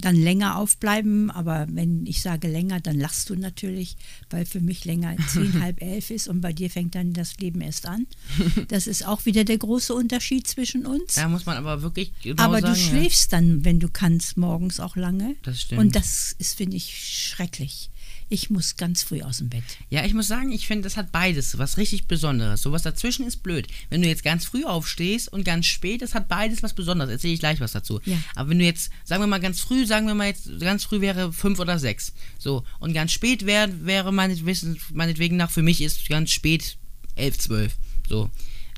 dann 0.00 0.16
länger 0.16 0.58
aufbleiben, 0.58 1.30
aber 1.30 1.66
wenn 1.70 2.06
ich 2.06 2.20
sage 2.20 2.48
länger, 2.48 2.80
dann 2.80 2.98
lachst 2.98 3.30
du 3.30 3.36
natürlich, 3.36 3.96
weil 4.30 4.44
für 4.44 4.60
mich 4.60 4.84
länger 4.84 5.16
zehn, 5.28 5.62
halb 5.62 5.80
elf 5.82 6.10
ist 6.10 6.28
und 6.28 6.40
bei 6.40 6.52
dir 6.52 6.70
fängt 6.70 6.94
dann 6.94 7.12
das 7.12 7.36
Leben 7.38 7.60
erst 7.60 7.86
an. 7.86 8.06
Das 8.68 8.86
ist 8.86 9.06
auch 9.06 9.24
wieder 9.26 9.44
der 9.44 9.58
große 9.58 9.94
Unterschied 9.94 10.46
zwischen 10.46 10.86
uns. 10.86 11.14
Da 11.14 11.28
muss 11.28 11.46
man 11.46 11.56
aber 11.56 11.82
wirklich 11.82 12.12
genau 12.22 12.42
aber 12.42 12.60
sagen, 12.60 12.74
du 12.74 12.80
ja. 12.80 12.86
schläfst 12.86 13.32
dann, 13.32 13.64
wenn 13.64 13.78
du 13.78 13.88
kannst, 13.88 14.36
morgens 14.36 14.80
auch 14.80 14.96
lange. 14.96 15.36
Das 15.42 15.60
stimmt. 15.60 15.80
Und 15.80 15.96
das 15.96 16.34
ist, 16.38 16.56
finde 16.56 16.76
ich, 16.76 17.28
schrecklich. 17.28 17.90
Ich 18.28 18.50
muss 18.50 18.76
ganz 18.76 19.02
früh 19.02 19.22
aus 19.22 19.38
dem 19.38 19.50
Bett. 19.50 19.64
Ja, 19.90 20.04
ich 20.04 20.14
muss 20.14 20.26
sagen, 20.26 20.50
ich 20.50 20.66
finde, 20.66 20.84
das 20.84 20.96
hat 20.96 21.12
beides 21.12 21.58
was 21.58 21.76
richtig 21.76 22.06
Besonderes. 22.06 22.62
Sowas 22.62 22.82
dazwischen 22.82 23.26
ist 23.26 23.42
blöd. 23.42 23.66
Wenn 23.90 24.02
du 24.02 24.08
jetzt 24.08 24.24
ganz 24.24 24.44
früh 24.46 24.64
aufstehst 24.64 25.32
und 25.32 25.44
ganz 25.44 25.66
spät, 25.66 26.02
das 26.02 26.14
hat 26.14 26.28
beides 26.28 26.62
was 26.62 26.74
Besonderes. 26.74 27.12
Erzähle 27.12 27.34
ich 27.34 27.40
gleich 27.40 27.60
was 27.60 27.72
dazu. 27.72 28.00
Ja. 28.04 28.16
Aber 28.34 28.50
wenn 28.50 28.58
du 28.58 28.64
jetzt, 28.64 28.90
sagen 29.04 29.22
wir 29.22 29.26
mal 29.26 29.40
ganz 29.40 29.60
früh, 29.60 29.86
sagen 29.86 30.06
wir 30.06 30.14
mal 30.14 30.28
jetzt, 30.28 30.48
ganz 30.60 30.84
früh 30.84 31.00
wäre 31.00 31.32
fünf 31.32 31.58
oder 31.58 31.78
sechs. 31.78 32.12
So. 32.38 32.64
Und 32.80 32.94
ganz 32.94 33.12
spät 33.12 33.46
wär, 33.46 33.68
wäre 33.84 34.12
meinetwegen, 34.12 34.78
meinetwegen 34.92 35.36
nach, 35.36 35.50
für 35.50 35.62
mich 35.62 35.82
ist 35.82 36.08
ganz 36.08 36.30
spät 36.30 36.78
elf, 37.16 37.38
zwölf. 37.38 37.76
So. 38.08 38.30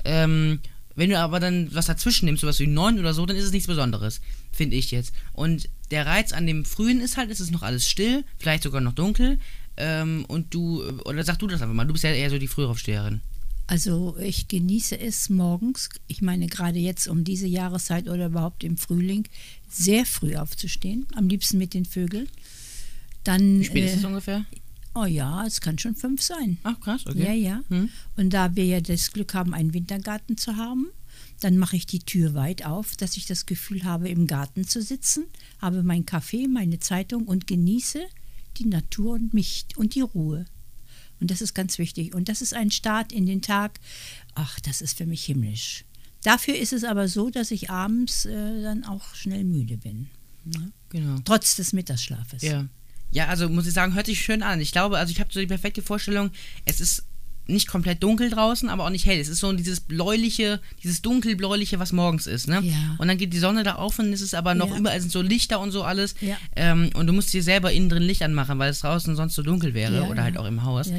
Ähm, 0.03 0.59
wenn 0.95 1.11
du 1.11 1.19
aber 1.19 1.39
dann 1.39 1.73
was 1.73 1.85
dazwischen 1.85 2.25
nimmst, 2.25 2.41
sowas 2.41 2.59
wie 2.59 2.67
neun 2.67 2.99
oder 2.99 3.13
so, 3.13 3.25
dann 3.25 3.37
ist 3.37 3.45
es 3.45 3.51
nichts 3.51 3.67
Besonderes, 3.67 4.19
finde 4.51 4.75
ich 4.75 4.89
jetzt. 4.91 5.13
Und 5.31 5.69
der 5.91 6.05
Reiz 6.05 6.31
an 6.33 6.45
dem 6.45 6.65
Frühen 6.65 7.01
ist 7.01 7.17
halt, 7.17 7.31
es 7.31 7.39
ist 7.39 7.51
noch 7.51 7.63
alles 7.63 7.89
still, 7.89 8.23
vielleicht 8.37 8.63
sogar 8.63 8.81
noch 8.81 8.93
dunkel. 8.93 9.39
Ähm, 9.77 10.25
und 10.27 10.53
du, 10.53 10.83
oder 11.05 11.23
sag 11.23 11.37
du 11.39 11.47
das 11.47 11.61
einfach 11.61 11.75
mal, 11.75 11.85
du 11.85 11.93
bist 11.93 12.03
ja 12.03 12.11
eher 12.11 12.29
so 12.29 12.37
die 12.37 12.47
Frühaufsteherin. 12.47 13.21
Also 13.67 14.15
ich 14.19 14.47
genieße 14.47 14.97
es 14.97 15.29
morgens, 15.29 15.89
ich 16.07 16.21
meine 16.21 16.47
gerade 16.47 16.79
jetzt 16.79 17.07
um 17.07 17.23
diese 17.23 17.47
Jahreszeit 17.47 18.07
oder 18.07 18.27
überhaupt 18.27 18.63
im 18.63 18.77
Frühling, 18.77 19.27
sehr 19.69 20.05
früh 20.05 20.35
aufzustehen, 20.35 21.05
am 21.15 21.27
liebsten 21.27 21.57
mit 21.57 21.73
den 21.73 21.85
Vögeln. 21.85 22.29
Dann, 23.25 23.59
Wie 23.59 23.65
spät 23.65 23.85
ist 23.85 23.95
äh, 23.95 23.97
es 23.97 24.05
ungefähr? 24.05 24.45
oh 24.97 25.05
ja, 25.05 25.45
es 25.45 25.61
kann 25.61 25.77
schon 25.77 25.95
fünf 25.95 26.21
sein. 26.21 26.57
Ach, 26.63 26.79
krass, 26.79 27.05
okay. 27.05 27.23
Ja, 27.23 27.33
ja. 27.33 27.61
Hm. 27.69 27.89
Und 28.15 28.31
da 28.31 28.55
wir 28.55 28.65
ja 28.65 28.81
das 28.81 29.11
Glück 29.11 29.33
haben, 29.33 29.53
einen 29.53 29.73
Wintergarten 29.73 30.37
zu 30.37 30.55
haben, 30.55 30.87
dann 31.39 31.57
mache 31.57 31.75
ich 31.75 31.85
die 31.85 31.99
Tür 31.99 32.33
weit 32.33 32.65
auf, 32.65 32.95
dass 32.95 33.17
ich 33.17 33.25
das 33.25 33.45
Gefühl 33.45 33.83
habe, 33.83 34.09
im 34.09 34.27
Garten 34.27 34.67
zu 34.67 34.81
sitzen, 34.81 35.25
habe 35.61 35.83
meinen 35.83 36.05
Kaffee, 36.05 36.47
meine 36.47 36.79
Zeitung 36.79 37.25
und 37.25 37.47
genieße 37.47 38.01
die 38.57 38.65
Natur 38.65 39.13
und 39.13 39.33
mich 39.33 39.65
und 39.75 39.95
die 39.95 40.01
Ruhe. 40.01 40.45
Und 41.19 41.31
das 41.31 41.41
ist 41.41 41.53
ganz 41.53 41.77
wichtig. 41.77 42.13
Und 42.13 42.29
das 42.29 42.41
ist 42.41 42.53
ein 42.53 42.71
Start 42.71 43.11
in 43.11 43.25
den 43.25 43.41
Tag. 43.41 43.79
Ach, 44.35 44.59
das 44.59 44.81
ist 44.81 44.97
für 44.97 45.05
mich 45.05 45.25
himmlisch. 45.25 45.83
Dafür 46.23 46.55
ist 46.55 46.73
es 46.73 46.83
aber 46.83 47.07
so, 47.07 47.29
dass 47.29 47.51
ich 47.51 47.69
abends 47.69 48.25
äh, 48.25 48.61
dann 48.61 48.83
auch 48.83 49.15
schnell 49.15 49.43
müde 49.43 49.77
bin. 49.77 50.09
Ne? 50.45 50.71
Genau. 50.89 51.19
Trotz 51.23 51.55
des 51.55 51.73
Mittagsschlafes. 51.73 52.41
Ja. 52.41 52.67
Ja, 53.11 53.27
also 53.27 53.47
muss 53.47 53.65
ich 53.65 53.73
sagen, 53.73 53.93
hört 53.93 54.07
sich 54.07 54.21
schön 54.21 54.43
an. 54.43 54.59
Ich 54.59 54.71
glaube, 54.71 54.97
also 54.97 55.11
ich 55.11 55.19
habe 55.19 55.31
so 55.31 55.39
die 55.39 55.47
perfekte 55.47 55.81
Vorstellung, 55.81 56.31
es 56.65 56.81
ist 56.81 57.05
nicht 57.47 57.67
komplett 57.67 58.03
dunkel 58.03 58.29
draußen, 58.29 58.69
aber 58.69 58.85
auch 58.85 58.89
nicht 58.89 59.05
hell. 59.05 59.19
Es 59.19 59.27
ist 59.29 59.39
so 59.39 59.51
dieses 59.53 59.79
bläuliche, 59.79 60.59
dieses 60.83 61.01
dunkelbläuliche, 61.01 61.79
was 61.79 61.91
morgens 61.93 62.27
ist, 62.27 62.47
ne? 62.47 62.61
Ja. 62.63 62.95
Und 62.97 63.07
dann 63.07 63.17
geht 63.17 63.33
die 63.33 63.39
Sonne 63.39 63.63
da 63.63 63.75
auf 63.75 63.99
und 63.99 64.11
es 64.13 64.21
ist 64.21 64.35
aber 64.35 64.53
noch 64.55 64.69
Ja. 64.71 64.77
überall 64.77 64.99
sind 64.99 65.11
so 65.11 65.21
Lichter 65.21 65.59
und 65.59 65.71
so 65.71 65.83
alles. 65.83 66.15
Ja. 66.21 66.37
Ähm, 66.55 66.89
und 66.93 67.07
du 67.07 67.13
musst 67.13 67.33
dir 67.33 67.43
selber 67.43 67.71
innen 67.71 67.89
drin 67.89 68.03
Licht 68.03 68.21
anmachen, 68.23 68.59
weil 68.59 68.69
es 68.71 68.79
draußen 68.81 69.15
sonst 69.15 69.35
so 69.35 69.43
dunkel 69.43 69.73
wäre 69.73 70.03
oder 70.03 70.23
halt 70.23 70.37
auch 70.37 70.45
im 70.45 70.63
Haus. 70.63 70.89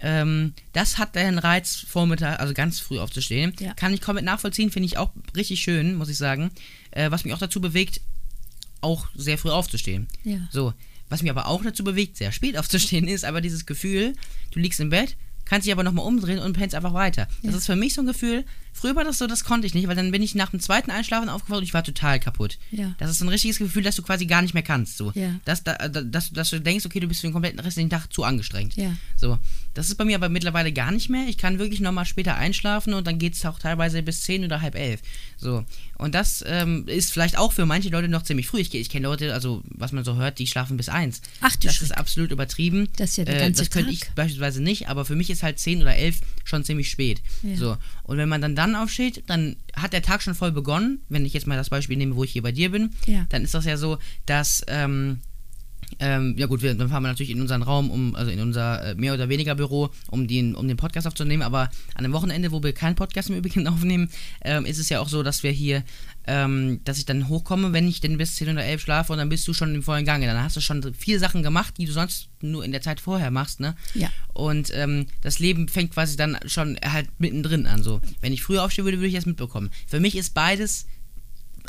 Ähm, 0.00 0.52
das 0.72 0.98
hat 0.98 1.16
den 1.16 1.38
Reiz, 1.38 1.84
Vormittag, 1.88 2.38
also 2.40 2.54
ganz 2.54 2.78
früh 2.78 2.98
aufzustehen. 3.00 3.52
Kann 3.76 3.92
ich 3.92 4.00
komplett 4.00 4.24
nachvollziehen, 4.24 4.70
finde 4.70 4.86
ich 4.86 4.96
auch 4.98 5.10
richtig 5.36 5.60
schön, 5.60 5.96
muss 5.96 6.08
ich 6.08 6.16
sagen. 6.16 6.50
Äh, 6.92 7.10
was 7.10 7.24
mich 7.24 7.34
auch 7.34 7.38
dazu 7.38 7.60
bewegt, 7.60 8.00
auch 8.80 9.06
sehr 9.16 9.38
früh 9.38 9.50
aufzustehen. 9.50 10.06
Ja. 10.22 10.38
So, 10.52 10.72
was 11.08 11.22
mich 11.22 11.30
aber 11.32 11.46
auch 11.48 11.62
dazu 11.64 11.82
bewegt, 11.82 12.16
sehr 12.16 12.30
spät 12.30 12.56
aufzustehen, 12.56 13.08
ist 13.08 13.24
aber 13.24 13.40
dieses 13.40 13.66
Gefühl, 13.66 14.12
du 14.52 14.60
liegst 14.60 14.78
im 14.78 14.90
Bett, 14.90 15.16
kannst 15.48 15.66
dich 15.66 15.72
aber 15.72 15.82
nochmal 15.82 16.04
umdrehen 16.06 16.38
und 16.38 16.52
pennst 16.52 16.74
einfach 16.74 16.94
weiter. 16.94 17.26
Das 17.42 17.52
Ja. 17.52 17.58
ist 17.58 17.66
für 17.66 17.76
mich 17.76 17.94
so 17.94 18.02
ein 18.02 18.06
Gefühl, 18.06 18.44
früher 18.72 18.94
war 18.94 19.04
das 19.04 19.18
so, 19.18 19.26
das 19.26 19.44
konnte 19.44 19.66
ich 19.66 19.74
nicht, 19.74 19.88
weil 19.88 19.96
dann 19.96 20.10
bin 20.10 20.22
ich 20.22 20.34
nach 20.34 20.50
dem 20.50 20.60
zweiten 20.60 20.90
Einschlafen 20.90 21.28
aufgewacht 21.28 21.58
und 21.58 21.64
ich 21.64 21.74
war 21.74 21.82
total 21.82 22.20
kaputt. 22.20 22.58
Ja. 22.70 22.94
Das 22.98 23.10
ist 23.10 23.18
so 23.18 23.24
ein 23.24 23.28
richtiges 23.28 23.58
Gefühl, 23.58 23.82
dass 23.82 23.96
du 23.96 24.02
quasi 24.02 24.26
gar 24.26 24.42
nicht 24.42 24.54
mehr 24.54 24.62
kannst. 24.62 24.96
So. 24.98 25.10
Ja. 25.14 25.34
Dass, 25.44 25.64
da, 25.64 25.74
da- 25.88 26.02
dass, 26.02 26.30
dass 26.30 26.50
du 26.50 26.60
denkst, 26.60 26.84
okay, 26.86 27.00
du 27.00 27.08
bist 27.08 27.20
für 27.22 27.26
den 27.28 27.32
kompletten 27.32 27.58
restlichen 27.60 27.90
Tag 27.90 28.12
zu 28.12 28.24
angestrengt. 28.24 28.76
Ja. 28.76 28.92
So, 29.16 29.38
das 29.78 29.88
ist 29.88 29.94
bei 29.96 30.04
mir 30.04 30.16
aber 30.16 30.28
mittlerweile 30.28 30.72
gar 30.72 30.90
nicht 30.90 31.08
mehr. 31.08 31.26
Ich 31.28 31.38
kann 31.38 31.58
wirklich 31.58 31.80
nochmal 31.80 32.04
später 32.04 32.36
einschlafen 32.36 32.94
und 32.94 33.06
dann 33.06 33.18
geht 33.18 33.34
es 33.34 33.46
auch 33.46 33.58
teilweise 33.58 34.02
bis 34.02 34.22
10 34.22 34.44
oder 34.44 34.60
halb 34.60 34.74
elf. 34.74 35.00
So, 35.36 35.64
und 35.96 36.14
das 36.14 36.44
ähm, 36.46 36.84
ist 36.88 37.12
vielleicht 37.12 37.38
auch 37.38 37.52
für 37.52 37.64
manche 37.64 37.88
Leute 37.90 38.08
noch 38.08 38.22
ziemlich 38.22 38.48
früh. 38.48 38.58
Ich, 38.60 38.74
ich 38.74 38.90
kenne 38.90 39.06
Leute, 39.06 39.32
also 39.32 39.62
was 39.70 39.92
man 39.92 40.04
so 40.04 40.16
hört, 40.16 40.38
die 40.40 40.46
schlafen 40.46 40.76
bis 40.76 40.88
1. 40.88 41.22
Ach 41.40 41.54
du 41.56 41.66
Das 41.68 41.76
Schreck. 41.76 41.90
ist 41.90 41.96
absolut 41.96 42.32
übertrieben. 42.32 42.88
Das 42.96 43.10
ist 43.10 43.16
ja 43.18 43.24
der 43.24 43.36
äh, 43.36 43.40
ganze 43.40 43.62
Das 43.62 43.70
könnte 43.70 43.90
ich 43.92 44.10
beispielsweise 44.14 44.62
nicht, 44.62 44.88
aber 44.88 45.04
für 45.04 45.14
mich 45.16 45.30
ist 45.30 45.42
halt 45.42 45.58
10 45.58 45.80
oder 45.82 45.94
11 45.94 46.20
schon 46.44 46.64
ziemlich 46.64 46.90
spät. 46.90 47.22
Ja. 47.42 47.56
So, 47.56 47.76
und 48.02 48.18
wenn 48.18 48.28
man 48.28 48.40
dann 48.42 48.56
dann 48.56 48.74
aufsteht, 48.74 49.22
dann 49.28 49.56
hat 49.74 49.92
der 49.92 50.02
Tag 50.02 50.22
schon 50.22 50.34
voll 50.34 50.50
begonnen. 50.52 51.02
Wenn 51.08 51.24
ich 51.24 51.32
jetzt 51.34 51.46
mal 51.46 51.56
das 51.56 51.70
Beispiel 51.70 51.96
nehme, 51.96 52.16
wo 52.16 52.24
ich 52.24 52.32
hier 52.32 52.42
bei 52.42 52.52
dir 52.52 52.70
bin, 52.70 52.90
Ja. 53.06 53.26
dann 53.28 53.44
ist 53.44 53.54
das 53.54 53.64
ja 53.64 53.76
so, 53.76 53.98
dass 54.26 54.64
ähm, 54.66 55.20
ähm, 56.00 56.34
ja 56.36 56.46
gut, 56.46 56.62
wir, 56.62 56.74
dann 56.74 56.88
fahren 56.88 57.02
wir 57.02 57.08
natürlich 57.08 57.30
in 57.30 57.40
unseren 57.40 57.62
Raum, 57.62 57.90
um, 57.90 58.14
also 58.14 58.30
in 58.30 58.40
unser 58.40 58.84
äh, 58.84 58.94
mehr 58.94 59.14
oder 59.14 59.28
weniger 59.28 59.54
Büro, 59.54 59.90
um 60.10 60.28
den, 60.28 60.54
um 60.54 60.68
den 60.68 60.76
Podcast 60.76 61.06
aufzunehmen. 61.06 61.42
Aber 61.42 61.70
an 61.94 62.04
einem 62.04 62.12
Wochenende, 62.12 62.52
wo 62.52 62.62
wir 62.62 62.72
keinen 62.72 62.94
Podcast 62.94 63.30
mehr 63.30 63.38
übrigens 63.40 63.68
aufnehmen, 63.68 64.10
ähm, 64.42 64.64
ist 64.64 64.78
es 64.78 64.88
ja 64.88 65.00
auch 65.00 65.08
so, 65.08 65.22
dass 65.22 65.42
wir 65.42 65.50
hier, 65.50 65.82
ähm, 66.26 66.80
dass 66.84 66.98
ich 66.98 67.06
dann 67.06 67.28
hochkomme, 67.28 67.72
wenn 67.72 67.88
ich 67.88 68.00
denn 68.00 68.18
bis 68.18 68.36
10 68.36 68.50
oder 68.50 68.64
11 68.64 68.82
schlafe 68.82 69.12
und 69.12 69.18
dann 69.18 69.28
bist 69.28 69.46
du 69.48 69.52
schon 69.52 69.74
im 69.74 69.82
vollen 69.82 70.04
Gange. 70.04 70.26
Dann 70.26 70.42
hast 70.42 70.56
du 70.56 70.60
schon 70.60 70.94
viele 70.96 71.18
Sachen 71.18 71.42
gemacht, 71.42 71.74
die 71.78 71.86
du 71.86 71.92
sonst 71.92 72.28
nur 72.40 72.64
in 72.64 72.72
der 72.72 72.82
Zeit 72.82 73.00
vorher 73.00 73.30
machst, 73.30 73.58
ne? 73.60 73.74
Ja. 73.94 74.10
Und 74.32 74.70
ähm, 74.74 75.06
das 75.22 75.40
Leben 75.40 75.68
fängt 75.68 75.92
quasi 75.92 76.16
dann 76.16 76.38
schon 76.46 76.78
halt 76.84 77.08
mittendrin 77.18 77.66
an. 77.66 77.82
So, 77.82 78.00
wenn 78.20 78.32
ich 78.32 78.42
früher 78.42 78.62
aufstehen 78.64 78.84
würde, 78.84 78.98
würde 78.98 79.08
ich 79.08 79.14
das 79.14 79.26
mitbekommen. 79.26 79.70
Für 79.88 79.98
mich 79.98 80.16
ist 80.16 80.34
beides 80.34 80.86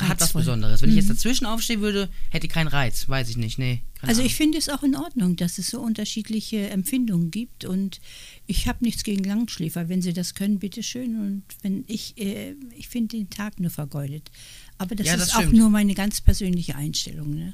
hat 0.07 0.21
was. 0.21 0.33
Besonderes. 0.33 0.81
Wenn 0.81 0.89
ich 0.89 0.95
jetzt 0.95 1.09
dazwischen 1.09 1.45
aufstehen 1.45 1.81
würde, 1.81 2.09
hätte 2.29 2.47
ich 2.47 2.53
keinen 2.53 2.67
Reiz. 2.67 3.09
Weiß 3.09 3.29
ich 3.29 3.37
nicht. 3.37 3.59
Nee. 3.59 3.81
Also 4.01 4.21
Ahnung. 4.21 4.25
ich 4.27 4.35
finde 4.35 4.57
es 4.57 4.69
auch 4.69 4.83
in 4.83 4.95
Ordnung, 4.95 5.35
dass 5.35 5.57
es 5.57 5.69
so 5.69 5.81
unterschiedliche 5.81 6.69
Empfindungen 6.69 7.31
gibt 7.31 7.65
und 7.65 7.99
ich 8.47 8.67
habe 8.67 8.83
nichts 8.85 9.03
gegen 9.03 9.23
Langschläfer. 9.23 9.89
Wenn 9.89 10.01
sie 10.01 10.13
das 10.13 10.35
können, 10.35 10.59
bitteschön. 10.59 11.19
Und 11.19 11.43
wenn 11.61 11.83
ich, 11.87 12.17
äh, 12.17 12.55
ich 12.77 12.87
finde 12.87 13.17
den 13.17 13.29
Tag 13.29 13.59
nur 13.59 13.71
vergeudet. 13.71 14.31
Aber 14.77 14.95
das 14.95 15.07
Ja, 15.07 15.17
das 15.17 15.27
ist 15.27 15.35
auch 15.35 15.41
stimmt. 15.41 15.55
nur 15.55 15.69
meine 15.69 15.93
ganz 15.95 16.21
persönliche 16.21 16.75
Einstellung. 16.75 17.33
Ne? 17.35 17.53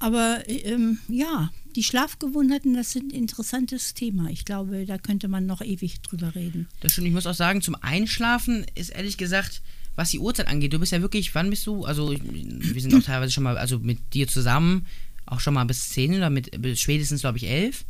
Aber 0.00 0.42
ähm, 0.48 0.98
ja, 1.08 1.50
die 1.76 1.82
Schlafgewohnheiten, 1.82 2.74
das 2.74 2.88
ist 2.94 3.02
ein 3.02 3.10
interessantes 3.10 3.94
Thema. 3.94 4.28
Ich 4.30 4.44
glaube, 4.44 4.84
da 4.86 4.98
könnte 4.98 5.28
man 5.28 5.46
noch 5.46 5.60
ewig 5.62 6.00
drüber 6.02 6.34
reden. 6.34 6.68
Das 6.80 6.92
stimmt, 6.92 7.06
ich 7.06 7.12
muss 7.14 7.26
auch 7.26 7.34
sagen, 7.34 7.62
zum 7.62 7.76
Einschlafen 7.80 8.66
ist 8.74 8.90
ehrlich 8.90 9.16
gesagt, 9.16 9.62
was 9.96 10.10
die 10.10 10.18
Uhrzeit 10.18 10.48
angeht, 10.48 10.72
du 10.72 10.78
bist 10.78 10.92
ja 10.92 11.00
wirklich, 11.02 11.34
wann 11.34 11.50
bist 11.50 11.66
du? 11.66 11.84
Also, 11.84 12.12
wir 12.12 12.80
sind 12.82 12.94
auch 12.94 13.02
teilweise 13.02 13.32
schon 13.32 13.44
mal, 13.44 13.56
also 13.58 13.78
mit 13.78 13.98
dir 14.14 14.26
zusammen, 14.28 14.86
auch 15.26 15.40
schon 15.40 15.54
mal 15.54 15.64
bis 15.64 15.88
10 15.90 16.14
oder 16.14 16.30
mit 16.30 16.60
bis 16.60 16.80
spätestens, 16.80 17.20
glaube 17.22 17.38
ich, 17.38 17.44
11. 17.48 17.84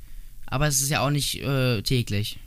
Aber 0.47 0.67
es 0.69 0.81
ist 0.81 0.91
ja 0.91 1.01
auch 1.01 1.11
nicht 1.11 1.41
äh, 1.43 1.83
täglich. 1.83 2.39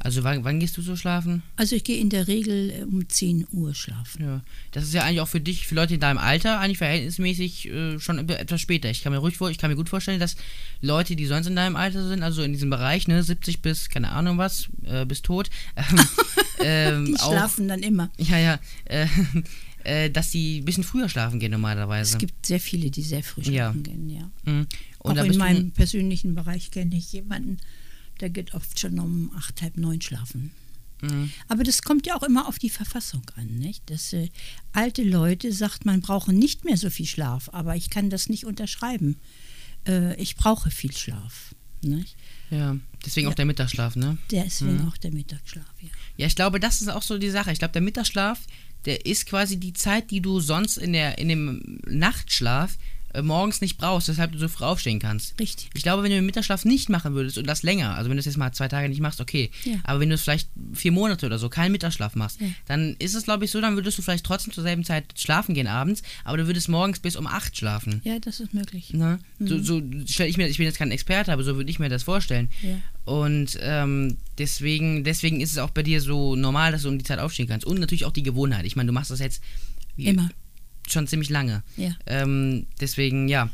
Also, 0.00 0.22
wann, 0.22 0.44
wann 0.44 0.60
gehst 0.60 0.76
du 0.76 0.82
so 0.82 0.96
schlafen? 0.96 1.42
Also 1.56 1.76
ich 1.76 1.84
gehe 1.84 1.96
in 1.98 2.10
der 2.10 2.28
Regel 2.28 2.70
äh, 2.70 2.82
um 2.82 3.08
10 3.08 3.46
Uhr 3.52 3.72
schlafen. 3.74 4.22
Ja, 4.22 4.42
das 4.72 4.84
ist 4.84 4.92
ja 4.92 5.02
eigentlich 5.02 5.20
auch 5.20 5.28
für 5.28 5.40
dich, 5.40 5.66
für 5.66 5.74
Leute 5.76 5.94
in 5.94 6.00
deinem 6.00 6.18
Alter, 6.18 6.60
eigentlich 6.60 6.76
verhältnismäßig 6.76 7.68
äh, 7.70 7.98
schon 8.00 8.18
etwa- 8.18 8.34
etwas 8.34 8.60
später. 8.60 8.90
Ich 8.90 9.02
kann 9.02 9.12
mir 9.12 9.18
ruhig 9.18 9.38
vor, 9.38 9.48
ich 9.50 9.56
kann 9.56 9.70
mir 9.70 9.76
gut 9.76 9.88
vorstellen, 9.88 10.20
dass 10.20 10.36
Leute, 10.82 11.16
die 11.16 11.24
sonst 11.24 11.46
in 11.46 11.56
deinem 11.56 11.76
Alter 11.76 12.06
sind, 12.06 12.22
also 12.22 12.42
in 12.42 12.52
diesem 12.52 12.68
Bereich, 12.68 13.08
ne, 13.08 13.22
70 13.22 13.62
bis, 13.62 13.88
keine 13.88 14.10
Ahnung 14.10 14.36
was, 14.36 14.68
äh, 14.84 15.06
bis 15.06 15.22
tot, 15.22 15.48
ähm, 15.76 15.98
ähm, 16.60 17.06
Die 17.06 17.14
auch, 17.20 17.30
schlafen 17.32 17.68
dann 17.68 17.82
immer. 17.82 18.10
ja, 18.18 18.38
ja, 18.38 18.60
äh, 18.84 19.06
äh, 19.84 20.10
dass 20.10 20.30
die 20.30 20.58
ein 20.60 20.64
bisschen 20.64 20.84
früher 20.84 21.08
schlafen 21.08 21.40
gehen 21.40 21.52
normalerweise. 21.52 22.12
Es 22.14 22.18
gibt 22.18 22.46
sehr 22.46 22.60
viele, 22.60 22.90
die 22.90 23.02
sehr 23.02 23.22
früh 23.22 23.42
Ja. 23.42 23.50
schlafen 23.72 23.82
gehen, 23.82 24.10
ja. 24.10 24.30
Mhm. 24.44 24.66
Und 24.98 25.18
auch 25.18 25.24
in 25.24 25.36
meinem 25.36 25.70
persönlichen 25.72 26.34
Bereich 26.34 26.70
kenne 26.70 26.96
ich 26.96 27.12
jemanden, 27.12 27.58
der 28.20 28.30
geht 28.30 28.54
oft 28.54 28.78
schon 28.80 28.98
um 28.98 29.30
acht, 29.36 29.60
halb 29.60 29.76
neun 29.76 30.00
schlafen. 30.00 30.52
mhm. 31.02 31.30
Aber 31.48 31.64
das 31.64 31.82
kommt 31.82 32.06
ja 32.06 32.14
auch 32.16 32.22
immer 32.22 32.48
auf 32.48 32.58
die 32.58 32.70
Verfassung 32.70 33.22
an. 33.36 33.46
Nicht? 33.58 33.82
Das, 33.90 34.12
äh, 34.14 34.30
alte 34.72 35.02
Leute 35.02 35.52
sagt, 35.52 35.84
man 35.84 36.00
brauche 36.00 36.32
nicht 36.32 36.64
mehr 36.64 36.76
so 36.76 36.88
viel 36.90 37.06
Schlaf, 37.06 37.50
aber 37.52 37.76
ich 37.76 37.90
kann 37.90 38.08
das 38.10 38.28
nicht 38.28 38.46
unterschreiben. 38.46 39.16
Äh, 39.86 40.14
ich 40.22 40.36
brauche 40.36 40.70
viel 40.70 40.92
Schlaf. 40.96 41.53
Nicht? 41.84 42.16
ja, 42.50 42.76
deswegen 43.04 43.26
auch 43.28 43.32
Ja. 43.32 43.36
der 43.36 43.44
Mittagsschlaf, 43.46 43.96
ne? 43.96 44.18
Deswegen 44.30 44.82
Mhm. 44.82 44.88
auch 44.88 44.96
der 44.96 45.12
Mittagsschlaf. 45.12 45.64
Ja. 45.80 45.88
Ja, 46.16 46.26
ich 46.26 46.36
glaube, 46.36 46.60
das 46.60 46.80
ist 46.80 46.88
auch 46.88 47.02
so 47.02 47.18
die 47.18 47.30
Sache. 47.30 47.52
Ich 47.52 47.58
glaube, 47.58 47.72
der 47.72 47.82
Mittagsschlaf, 47.82 48.40
der 48.84 49.06
ist 49.06 49.26
quasi 49.26 49.56
die 49.58 49.72
Zeit, 49.72 50.10
die 50.10 50.20
du 50.20 50.40
sonst 50.40 50.76
in, 50.76 50.92
der, 50.92 51.18
in 51.18 51.28
dem 51.28 51.80
Nachtschlaf 51.86 52.76
äh, 53.14 53.22
morgens 53.22 53.60
nicht 53.60 53.78
brauchst, 53.78 54.08
weshalb 54.08 54.32
du 54.32 54.38
so 54.38 54.48
früh 54.48 54.64
aufstehen 54.64 54.98
kannst. 54.98 55.38
Richtig. 55.40 55.70
Ich 55.74 55.82
glaube, 55.82 56.02
wenn 56.02 56.10
du 56.10 56.16
den 56.16 56.26
Mittagsschlaf 56.26 56.64
nicht 56.64 56.88
machen 56.88 57.14
würdest 57.14 57.38
und 57.38 57.46
das 57.46 57.62
länger, 57.62 57.94
also 57.96 58.10
wenn 58.10 58.16
du 58.16 58.20
es 58.20 58.26
jetzt 58.26 58.36
mal 58.36 58.52
zwei 58.52 58.68
Tage 58.68 58.88
nicht 58.88 59.00
machst, 59.00 59.20
okay. 59.20 59.50
Ja. 59.64 59.76
Aber 59.84 60.00
wenn 60.00 60.08
du 60.08 60.14
es 60.16 60.22
vielleicht 60.22 60.48
vier 60.72 60.92
Monate 60.92 61.26
oder 61.26 61.38
so 61.38 61.48
keinen 61.48 61.72
Mittagsschlaf 61.72 62.14
machst, 62.16 62.40
Ja. 62.40 62.48
dann 62.66 62.96
ist 62.98 63.14
es, 63.14 63.24
glaube 63.24 63.44
ich, 63.44 63.50
so, 63.50 63.60
dann 63.60 63.76
würdest 63.76 63.96
du 63.98 64.02
vielleicht 64.02 64.24
trotzdem 64.26 64.52
zur 64.52 64.62
selben 64.64 64.84
Zeit 64.84 65.06
schlafen 65.16 65.54
gehen 65.54 65.66
abends, 65.66 66.02
aber 66.24 66.36
du 66.36 66.46
würdest 66.46 66.68
morgens 66.68 66.98
bis 67.00 67.16
um 67.16 67.26
acht 67.26 67.56
schlafen. 67.56 68.00
Ja, 68.04 68.18
das 68.18 68.40
ist 68.40 68.52
möglich. 68.54 68.92
Ne? 68.92 69.18
So, 69.38 69.54
Mhm. 69.56 69.64
so 69.64 69.82
stelle 70.06 70.28
ich 70.28 70.36
mir, 70.36 70.48
ich 70.48 70.56
bin 70.58 70.66
jetzt 70.66 70.78
kein 70.78 70.90
Experte, 70.90 71.32
aber 71.32 71.42
so 71.44 71.56
würde 71.56 71.70
ich 71.70 71.78
mir 71.78 71.88
das 71.88 72.02
vorstellen. 72.02 72.48
Ja. 72.62 72.76
Und 73.04 73.58
ähm, 73.60 74.16
deswegen, 74.38 75.04
deswegen 75.04 75.40
ist 75.40 75.52
es 75.52 75.58
auch 75.58 75.70
bei 75.70 75.82
dir 75.82 76.00
so 76.00 76.36
normal, 76.36 76.72
dass 76.72 76.82
du 76.82 76.88
um 76.88 76.98
die 76.98 77.04
Zeit 77.04 77.18
aufstehen 77.18 77.46
kannst. 77.48 77.66
Und 77.66 77.78
natürlich 77.78 78.04
auch 78.06 78.12
die 78.12 78.22
Gewohnheit. 78.22 78.64
Ich 78.64 78.76
meine, 78.76 78.86
du 78.86 78.92
machst 78.92 79.10
das 79.10 79.20
jetzt 79.20 79.42
wie- 79.96 80.06
Immer. 80.06 80.30
Schon 80.88 81.06
ziemlich 81.06 81.30
lange. 81.30 81.62
Ja. 81.76 81.90
Ähm, 82.06 82.66
deswegen, 82.80 83.28
ja, 83.28 83.50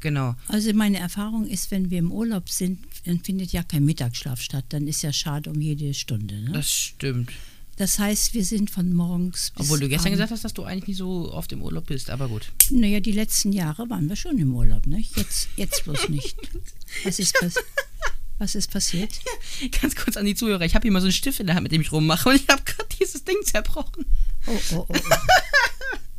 genau. 0.00 0.34
Also 0.48 0.72
meine 0.72 0.98
Erfahrung 0.98 1.46
ist, 1.46 1.70
wenn 1.70 1.90
wir 1.90 1.98
im 1.98 2.12
Urlaub 2.12 2.48
sind, 2.48 2.80
dann 3.04 3.20
findet 3.20 3.52
ja 3.52 3.62
kein 3.62 3.84
Mittagsschlaf 3.84 4.40
statt. 4.40 4.64
Dann 4.70 4.86
ist 4.86 5.02
ja 5.02 5.12
schade 5.12 5.50
um 5.50 5.60
jede 5.60 5.92
Stunde. 5.94 6.40
Ne? 6.40 6.52
Das 6.52 6.70
stimmt. 6.70 7.30
Das 7.76 7.98
heißt, 7.98 8.34
wir 8.34 8.44
sind 8.44 8.70
von 8.70 8.92
morgens 8.92 9.50
bis 9.50 9.64
Obwohl 9.66 9.80
du 9.80 9.88
gestern 9.88 10.08
abends- 10.08 10.16
gesagt 10.18 10.30
hast, 10.32 10.44
dass 10.44 10.54
du 10.54 10.64
eigentlich 10.64 10.88
nicht 10.88 10.98
so 10.98 11.32
oft 11.32 11.50
im 11.52 11.62
Urlaub 11.62 11.86
bist, 11.86 12.10
aber 12.10 12.28
gut. 12.28 12.52
Naja, 12.70 13.00
die 13.00 13.12
letzten 13.12 13.50
Jahre 13.52 13.88
waren 13.88 14.08
wir 14.10 14.16
schon 14.16 14.38
im 14.38 14.54
Urlaub, 14.54 14.86
nicht? 14.86 15.16
Jetzt, 15.16 15.48
jetzt 15.56 15.84
bloß 15.84 16.10
nicht. 16.10 16.36
Was 17.04 17.18
ist, 17.18 17.34
pass 17.40 17.54
was 18.38 18.54
ist 18.56 18.70
passiert? 18.70 19.12
Ganz 19.80 19.96
kurz 19.96 20.16
an 20.18 20.26
die 20.26 20.34
Zuhörer. 20.34 20.64
Ich 20.66 20.74
habe 20.74 20.82
hier 20.82 20.92
mal 20.92 21.00
so 21.00 21.06
einen 21.06 21.12
Stift 21.12 21.40
in 21.40 21.46
der 21.46 21.54
Hand, 21.56 21.62
mit 21.62 21.72
dem 21.72 21.80
ich 21.80 21.92
rummache 21.92 22.28
und 22.28 22.36
ich 22.36 22.46
habe 22.48 22.62
gerade 22.62 22.88
dieses 23.00 23.24
Ding 23.24 23.36
zerbrochen. 23.44 24.04
Oh, 24.46 24.50
oh, 24.74 24.86
oh. 24.88 24.94
oh. 24.94 24.98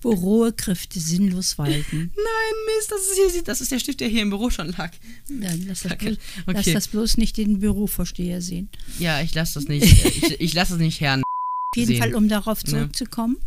Wo 0.02 0.12
rohe 0.12 0.52
Kräfte 0.52 1.00
sinnlos 1.00 1.58
walten. 1.58 2.12
Nein, 2.14 2.54
Mist, 2.78 2.92
das 2.92 3.02
ist, 3.04 3.34
hier, 3.34 3.44
das 3.44 3.62
ist 3.62 3.72
der 3.72 3.80
Stift, 3.80 4.02
der 4.02 4.10
hier 4.10 4.22
im 4.22 4.30
Büro 4.32 4.50
schon 4.50 4.68
lag. 4.74 4.92
Dann 5.30 5.66
lass 5.66 5.84
das, 5.84 5.98
bloß, 5.98 6.18
lass 6.46 6.56
Okay. 6.58 6.74
das 6.74 6.88
bloß 6.90 7.18
nicht 7.18 7.38
den 7.38 7.60
Bürovorsteher 7.62 8.42
sehen. 8.42 8.68
Ja, 9.00 9.22
ich 9.22 9.34
lasse 9.34 9.54
das 9.56 9.70
nicht. 9.70 9.84
ich 10.06 10.42
ich 10.42 10.54
lasse 10.54 10.74
es 10.74 10.80
nicht 10.80 11.00
Herrn. 11.00 11.22
Auf 11.24 11.78
jeden 11.78 11.88
sehen. 11.88 12.00
Fall, 12.02 12.16
um 12.16 12.28
darauf 12.28 12.60
Ja. 12.64 12.70
zurückzukommen, 12.70 13.38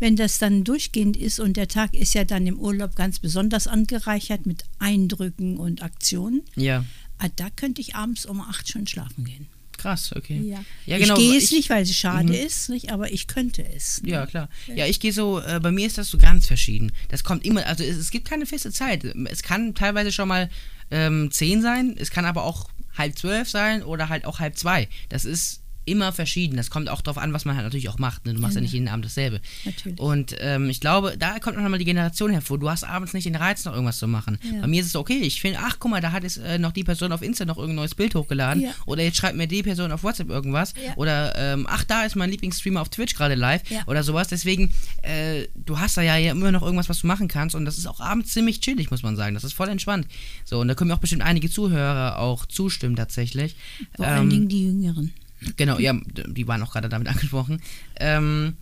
wenn 0.00 0.16
das 0.16 0.38
dann 0.38 0.64
durchgehend 0.64 1.16
ist 1.16 1.38
und 1.38 1.56
der 1.56 1.68
Tag 1.68 1.94
ist 1.94 2.12
ja 2.14 2.24
dann 2.24 2.44
im 2.48 2.58
Urlaub 2.58 2.96
ganz 2.96 3.20
besonders 3.20 3.68
angereichert 3.68 4.46
mit 4.46 4.64
Eindrücken 4.80 5.58
und 5.58 5.80
Aktionen, 5.82 6.42
Ja, 6.56 6.84
ah, 7.18 7.28
da 7.36 7.50
könnte 7.50 7.80
ich 7.82 7.94
abends 7.94 8.26
um 8.26 8.40
acht 8.40 8.68
schon 8.68 8.88
schlafen 8.88 9.24
gehen. 9.24 9.46
Krass, 9.80 10.12
okay. 10.16 10.40
Ja. 10.44 10.64
Ja, 10.86 10.98
genau, 10.98 11.14
ich 11.14 11.20
gehe 11.20 11.36
es 11.38 11.44
ich- 11.44 11.52
nicht, 11.52 11.70
weil 11.70 11.82
es 11.82 11.94
schade 11.94 12.24
Mhm. 12.32 12.46
ist, 12.46 12.68
nicht, 12.68 12.90
aber 12.92 13.12
ich 13.12 13.26
könnte 13.26 13.64
es. 13.74 14.00
Ja, 14.04 14.26
klar. 14.26 14.48
Ja, 14.74 14.86
ich 14.86 15.00
gehe 15.00 15.12
so, 15.12 15.40
äh, 15.40 15.58
bei 15.60 15.72
mir 15.72 15.86
ist 15.86 15.98
das 15.98 16.08
so 16.08 16.18
ganz 16.18 16.46
verschieden. 16.46 16.92
Das 17.08 17.24
kommt 17.24 17.44
immer, 17.44 17.66
also 17.66 17.82
es, 17.84 17.96
es 17.96 18.10
gibt 18.10 18.28
keine 18.28 18.46
feste 18.46 18.70
Zeit. 18.70 19.04
Es 19.04 19.42
kann 19.42 19.74
teilweise 19.74 20.12
schon 20.12 20.28
mal 20.28 20.50
ähm, 20.90 21.30
zehn 21.30 21.62
sein, 21.62 21.94
es 21.98 22.10
kann 22.10 22.24
aber 22.24 22.42
auch 22.44 22.68
halb 22.98 23.16
zwölf 23.16 23.48
sein 23.48 23.82
oder 23.84 24.08
halt 24.08 24.24
auch 24.24 24.40
halb 24.40 24.58
zwei. 24.58 24.88
Das 25.08 25.24
ist 25.24 25.60
immer 25.90 26.12
verschieden. 26.12 26.56
Das 26.56 26.70
kommt 26.70 26.88
auch 26.88 27.00
darauf 27.00 27.22
an, 27.22 27.32
was 27.32 27.44
man 27.44 27.56
halt 27.56 27.64
natürlich 27.64 27.88
auch 27.88 27.98
macht. 27.98 28.26
Ne? 28.26 28.34
Du 28.34 28.40
machst 28.40 28.54
ja, 28.54 28.60
ja 28.60 28.62
nicht 28.62 28.72
jeden 28.72 28.88
Abend 28.88 29.04
dasselbe. 29.04 29.40
Natürlich. 29.64 29.98
Und 29.98 30.36
ähm, 30.40 30.70
ich 30.70 30.80
glaube, 30.80 31.16
da 31.18 31.38
kommt 31.38 31.56
noch 31.56 31.68
mal 31.68 31.78
die 31.78 31.84
Generation 31.84 32.30
hervor. 32.30 32.58
Du 32.58 32.70
hast 32.70 32.84
abends 32.84 33.12
nicht 33.12 33.26
den 33.26 33.36
Reiz, 33.36 33.64
noch 33.64 33.72
irgendwas 33.72 33.98
zu 33.98 34.08
machen. 34.08 34.38
Ja. 34.42 34.60
Bei 34.62 34.66
mir 34.66 34.80
ist 34.80 34.86
es 34.86 34.96
okay. 34.96 35.18
Ich 35.20 35.40
finde, 35.40 35.58
ach 35.62 35.76
guck 35.78 35.90
mal, 35.90 36.00
da 36.00 36.12
hat 36.12 36.22
jetzt 36.22 36.38
äh, 36.38 36.58
noch 36.58 36.72
die 36.72 36.84
Person 36.84 37.12
auf 37.12 37.22
Insta 37.22 37.44
noch 37.44 37.56
irgendein 37.56 37.76
neues 37.76 37.94
Bild 37.94 38.14
hochgeladen. 38.14 38.62
Ja. 38.62 38.70
Oder 38.86 39.02
jetzt 39.02 39.16
schreibt 39.16 39.36
mir 39.36 39.46
die 39.46 39.62
Person 39.62 39.92
auf 39.92 40.02
WhatsApp 40.02 40.30
irgendwas. 40.30 40.74
Oder 40.96 41.36
ähm, 41.36 41.66
ach, 41.68 41.84
da 41.84 42.04
ist 42.04 42.16
mein 42.16 42.30
Lieblingsstreamer 42.30 42.80
auf 42.80 42.88
Twitch 42.88 43.14
gerade 43.14 43.34
live. 43.34 43.62
Oder 43.86 44.02
sowas. 44.02 44.28
Deswegen, 44.28 44.72
äh, 45.02 45.48
du 45.54 45.78
hast 45.78 45.96
da 45.96 46.02
ja 46.02 46.16
immer 46.30 46.52
noch 46.52 46.62
irgendwas, 46.62 46.88
was 46.88 47.00
du 47.00 47.06
machen 47.06 47.28
kannst. 47.28 47.54
Und 47.54 47.64
das 47.64 47.78
ist 47.78 47.86
auch 47.86 48.00
abends 48.00 48.32
ziemlich 48.32 48.60
chillig, 48.60 48.90
muss 48.90 49.02
man 49.02 49.16
sagen. 49.16 49.34
Das 49.34 49.44
ist 49.44 49.54
voll 49.54 49.68
entspannt. 49.68 50.06
So, 50.44 50.60
und 50.60 50.68
da 50.68 50.74
können 50.74 50.88
mir 50.88 50.94
auch 50.94 51.00
bestimmt 51.00 51.22
einige 51.22 51.50
Zuhörer 51.50 52.18
auch 52.18 52.46
zustimmen 52.46 52.96
tatsächlich. 52.96 53.56
Vor 53.96 54.06
ähm, 54.06 54.12
allen 54.12 54.30
Dingen 54.30 54.48
die 54.48 54.64
Jüngeren. 54.64 55.12
Genau, 55.56 55.78
ja, 55.78 55.94
die 56.26 56.46
waren 56.46 56.62
auch 56.62 56.72
gerade 56.72 56.88
damit 56.88 57.08
angesprochen. 57.08 57.60
Ähm, 57.98 58.56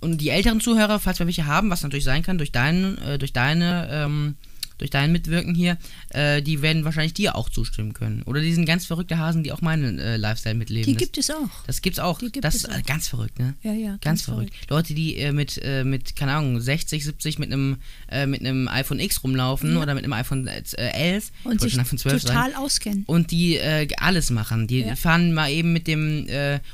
und 0.00 0.20
die 0.20 0.30
älteren 0.30 0.60
Zuhörer, 0.60 1.00
falls 1.00 1.18
wir 1.18 1.26
welche 1.26 1.46
haben, 1.46 1.70
was 1.70 1.82
natürlich 1.82 2.04
sein 2.04 2.22
kann, 2.22 2.38
durch, 2.38 2.52
dein, 2.52 2.98
äh, 2.98 3.18
durch 3.18 3.32
deine 3.32 3.88
ähm, 3.90 4.36
durch 4.78 4.90
dein 4.90 5.12
Mitwirken 5.12 5.54
hier, 5.54 5.78
äh, 6.10 6.42
die 6.42 6.62
werden 6.62 6.84
wahrscheinlich 6.84 7.14
dir 7.14 7.36
auch 7.36 7.48
zustimmen 7.48 7.94
können. 7.94 8.22
Oder 8.22 8.40
die 8.40 8.52
sind 8.52 8.66
ganz 8.66 8.86
verrückte 8.86 9.18
Hasen, 9.18 9.42
die 9.42 9.52
auch 9.52 9.60
meinen 9.60 9.98
äh, 9.98 10.16
Lifestyle 10.16 10.54
mitleben. 10.54 10.86
Die 10.86 10.94
das, 10.94 11.00
gibt 11.00 11.18
es 11.18 11.30
auch. 11.30 11.64
Das 11.66 11.82
gibt's 11.82 11.98
auch. 11.98 12.18
Die 12.18 12.30
gibt 12.30 12.44
das 12.44 12.56
es 12.56 12.64
ist 12.64 12.70
auch. 12.70 12.82
ganz 12.84 13.08
verrückt, 13.08 13.38
ne? 13.38 13.54
Ja, 13.62 13.72
ja. 13.72 13.90
Ganz, 13.90 14.02
ganz 14.02 14.22
verrückt. 14.22 14.54
verrückt. 14.54 14.70
Leute, 14.70 14.94
die 14.94 15.16
äh, 15.16 15.32
mit, 15.32 15.60
äh, 15.62 15.84
mit, 15.84 16.16
keine 16.16 16.32
Ahnung, 16.32 16.60
60, 16.60 17.04
70 17.04 17.38
mit 17.38 17.52
einem 17.52 17.78
äh, 18.10 18.26
mit 18.26 18.40
einem 18.40 18.68
iPhone 18.68 19.00
X 19.00 19.22
rumlaufen 19.22 19.74
ja. 19.74 19.82
oder 19.82 19.94
mit 19.94 20.04
einem 20.04 20.12
iPhone 20.12 20.46
11 20.46 20.76
äh, 20.76 21.20
und 21.48 21.60
sich 21.60 21.78
iPhone 21.78 21.98
12 21.98 22.22
total 22.22 22.50
sein. 22.50 22.54
auskennen. 22.56 23.04
Und 23.06 23.30
die 23.30 23.60
alles 23.98 24.30
machen. 24.30 24.66
Die 24.66 24.80
ja. 24.80 24.96
fahren 24.96 25.32
mal 25.32 25.50
eben 25.50 25.72
mit 25.72 25.86
dem, 25.86 26.26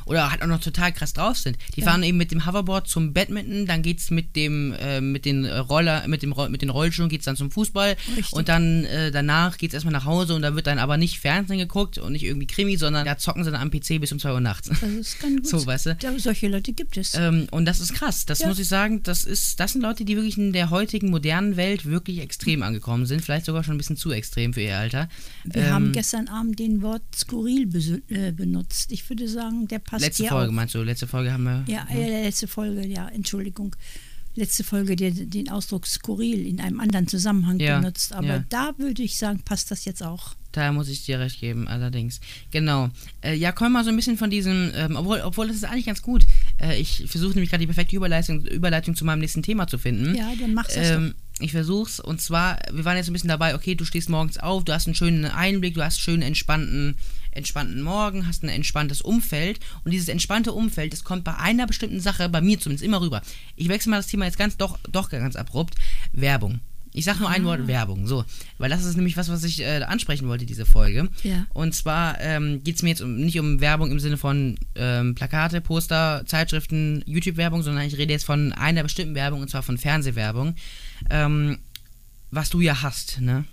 oder 0.07 0.31
halt 0.31 0.43
auch 0.43 0.47
noch 0.47 0.61
total 0.61 0.93
krass 0.93 1.12
drauf 1.12 1.37
sind. 1.37 1.57
Die 1.77 1.81
ja. 1.81 1.87
fahren 1.87 2.03
eben 2.03 2.19
mit 2.19 2.31
dem 2.31 2.47
Hoverboard 2.47 2.88
zum 2.88 3.12
Badminton, 3.12 3.67
dann 3.67 3.83
geht's 3.83 4.11
mit 4.11 4.37
dem, 4.37 4.75
mit 5.01 5.25
den 5.25 5.47
Roller, 5.47 6.07
mit 6.09 6.23
dem 6.23 6.35
mit 6.49 6.62
den 6.62 6.71
Rollschuhen 6.71 7.09
geht's 7.09 7.25
dann 7.25 7.37
zum 7.37 7.51
Fußball 7.51 7.91
Richtig. 8.16 8.33
und 8.33 8.48
dann 8.48 8.85
äh, 8.85 9.11
danach 9.11 9.59
geht 9.59 9.70
es 9.70 9.74
erstmal 9.74 9.92
nach 9.92 10.05
Hause 10.05 10.35
und 10.35 10.42
da 10.42 10.55
wird 10.55 10.66
dann 10.66 10.78
aber 10.78 10.96
nicht 10.96 11.18
Fernsehen 11.18 11.59
geguckt 11.59 11.98
und 11.98 12.12
nicht 12.12 12.24
irgendwie 12.24 12.46
Krimi, 12.46 12.76
sondern 12.76 13.07
da 13.07 13.18
zocken 13.18 13.44
sie 13.44 13.50
dann 13.50 13.61
am 13.61 13.70
PC 13.70 14.00
bis 14.00 14.12
um 14.12 14.18
2 14.18 14.33
Uhr 14.33 14.40
nachts. 14.40 14.68
Das 14.68 15.18
kann 15.18 15.37
gut 15.37 15.46
so, 15.46 15.64
weißt 15.64 15.87
du? 15.87 15.96
Ja, 16.02 16.18
solche 16.18 16.48
Leute 16.48 16.72
gibt 16.72 16.96
es. 16.96 17.14
Ähm, 17.14 17.46
und 17.50 17.64
das 17.64 17.81
ist 17.81 17.94
krass. 17.94 18.26
Das 18.26 18.40
ja. 18.40 18.48
muss 18.48 18.59
ich 18.59 18.68
sagen, 18.68 19.02
das 19.02 19.24
ist, 19.24 19.61
das 19.61 19.72
sind 19.72 19.83
Leute, 19.83 20.05
die 20.05 20.16
wirklich 20.16 20.38
in 20.38 20.52
der 20.52 20.70
heutigen 20.70 21.11
modernen 21.11 21.57
Welt 21.57 21.85
wirklich 21.87 22.20
extrem 22.20 22.62
angekommen 22.62 23.07
sind. 23.07 23.22
Vielleicht 23.22 23.46
sogar 23.46 23.64
schon 23.64 23.74
ein 23.74 23.78
bisschen 23.78 23.96
zu 23.96 24.11
extrem 24.12 24.52
für 24.52 24.62
ihr 24.62 24.78
Alter. 24.78 25.09
Wir 25.44 25.64
ähm, 25.64 25.72
haben 25.72 25.92
gestern 25.92 26.28
Abend 26.28 26.59
den 26.59 26.83
Wort 26.83 27.02
skurril 27.14 27.68
äh, 28.09 28.33
benutzt. 28.33 28.92
Ich 28.92 29.09
würde 29.09 29.28
sagen, 29.28 29.68
der 29.68 29.78
passt 29.78 30.05
Letzte 30.05 30.26
Folge 30.26 30.50
auch. 30.50 30.55
meinst 30.55 30.74
du? 30.74 30.83
Letzte 30.83 31.07
Folge 31.07 31.33
haben 31.33 31.44
wir. 31.44 31.64
Ja, 31.66 31.87
ja, 31.90 32.07
letzte 32.07 32.48
Folge, 32.48 32.87
ja, 32.87 33.09
Entschuldigung 33.09 33.76
letzte 34.35 34.64
Folge 34.64 34.97
den, 34.97 35.31
den 35.31 35.49
Ausdruck 35.49 35.87
skurril 35.87 36.47
in 36.47 36.61
einem 36.61 36.81
anderen 36.81 37.07
Zusammenhang 37.07 37.59
ja, 37.61 37.79
benutzt. 37.79 38.12
Aber 38.12 38.27
ja. 38.27 38.45
da 38.49 38.73
würde 38.79 39.03
ich 39.03 39.18
sagen, 39.18 39.42
passt 39.45 39.71
das 39.71 39.85
jetzt 39.85 40.03
auch. 40.03 40.35
Da 40.53 40.71
muss 40.71 40.88
ich 40.88 41.05
dir 41.05 41.18
recht 41.18 41.40
geben, 41.40 41.66
allerdings. 41.66 42.21
Genau. 42.51 42.90
Äh, 43.23 43.35
ja, 43.35 43.53
komm 43.53 43.73
mal 43.73 43.85
so 43.85 43.90
ein 43.90 43.97
bisschen 43.97 44.18
von 44.18 44.31
diesem, 44.31 44.71
ähm, 44.75 44.97
obwohl, 44.97 45.21
obwohl 45.23 45.49
das 45.49 45.57
ist 45.57 45.64
eigentlich 45.64 45.87
ganz 45.87 46.03
gut. 46.03 46.27
Äh, 46.61 46.79
ich 46.79 47.05
versuche 47.07 47.33
nämlich 47.33 47.51
gerade 47.51 47.62
die 47.62 47.66
perfekte 47.66 47.97
Überleitung, 47.97 48.45
Überleitung 48.45 48.95
zu 48.95 49.05
meinem 49.05 49.21
nächsten 49.21 49.42
Thema 49.42 49.66
zu 49.66 49.79
finden. 49.79 50.14
Ja, 50.14 50.31
dann 50.38 50.53
mach's 50.53 50.75
ähm, 50.77 51.14
Ich 51.40 51.53
versuch's 51.53 52.01
und 52.01 52.21
zwar, 52.21 52.59
wir 52.71 52.85
waren 52.85 52.99
jetzt 52.99 53.09
ein 53.09 53.14
bisschen 53.14 53.31
dabei, 53.31 53.55
okay, 53.55 53.75
du 53.75 53.87
stehst 53.87 54.11
morgens 54.11 54.37
auf, 54.37 54.64
du 54.64 54.75
hast 54.75 54.87
einen 54.87 54.95
schönen 54.95 55.25
Einblick, 55.25 55.75
du 55.75 55.83
hast 55.83 55.97
einen 55.97 56.05
schönen 56.05 56.23
entspannten 56.23 56.97
entspannten 57.33 57.83
Morgen, 57.83 58.27
hast 58.27 58.42
ein 58.42 58.49
entspanntes 58.49 59.03
Umfeld 59.03 59.61
und 59.85 59.90
dieses 59.90 60.09
entspannte 60.09 60.53
Umfeld, 60.53 60.92
das 60.92 61.05
kommt 61.05 61.25
bei 61.25 61.37
einer 61.37 61.66
bestimmten 61.66 62.01
Sache, 62.01 62.29
bei 62.29 62.40
mir 62.40 62.59
zumindest 62.61 62.85
immer 62.85 63.01
rüber. 63.01 63.23
Ich 63.57 63.68
wechsle 63.68 63.90
mal 63.90 63.97
das 63.97 64.07
Thema 64.07 64.27
jetzt 64.27 64.38
ganz, 64.38 64.57
doch, 64.57 64.79
doch 64.90 65.11
ganz 65.11 65.37
abrupt. 65.37 65.75
Werbung. 66.12 66.61
Ich 66.95 67.07
sage 67.07 67.21
nur 67.21 67.31
ein 67.31 67.45
Wort 67.45 67.61
ah. 67.64 67.66
Werbung, 67.66 68.07
so. 68.07 68.25
Weil 68.59 68.68
das 68.68 68.85
ist 68.85 68.97
nämlich 68.97 69.16
was, 69.16 69.31
was 69.31 69.45
ich 69.45 69.61
äh, 69.61 69.83
ansprechen 69.83 70.29
wollte, 70.29 70.45
diese 70.45 70.66
Folge. 70.66 71.09
Ja. 71.23 71.47
Und 71.55 71.75
zwar 71.75 72.21
ähm, 72.21 72.62
geht 72.62 72.77
es 72.77 72.83
mir 72.83 72.90
jetzt 72.90 73.01
um, 73.01 73.16
nicht 73.16 73.38
um 73.40 73.61
Werbung 73.61 73.90
im 73.90 73.99
Sinne 73.99 74.18
von 74.18 74.59
ähm, 74.75 75.14
Plakate, 75.14 75.62
Poster, 75.62 76.25
Zeitschriften, 76.27 77.03
YouTube-Werbung, 77.07 77.62
sondern 77.62 77.87
ich 77.87 77.97
rede 77.97 78.12
jetzt 78.12 78.27
von 78.27 78.53
einer 78.53 78.83
bestimmten 78.83 79.14
Werbung, 79.14 79.40
und 79.40 79.49
zwar 79.49 79.62
von 79.62 79.79
Fernsehwerbung. 79.79 80.55
Ähm, 81.09 81.59
was 82.31 82.51
du 82.51 82.61
ja 82.61 82.83
hast, 82.83 83.21
ne? 83.21 83.47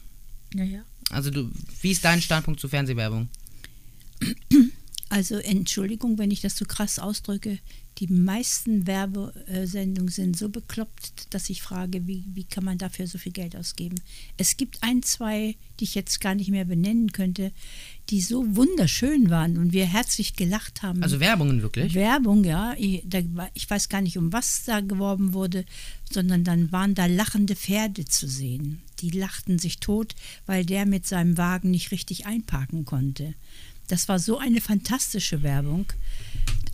Ja, 0.54 0.64
ja. 0.64 0.80
Also 1.10 1.32
du, 1.32 1.50
wie 1.82 1.92
ist 1.92 2.04
dein 2.04 2.22
Standpunkt 2.22 2.60
zu 2.60 2.68
Fernsehwerbung? 2.68 3.30
Also 5.10 5.38
Entschuldigung, 5.38 6.20
wenn 6.20 6.30
ich 6.30 6.42
das 6.42 6.56
so 6.56 6.66
krass 6.66 7.00
ausdrücke, 7.00 7.58
die 7.98 8.08
meisten 8.08 8.88
Werbesendungen 8.88 10.10
sind 10.10 10.38
so 10.38 10.48
bekloppt, 10.48 11.34
dass 11.34 11.50
ich 11.50 11.62
frage, 11.62 12.08
wie, 12.08 12.24
wie 12.34 12.46
kann 12.46 12.64
man 12.64 12.78
dafür 12.78 13.08
so 13.08 13.18
viel 13.18 13.34
Geld 13.34 13.56
ausgeben? 13.56 14.00
Es 14.38 14.56
gibt 14.56 14.82
ein, 14.82 15.04
zwei, 15.04 15.56
die 15.80 15.84
ich 15.84 15.96
jetzt 15.96 16.22
gar 16.22 16.36
nicht 16.36 16.50
mehr 16.50 16.64
benennen 16.64 17.12
könnte, 17.12 17.52
die 18.10 18.22
so 18.22 18.56
wunderschön 18.56 19.30
waren 19.30 19.58
und 19.58 19.74
wir 19.74 19.86
herzlich 19.86 20.36
gelacht 20.36 20.82
haben. 20.82 21.04
Also 21.04 21.20
Werbungen 21.20 21.62
wirklich? 21.62 21.94
Werbung, 21.94 22.46
ja. 22.46 22.74
Ich, 22.78 23.04
da, 23.06 23.20
ich 23.54 23.70
weiß 23.70 23.90
gar 23.90 24.02
nicht, 24.02 24.18
um 24.18 24.32
was 24.32 24.64
da 24.64 24.80
geworben 24.80 25.34
wurde, 25.34 25.66
sondern 26.10 26.46
dann 26.46 26.72
waren 26.72 26.96
da 26.96 27.08
lachende 27.08 27.56
Pferde 27.56 28.06
zu 28.06 28.30
sehen. 28.30 28.82
Die 29.00 29.10
lachten 29.10 29.60
sich 29.60 29.80
tot, 29.80 30.16
weil 30.46 30.66
der 30.66 30.86
mit 30.86 31.06
seinem 31.06 31.38
Wagen 31.38 31.72
nicht 31.72 31.92
richtig 31.92 32.26
einparken 32.26 32.86
konnte. 32.86 33.34
Das 33.90 34.08
war 34.08 34.20
so 34.20 34.38
eine 34.38 34.62
fantastische 34.62 35.44
Werbung. 35.44 35.86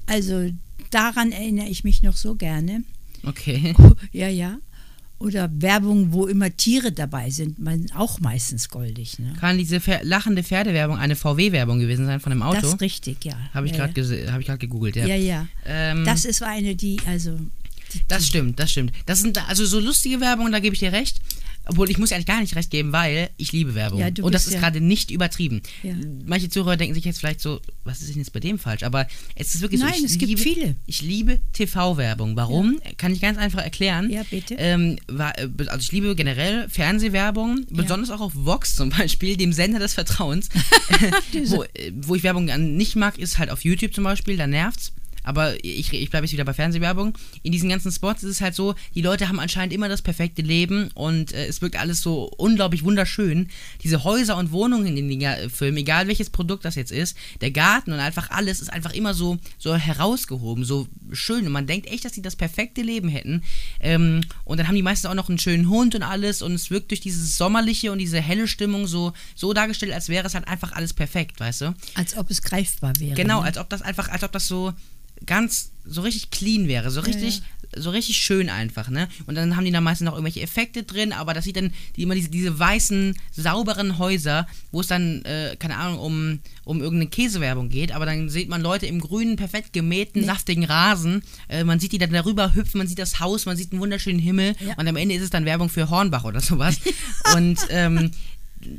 Also 0.06 0.52
daran 0.92 1.32
erinnere 1.32 1.68
ich 1.68 1.84
mich 1.84 2.04
noch 2.04 2.16
so 2.16 2.36
gerne. 2.36 2.84
Okay. 3.24 3.74
Ja, 4.12 4.28
ja. 4.28 4.60
Oder 5.18 5.50
Werbung, 5.62 6.12
wo 6.12 6.28
immer 6.28 6.56
Tiere 6.56 6.92
dabei 6.92 7.30
sind, 7.30 7.58
man, 7.58 7.86
auch 7.96 8.20
meistens 8.20 8.68
goldig. 8.68 9.18
Ne? 9.18 9.34
Kann 9.40 9.58
diese 9.58 9.80
Fer 9.80 10.04
lachende 10.04 10.44
Pferdewerbung 10.44 10.98
eine 10.98 11.16
VW-Werbung 11.16 11.80
gewesen 11.80 12.06
sein 12.06 12.20
von 12.20 12.34
einem 12.34 12.44
Auto? 12.44 12.60
Das 12.62 12.74
ist 12.74 12.82
richtig, 12.82 13.24
ja. 13.24 13.38
Habe 13.54 13.66
ich 13.66 13.76
ja, 13.76 13.88
gerade 13.88 14.26
ja. 14.26 14.34
hab 14.34 14.60
gegoogelt, 14.60 14.98
ja. 14.98 15.08
Ja, 15.08 15.16
ja. 15.16 15.48
Ähm, 15.66 16.04
das 16.06 16.26
ist 16.26 16.44
eine, 16.44 16.76
die, 16.76 17.00
also. 17.06 17.40
Das 18.08 18.28
stimmt, 18.28 18.60
das 18.60 18.72
stimmt. 18.72 18.94
Das 19.06 19.20
sind 19.20 19.38
also 19.50 19.66
so 19.66 19.80
lustige 19.80 20.22
Werbungen, 20.22 20.52
da 20.52 20.60
gebe 20.60 20.74
ich 20.74 20.80
dir 20.80 20.92
recht. 20.92 21.22
Obwohl, 21.68 21.90
ich 21.90 21.98
muss 21.98 22.12
eigentlich 22.12 22.28
gar 22.28 22.40
nicht 22.40 22.56
recht 22.56 22.70
geben, 22.70 22.92
weil 22.92 23.30
ich 23.38 23.52
liebe 23.52 23.74
Werbung. 23.74 24.00
Ja, 24.00 24.10
und 24.22 24.36
das 24.36 24.46
ist 24.46 24.54
ja. 24.54 24.60
gerade 24.60 24.82
nicht 24.82 25.10
übertrieben. 25.10 25.62
Ja. 25.82 25.96
Manche 26.26 26.50
Zuhörer 26.50 26.78
denken 26.78 26.94
sich 26.94 27.06
jetzt 27.06 27.20
vielleicht 27.20 27.42
so, 27.42 27.60
was 27.84 28.02
ist 28.02 28.10
denn 28.10 28.20
jetzt 28.20 28.34
bei 28.34 28.40
dem 28.40 28.60
falsch? 28.60 28.84
Aber 28.84 29.08
es 29.36 29.56
ist 29.56 29.62
wirklich 29.62 29.82
Nein, 29.82 29.94
so. 29.94 30.00
Nein, 30.02 30.06
es 30.06 30.18
gibt 30.18 30.40
viele. 30.40 30.76
Ich 30.86 31.02
liebe 31.02 31.40
TV-Werbung. 31.54 32.36
Warum? 32.36 32.80
Kann 32.98 33.14
ich 33.14 33.22
ganz 33.22 33.38
einfach 33.40 33.64
erklären. 33.64 34.12
Ja, 34.12 34.22
bitte. 34.30 34.56
Ähm, 34.60 34.98
also 35.08 35.80
ich 35.80 35.92
liebe 35.92 36.16
generell 36.16 36.70
Fernsehwerbung, 36.70 37.66
besonders 37.70 38.12
auch 38.12 38.22
auf 38.22 38.34
Vox 38.36 38.76
zum 38.76 38.90
Beispiel, 38.92 39.36
dem 39.36 39.52
Sender 39.52 39.80
des 39.80 39.96
Vertrauens. 39.96 40.50
wo, 41.48 41.64
äh, 41.64 41.92
wo 41.96 42.14
ich 42.16 42.24
Werbung 42.24 42.46
nicht 42.76 42.96
mag, 42.96 43.18
ist 43.18 43.40
halt 43.40 43.50
auf 43.50 43.64
YouTube 43.64 43.94
zum 43.94 44.04
Beispiel, 44.04 44.38
da 44.38 44.46
nervt's. 44.46 44.92
Aber 45.26 45.64
ich, 45.64 45.92
ich 45.92 46.10
bleibe 46.10 46.26
jetzt 46.26 46.34
wieder 46.34 46.46
bei 46.46 46.54
Fernsehwerbung. 46.54 47.18
In 47.44 47.52
diesen 47.52 47.70
ganzen 47.70 47.92
Spots 47.92 48.24
ist 48.24 48.32
es 48.32 48.42
halt 48.42 48.56
so, 48.56 48.76
die 48.94 49.02
Leute 49.02 49.28
haben 49.28 49.40
anscheinend 49.40 49.74
immer 49.74 49.90
das 49.90 50.02
perfekte 50.02 50.42
Leben 50.42 50.90
und 50.94 51.34
äh, 51.34 51.48
es 51.48 51.62
wirkt 51.62 51.78
alles 51.78 52.02
so 52.02 52.32
unglaublich 52.38 52.84
wunderschön. 52.84 53.50
Diese 53.84 54.04
Häuser 54.04 54.38
und 54.38 54.52
Wohnungen 54.52 54.96
in 54.96 55.10
den 55.10 55.50
Filmen, 55.50 55.78
egal 55.78 56.08
welches 56.08 56.30
Produkt 56.30 56.64
das 56.64 56.76
jetzt 56.76 56.92
ist, 56.92 57.18
der 57.42 57.52
Garten 57.52 57.92
und 57.92 58.00
einfach 58.00 58.30
alles 58.30 58.62
ist 58.62 58.72
einfach 58.72 58.94
immer 58.94 59.14
so, 59.14 59.38
so 59.58 59.76
herausgehoben, 59.76 60.64
so 60.64 60.88
schön. 61.12 61.46
Und 61.46 61.52
man 61.52 61.68
denkt 61.68 61.88
echt, 61.88 62.06
dass 62.06 62.14
sie 62.14 62.22
das 62.22 62.36
perfekte 62.36 62.82
Leben 62.82 63.10
hätten. 63.10 63.44
Ähm, 63.80 64.22
und 64.44 64.60
dann 64.60 64.68
haben 64.68 64.76
die 64.76 64.82
meisten 64.82 65.08
auch 65.08 65.16
noch 65.16 65.30
einen 65.30 65.40
schönen 65.40 65.70
Hund 65.70 65.96
und 65.96 66.04
alles 66.04 66.42
und 66.42 66.54
es 66.54 66.70
wirkt 66.70 66.92
durch 66.92 67.02
dieses 67.02 67.38
sommerliche 67.38 67.92
und 67.92 67.98
diese 67.98 68.22
helle 68.22 68.48
Stimmung 68.48 68.88
so, 68.88 69.14
so 69.36 69.54
dargestellt, 69.54 69.94
als 69.94 70.10
wäre 70.10 70.28
es 70.28 70.36
halt 70.36 70.48
einfach 70.48 70.74
alles 70.74 70.94
perfekt, 70.94 71.40
weißt 71.40 71.62
du? 71.62 71.76
Als 71.96 72.16
ob 72.16 72.30
es 72.30 72.42
greifbar 72.42 72.94
wäre. 73.00 73.16
Genau, 73.16 73.40
ne? 73.40 73.48
als 73.48 73.58
ob 73.58 73.70
das 73.70 73.82
einfach, 73.82 74.10
als 74.10 74.24
ob 74.24 74.32
das 74.32 74.48
so 74.48 74.74
ganz 75.26 75.72
so 75.86 76.02
richtig 76.02 76.32
clean 76.32 76.68
wäre, 76.68 76.90
so 76.90 77.02
richtig, 77.02 77.38
ja, 77.38 77.44
ja. 77.76 77.82
so 77.82 77.92
richtig 77.92 78.18
schön 78.18 78.50
einfach, 78.50 78.90
ne? 78.90 79.08
Und 79.28 79.36
dann 79.36 79.56
haben 79.56 79.66
die 79.66 79.72
da 79.72 79.82
meistens 79.82 80.06
noch 80.06 80.14
irgendwelche 80.14 80.42
Effekte 80.42 80.84
drin, 80.84 81.14
aber 81.14 81.34
das 81.34 81.46
sieht 81.46 81.58
dann 81.58 81.72
die, 81.96 82.04
immer 82.04 82.16
diese, 82.16 82.30
diese 82.30 82.58
weißen, 82.58 83.16
sauberen 83.32 84.00
Häuser, 84.00 84.48
wo 84.72 84.82
es 84.82 84.88
dann, 84.88 85.24
äh, 85.26 85.56
keine 85.60 85.78
Ahnung, 85.78 86.00
um, 86.00 86.40
um 86.64 86.82
irgendeine 86.82 87.10
Käsewerbung 87.10 87.70
geht, 87.70 87.92
aber 87.92 88.06
dann 88.06 88.30
sieht 88.30 88.50
man 88.50 88.62
Leute 88.62 88.88
im 88.88 89.00
grünen, 89.00 89.36
perfekt 89.36 89.74
gemähten, 89.74 90.22
nee. 90.22 90.28
saftigen 90.28 90.64
Rasen, 90.64 91.22
äh, 91.50 91.64
man 91.64 91.80
sieht 91.80 91.92
die 91.92 92.00
dann 92.00 92.12
darüber 92.12 92.56
hüpfen, 92.56 92.80
man 92.80 92.88
sieht 92.88 93.00
das 93.00 93.20
Haus, 93.20 93.46
man 93.46 93.56
sieht 93.56 93.72
einen 93.72 93.82
wunderschönen 93.82 94.20
Himmel 94.20 94.56
ja. 94.60 94.74
und 94.78 94.88
am 94.88 94.96
Ende 94.96 95.16
ist 95.16 95.22
es 95.22 95.30
dann 95.30 95.46
Werbung 95.46 95.70
für 95.70 95.90
Hornbach 95.90 96.24
oder 96.24 96.42
sowas. 96.42 96.78
und 97.36 97.60
ähm, 97.70 98.12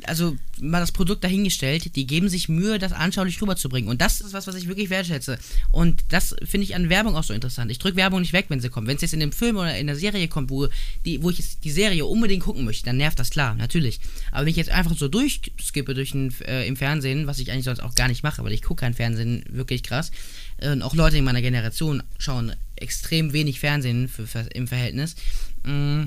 also 0.03 0.35
mal 0.59 0.79
das 0.79 0.91
Produkt 0.91 1.23
dahingestellt, 1.23 1.95
die 1.95 2.07
geben 2.07 2.29
sich 2.29 2.49
Mühe, 2.49 2.79
das 2.79 2.91
anschaulich 2.91 3.41
rüberzubringen. 3.41 3.89
Und 3.89 4.01
das 4.01 4.21
ist 4.21 4.33
was, 4.33 4.47
was 4.47 4.55
ich 4.55 4.67
wirklich 4.67 4.89
wertschätze. 4.89 5.37
Und 5.69 6.03
das 6.09 6.35
finde 6.43 6.65
ich 6.65 6.75
an 6.75 6.89
Werbung 6.89 7.15
auch 7.15 7.23
so 7.23 7.33
interessant. 7.33 7.71
Ich 7.71 7.79
drücke 7.79 7.97
Werbung 7.97 8.21
nicht 8.21 8.33
weg, 8.33 8.45
wenn 8.49 8.59
sie 8.59 8.69
kommt. 8.69 8.87
Wenn 8.87 8.95
es 8.95 9.01
jetzt 9.01 9.13
in 9.13 9.19
dem 9.19 9.31
Film 9.31 9.57
oder 9.57 9.77
in 9.77 9.87
der 9.87 9.95
Serie 9.95 10.27
kommt, 10.27 10.49
wo, 10.49 10.67
die, 11.05 11.21
wo 11.21 11.29
ich 11.29 11.39
jetzt 11.39 11.63
die 11.63 11.71
Serie 11.71 12.05
unbedingt 12.05 12.43
gucken 12.43 12.65
möchte, 12.65 12.85
dann 12.85 12.97
nervt 12.97 13.19
das 13.19 13.29
klar, 13.29 13.55
natürlich. 13.55 13.99
Aber 14.31 14.41
wenn 14.41 14.51
ich 14.51 14.57
jetzt 14.57 14.71
einfach 14.71 14.95
so 14.95 15.07
durchskippe 15.07 15.93
durch 15.93 16.13
ein, 16.13 16.33
äh, 16.45 16.67
im 16.67 16.75
Fernsehen, 16.75 17.27
was 17.27 17.39
ich 17.39 17.51
eigentlich 17.51 17.65
sonst 17.65 17.81
auch 17.81 17.95
gar 17.95 18.07
nicht 18.07 18.23
mache, 18.23 18.43
weil 18.43 18.53
ich 18.53 18.61
gucke 18.61 18.81
kein 18.81 18.93
Fernsehen 18.93 19.43
wirklich 19.49 19.83
krass, 19.83 20.11
und 20.59 20.81
auch 20.81 20.95
Leute 20.95 21.17
in 21.17 21.23
meiner 21.23 21.41
Generation 21.41 22.01
schauen 22.17 22.53
extrem 22.75 23.33
wenig 23.33 23.59
Fernsehen 23.59 24.07
für, 24.07 24.25
für, 24.25 24.39
im 24.53 24.67
Verhältnis. 24.67 25.15
Mm, 25.63 26.05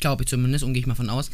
Glaube 0.00 0.24
ich 0.24 0.28
zumindest, 0.28 0.64
und 0.64 0.74
gehe 0.74 0.80
ich 0.80 0.86
mal 0.86 0.94
von 0.94 1.10
aus. 1.10 1.30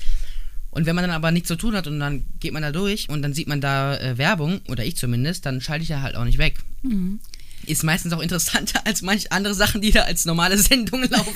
Und 0.75 0.87
wenn 0.87 0.97
man 0.97 1.05
dann 1.05 1.15
aber 1.15 1.31
nichts 1.31 1.47
zu 1.47 1.57
tun 1.57 1.77
hat 1.77 1.87
und 1.87 2.01
dann 2.01 2.25
geht 2.41 2.53
man 2.53 2.63
da 2.63 2.73
durch 2.73 3.09
und 3.09 3.23
dann 3.23 3.33
sieht 3.33 3.47
man 3.47 3.61
da 3.61 3.97
äh, 3.97 4.19
Werbung, 4.19 4.61
oder 4.69 4.85
ich 4.85 4.97
zumindest, 4.97 5.47
dann 5.47 5.61
schalte 5.61 5.85
ich 5.85 5.89
da 5.89 6.03
halt 6.03 6.17
auch 6.17 6.25
nicht 6.25 6.39
weg. 6.39 6.59
Mhm. 6.83 7.21
Ist 7.65 7.85
meistens 7.85 8.13
auch 8.13 8.21
interessanter 8.21 8.81
als 8.87 9.01
manche 9.01 9.31
andere 9.31 9.55
Sachen, 9.55 9.81
die 9.81 9.93
da 9.93 10.03
als 10.03 10.25
normale 10.25 10.59
Sendungen 10.59 11.09
laufen. 11.11 11.33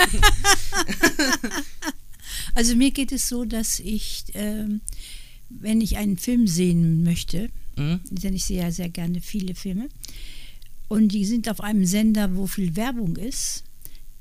also 2.54 2.74
mir 2.74 2.90
geht 2.90 3.12
es 3.12 3.28
so, 3.28 3.44
dass 3.44 3.78
ich, 3.78 4.24
ähm, 4.34 4.80
wenn 5.48 5.80
ich 5.80 5.98
einen 5.98 6.18
Film 6.18 6.48
sehen 6.48 7.04
möchte, 7.04 7.48
mhm. 7.76 8.00
denn 8.10 8.34
ich 8.34 8.44
sehe 8.44 8.62
ja 8.62 8.72
sehr 8.72 8.88
gerne 8.88 9.20
viele 9.20 9.54
Filme, 9.54 9.88
und 10.88 11.08
die 11.08 11.26
sind 11.26 11.48
auf 11.48 11.60
einem 11.60 11.84
Sender, 11.84 12.34
wo 12.34 12.46
viel 12.46 12.74
Werbung 12.74 13.16
ist, 13.16 13.62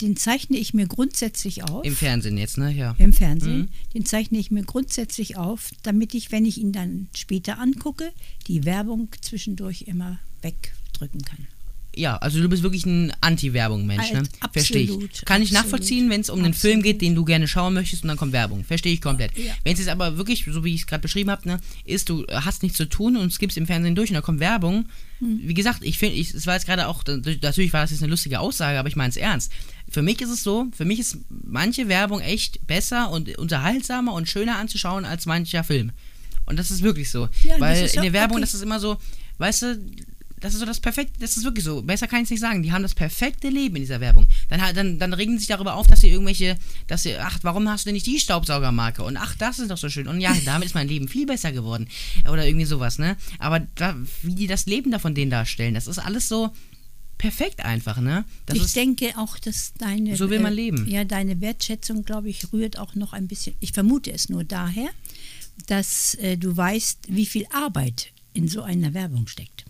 den 0.02 0.16
zeichne 0.16 0.58
ich 0.58 0.74
mir 0.74 0.88
grundsätzlich 0.88 1.64
auf. 1.64 1.86
Im 1.86 1.96
Fernsehen 1.96 2.38
jetzt, 2.38 2.58
ne? 2.58 2.72
Ja. 2.72 2.96
Im 2.98 3.14
Fernsehen. 3.14 3.60
Mhm. 3.60 3.70
Den 3.94 4.06
zeichne 4.06 4.38
ich 4.38 4.52
mir 4.52 4.64
grundsätzlich 4.64 5.38
auf, 5.38 5.72
damit 5.84 6.14
ich, 6.14 6.32
wenn 6.32 6.46
ich 6.46 6.58
ihn 6.58 6.72
dann 6.72 7.10
später 7.16 7.60
angucke, 7.60 8.12
die 8.48 8.66
Werbung 8.66 9.10
zwischendurch 9.22 9.84
immer 9.84 10.20
wegdrücken 10.42 11.22
kann 11.24 11.48
ja, 11.98 12.18
also 12.18 12.42
du 12.42 12.48
bist 12.48 12.64
wirklich 12.64 12.86
ein 12.86 13.12
Anti-Werbung-Mensch, 13.22 14.12
ne? 14.12 14.24
Verstehe 14.52 14.84
ich. 14.84 15.26
Kann 15.26 15.42
ich 15.42 15.52
nachvollziehen, 15.52 16.10
wenn 16.10 16.22
es 16.22 16.30
um 16.30 16.44
einen 16.44 16.54
Film 16.54 16.82
geht, 16.82 17.02
den 17.02 17.16
du 17.16 17.26
gerne 17.26 17.48
schauen 17.48 17.74
möchtest 17.74 18.04
und 18.04 18.10
dann 18.10 18.18
kommt 18.18 18.34
Werbung. 18.34 18.64
Verstehe 18.64 18.94
ich 18.94 19.02
komplett. 19.02 19.38
Ja. 19.38 19.54
Wenn 19.64 19.74
es 19.74 19.80
jetzt 19.80 19.90
aber 19.90 20.18
wirklich, 20.18 20.46
so 20.50 20.64
wie 20.64 20.74
ich 20.74 20.82
es 20.82 20.88
gerade 20.88 21.02
beschrieben 21.02 21.32
habe, 21.32 21.48
ne, 21.48 21.60
ist, 21.86 22.10
du 22.10 22.26
hast 22.32 22.64
nichts 22.64 22.78
zu 22.78 22.88
tun 22.88 23.18
und 23.18 23.34
skippst 23.34 23.58
im 23.58 23.66
Fernsehen 23.66 23.96
durch 23.96 24.10
und 24.10 24.16
dann 24.16 24.24
kommt 24.24 24.40
Werbung. 24.40 24.88
Hm. 25.20 25.42
Wie 25.44 25.54
gesagt, 25.54 25.84
ich 25.84 25.98
finde, 25.98 26.20
es 26.20 26.46
war 26.46 26.54
jetzt 26.54 26.66
gerade 26.66 26.88
auch, 26.88 27.04
natürlich 27.06 27.74
war 27.74 27.82
das 27.82 27.92
jetzt 27.92 28.04
eine 28.04 28.12
lustige 28.12 28.40
Aussage, 28.40 28.78
aber 28.78 28.88
ich 28.88 28.96
meine 28.96 29.10
es 29.10 29.18
ernst. 29.18 29.52
Für 29.90 30.02
mich 30.02 30.22
ist 30.22 30.30
es 30.30 30.44
so, 30.44 30.68
für 30.76 30.86
mich 30.86 31.00
ist 31.00 31.18
manche 31.30 31.88
Werbung 31.88 32.22
echt 32.22 32.66
besser 32.68 33.10
und 33.10 33.38
unterhaltsamer 33.38 34.14
und 34.14 34.30
schöner 34.30 34.58
anzuschauen 34.58 35.06
als 35.06 35.26
mancher 35.26 35.64
Film. 35.64 35.92
Und 36.46 36.58
das 36.58 36.72
ist 36.72 36.82
wirklich 36.82 37.10
so. 37.10 37.28
Ja, 37.44 37.60
Weil 37.60 37.86
in 37.88 38.02
der 38.02 38.14
Werbung, 38.14 38.38
okay. 38.38 38.42
das 38.42 38.54
ist 38.54 38.62
immer 38.62 38.80
so, 38.80 38.98
weißt 39.38 39.62
du, 39.64 39.86
das 40.40 40.54
ist 40.54 40.60
so 40.60 40.66
das 40.66 40.80
perfekte, 40.80 41.20
das 41.20 41.36
ist 41.36 41.44
wirklich 41.44 41.66
so. 41.66 41.82
Besser 41.82 42.08
kann 42.08 42.20
ich 42.20 42.26
es 42.26 42.32
nicht 42.32 42.42
sagen. 42.42 42.62
Die 42.62 42.72
haben 42.72 42.84
das 42.84 42.94
perfekte 42.94 43.50
Leben 43.50 43.76
in 43.76 43.82
dieser 43.82 44.00
Werbung. 44.00 44.28
Dann, 44.50 44.62
dann, 44.76 45.00
dann 45.00 45.14
regen 45.14 45.34
sie 45.34 45.40
sich 45.40 45.48
darüber 45.48 45.76
auf, 45.76 45.88
dass 45.88 46.02
sie 46.02 46.10
irgendwelche, 46.10 46.58
dass 46.88 47.04
sie, 47.04 47.16
ach, 47.16 47.40
warum 47.42 47.68
hast 47.70 47.86
du 47.86 47.88
denn 47.88 47.96
nicht 47.96 48.06
die 48.06 48.20
Staubsaugermarke? 48.20 49.04
Und 49.04 49.18
ach, 49.18 49.36
das 49.36 49.58
ist 49.60 49.72
doch 49.72 49.78
so 49.78 49.90
schön. 49.90 50.08
Und 50.08 50.22
ja, 50.22 50.36
damit 50.46 50.68
ist 50.68 50.76
mein 50.76 50.88
Leben 50.88 51.08
viel 51.08 51.26
besser 51.26 51.52
geworden. 51.52 51.88
Oder 52.32 52.46
irgendwie 52.46 52.66
sowas, 52.66 53.00
ne? 53.00 53.18
Aber 53.40 53.62
da, 53.76 53.96
wie 54.22 54.36
die 54.36 54.48
das 54.48 54.68
Leben 54.68 54.92
da 54.92 55.00
von 55.00 55.16
denen 55.16 55.32
darstellen, 55.32 55.74
das 55.74 55.88
ist 55.88 56.00
alles 56.00 56.28
so 56.28 56.52
perfekt 57.18 57.66
einfach, 57.66 57.98
ne? 57.98 58.24
Das 58.46 58.58
ich 58.58 58.74
denke 58.74 59.14
auch, 59.18 59.40
dass 59.40 59.74
deine. 59.80 60.16
So 60.16 60.30
will 60.30 60.40
man 60.40 60.54
äh, 60.54 60.56
leben. 60.56 60.88
Ja, 60.88 61.04
deine 61.04 61.42
Wertschätzung, 61.42 62.04
glaube 62.04 62.30
ich, 62.30 62.54
rührt 62.54 62.78
auch 62.78 62.94
noch 62.94 63.14
ein 63.14 63.28
bisschen. 63.28 63.56
Ich 63.60 63.72
vermute 63.72 64.12
es 64.12 64.30
nur 64.30 64.44
daher, 64.44 64.90
dass 65.66 66.14
äh, 66.16 66.38
du 66.38 66.56
weißt, 66.56 67.08
wie 67.10 67.26
viel 67.26 67.48
Arbeit 67.52 68.12
in 68.34 68.48
so 68.48 68.62
einer 68.62 68.94
Werbung 68.94 69.28
steckt. 69.28 69.66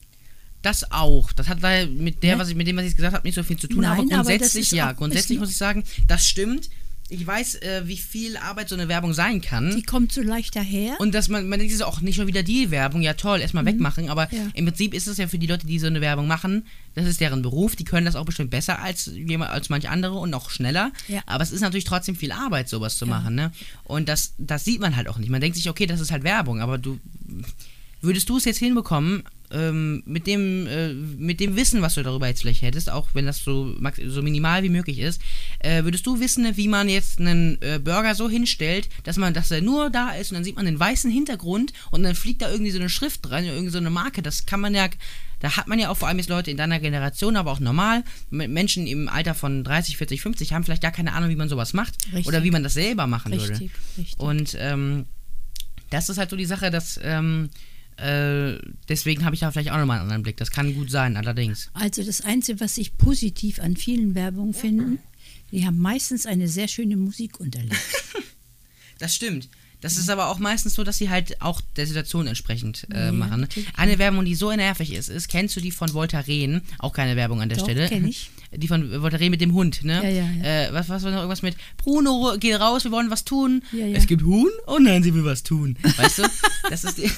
Das 0.67 0.91
auch. 0.91 1.31
Das 1.31 1.47
hat 1.47 1.63
da 1.63 1.85
mit 1.85 2.23
der, 2.23 2.31
ja? 2.31 2.39
was 2.39 2.49
ich, 2.49 2.55
mit 2.55 2.67
dem, 2.67 2.75
was 2.75 2.83
ich 2.83 2.97
gesagt 2.97 3.15
habe, 3.15 3.25
nicht 3.25 3.35
so 3.35 3.43
viel 3.43 3.57
zu 3.57 3.67
tun. 3.67 3.83
Nein, 3.83 4.11
aber 4.11 4.25
grundsätzlich, 4.25 4.73
aber 4.73 4.77
ja, 4.77 4.91
grundsätzlich 4.91 5.39
muss 5.39 5.49
ich 5.49 5.55
sagen, 5.55 5.85
das 6.09 6.27
stimmt. 6.27 6.69
Ich 7.07 7.25
weiß, 7.25 7.55
äh, 7.55 7.83
wie 7.85 7.95
viel 7.95 8.35
Arbeit 8.35 8.67
so 8.67 8.75
eine 8.75 8.89
Werbung 8.89 9.13
sein 9.13 9.39
kann. 9.39 9.73
Die 9.77 9.83
kommt 9.83 10.11
so 10.11 10.21
leicht 10.21 10.57
daher. 10.57 10.99
Und 10.99 11.15
dass 11.15 11.29
man, 11.29 11.47
man 11.47 11.59
denkt 11.59 11.81
auch 11.81 12.01
nicht 12.01 12.17
schon 12.17 12.27
wieder 12.27 12.43
die 12.43 12.69
Werbung, 12.69 13.01
ja 13.01 13.13
toll, 13.13 13.39
erstmal 13.39 13.63
mhm. 13.63 13.67
wegmachen. 13.67 14.09
Aber 14.09 14.27
ja. 14.33 14.41
im 14.55 14.65
Prinzip 14.65 14.93
ist 14.93 15.07
es 15.07 15.15
ja 15.15 15.29
für 15.29 15.39
die 15.39 15.47
Leute, 15.47 15.65
die 15.65 15.79
so 15.79 15.87
eine 15.87 16.01
Werbung 16.01 16.27
machen, 16.27 16.65
das 16.95 17.05
ist 17.05 17.21
deren 17.21 17.41
Beruf, 17.41 17.77
die 17.77 17.85
können 17.85 18.05
das 18.05 18.17
auch 18.17 18.25
bestimmt 18.25 18.49
besser 18.49 18.81
als, 18.81 19.09
als 19.39 19.69
manche 19.69 19.89
andere 19.89 20.15
und 20.15 20.33
auch 20.33 20.49
schneller. 20.49 20.91
Ja. 21.07 21.21
Aber 21.27 21.43
es 21.43 21.53
ist 21.53 21.61
natürlich 21.61 21.85
trotzdem 21.85 22.17
viel 22.17 22.33
Arbeit, 22.33 22.67
sowas 22.67 22.97
zu 22.97 23.05
ja. 23.05 23.11
machen. 23.11 23.35
Ne? 23.35 23.53
Und 23.85 24.09
das, 24.09 24.33
das 24.37 24.65
sieht 24.65 24.81
man 24.81 24.97
halt 24.97 25.07
auch 25.07 25.17
nicht. 25.17 25.29
Man 25.29 25.39
denkt 25.39 25.55
sich, 25.55 25.69
okay, 25.69 25.85
das 25.85 26.01
ist 26.01 26.11
halt 26.11 26.25
Werbung, 26.25 26.59
aber 26.59 26.77
du 26.77 26.99
würdest 28.01 28.27
du 28.27 28.35
es 28.35 28.43
jetzt 28.43 28.59
hinbekommen, 28.59 29.23
ähm, 29.51 30.03
mit, 30.05 30.27
dem, 30.27 30.67
äh, 30.67 30.93
mit 30.93 31.39
dem 31.39 31.55
Wissen, 31.55 31.81
was 31.81 31.95
du 31.95 32.03
darüber 32.03 32.27
jetzt 32.27 32.41
vielleicht 32.41 32.61
hättest, 32.61 32.89
auch 32.91 33.09
wenn 33.13 33.25
das 33.25 33.43
so, 33.43 33.75
so 34.07 34.21
minimal 34.21 34.63
wie 34.63 34.69
möglich 34.69 34.99
ist, 34.99 35.21
äh, 35.59 35.83
würdest 35.83 36.05
du 36.05 36.19
wissen, 36.19 36.57
wie 36.57 36.67
man 36.67 36.89
jetzt 36.89 37.19
einen 37.19 37.61
äh, 37.61 37.79
Burger 37.79 38.15
so 38.15 38.29
hinstellt, 38.29 38.89
dass 39.03 39.17
man, 39.17 39.33
dass 39.33 39.51
er 39.51 39.61
nur 39.61 39.89
da 39.89 40.11
ist 40.11 40.31
und 40.31 40.35
dann 40.35 40.43
sieht 40.43 40.55
man 40.55 40.65
den 40.65 40.79
weißen 40.79 41.09
Hintergrund 41.09 41.73
und 41.91 42.03
dann 42.03 42.15
fliegt 42.15 42.41
da 42.41 42.51
irgendwie 42.51 42.71
so 42.71 42.79
eine 42.79 42.89
Schrift 42.89 43.29
dran, 43.29 43.45
irgendwie 43.45 43.71
so 43.71 43.77
eine 43.77 43.89
Marke, 43.89 44.21
das 44.21 44.45
kann 44.45 44.59
man 44.59 44.75
ja, 44.75 44.89
da 45.39 45.55
hat 45.55 45.67
man 45.67 45.79
ja 45.79 45.89
auch 45.89 45.97
vor 45.97 46.07
allem 46.07 46.17
jetzt 46.17 46.29
Leute 46.29 46.51
in 46.51 46.57
deiner 46.57 46.79
Generation, 46.79 47.37
aber 47.37 47.51
auch 47.51 47.59
normal, 47.59 48.03
Menschen 48.29 48.87
im 48.87 49.07
Alter 49.07 49.33
von 49.33 49.63
30, 49.63 49.97
40, 49.97 50.21
50 50.21 50.53
haben 50.53 50.63
vielleicht 50.63 50.81
gar 50.81 50.91
keine 50.91 51.13
Ahnung, 51.13 51.29
wie 51.29 51.35
man 51.35 51.49
sowas 51.49 51.73
macht 51.73 51.95
richtig. 52.07 52.27
oder 52.27 52.43
wie 52.43 52.51
man 52.51 52.63
das 52.63 52.73
selber 52.73 53.07
machen 53.07 53.31
richtig, 53.33 53.49
würde. 53.49 53.71
Richtig. 53.97 54.19
Und 54.19 54.57
ähm, 54.59 55.05
das 55.89 56.09
ist 56.09 56.17
halt 56.17 56.29
so 56.29 56.35
die 56.35 56.45
Sache, 56.45 56.69
dass 56.71 56.99
ähm, 57.01 57.49
äh, 57.97 58.59
deswegen 58.89 59.25
habe 59.25 59.35
ich 59.35 59.41
da 59.41 59.51
vielleicht 59.51 59.71
auch 59.71 59.77
nochmal 59.77 59.97
einen 59.97 60.03
anderen 60.03 60.23
Blick. 60.23 60.37
Das 60.37 60.51
kann 60.51 60.73
gut 60.75 60.91
sein, 60.91 61.17
allerdings. 61.17 61.69
Also 61.73 62.03
das 62.03 62.21
Einzige, 62.21 62.59
was 62.59 62.77
ich 62.77 62.97
positiv 62.97 63.59
an 63.59 63.75
vielen 63.75 64.15
Werbungen 64.15 64.53
finde, 64.53 64.97
die 65.51 65.65
haben 65.65 65.79
meistens 65.79 66.25
eine 66.25 66.47
sehr 66.47 66.67
schöne 66.67 66.97
Musik 66.97 67.39
unterlegt. 67.39 67.75
das 68.99 69.15
stimmt. 69.15 69.49
Das 69.79 69.97
ist 69.97 70.09
aber 70.09 70.29
auch 70.29 70.39
meistens 70.39 70.73
so, 70.73 70.83
dass 70.83 70.97
sie 70.97 71.09
halt 71.09 71.39
auch 71.41 71.61
der 71.75 71.85
Situation 71.85 72.25
entsprechend 72.25 72.87
äh, 72.91 73.05
ja, 73.05 73.11
machen. 73.11 73.47
Eine 73.75 73.99
Werbung, 73.99 74.25
die 74.25 74.33
so 74.33 74.51
nervig 74.51 74.91
ist, 74.91 75.07
ist, 75.07 75.27
kennst 75.27 75.55
du 75.55 75.61
die 75.61 75.71
von 75.71 75.93
Voltaren? 75.93 76.63
Auch 76.79 76.93
keine 76.93 77.15
Werbung 77.15 77.41
an 77.41 77.49
der 77.49 77.59
Doch, 77.59 77.65
Stelle. 77.65 77.87
Kenn 77.87 78.07
ich. 78.07 78.31
Die 78.55 78.69
von 78.69 79.01
Voltaren 79.01 79.29
mit 79.29 79.41
dem 79.41 79.53
Hund, 79.53 79.83
ne? 79.83 80.01
Ja, 80.01 80.09
ja, 80.09 80.29
ja. 80.31 80.67
Äh, 80.67 80.73
was, 80.73 80.87
was 80.87 81.03
war 81.03 81.11
noch 81.11 81.17
irgendwas 81.17 81.41
mit 81.41 81.57
Bruno, 81.75 82.37
geh 82.39 82.55
raus, 82.55 82.85
wir 82.85 82.91
wollen 82.91 83.09
was 83.09 83.25
tun. 83.25 83.61
Ja, 83.73 83.85
ja. 83.85 83.97
Es 83.97 84.07
gibt 84.07 84.23
Huhn? 84.23 84.49
Oh 84.67 84.77
nein, 84.79 85.03
sie 85.03 85.13
will 85.13 85.25
was 85.25 85.43
tun. 85.43 85.77
Weißt 85.97 86.19
du? 86.19 86.23
Das 86.69 86.85
ist 86.85 86.97
die. 86.97 87.11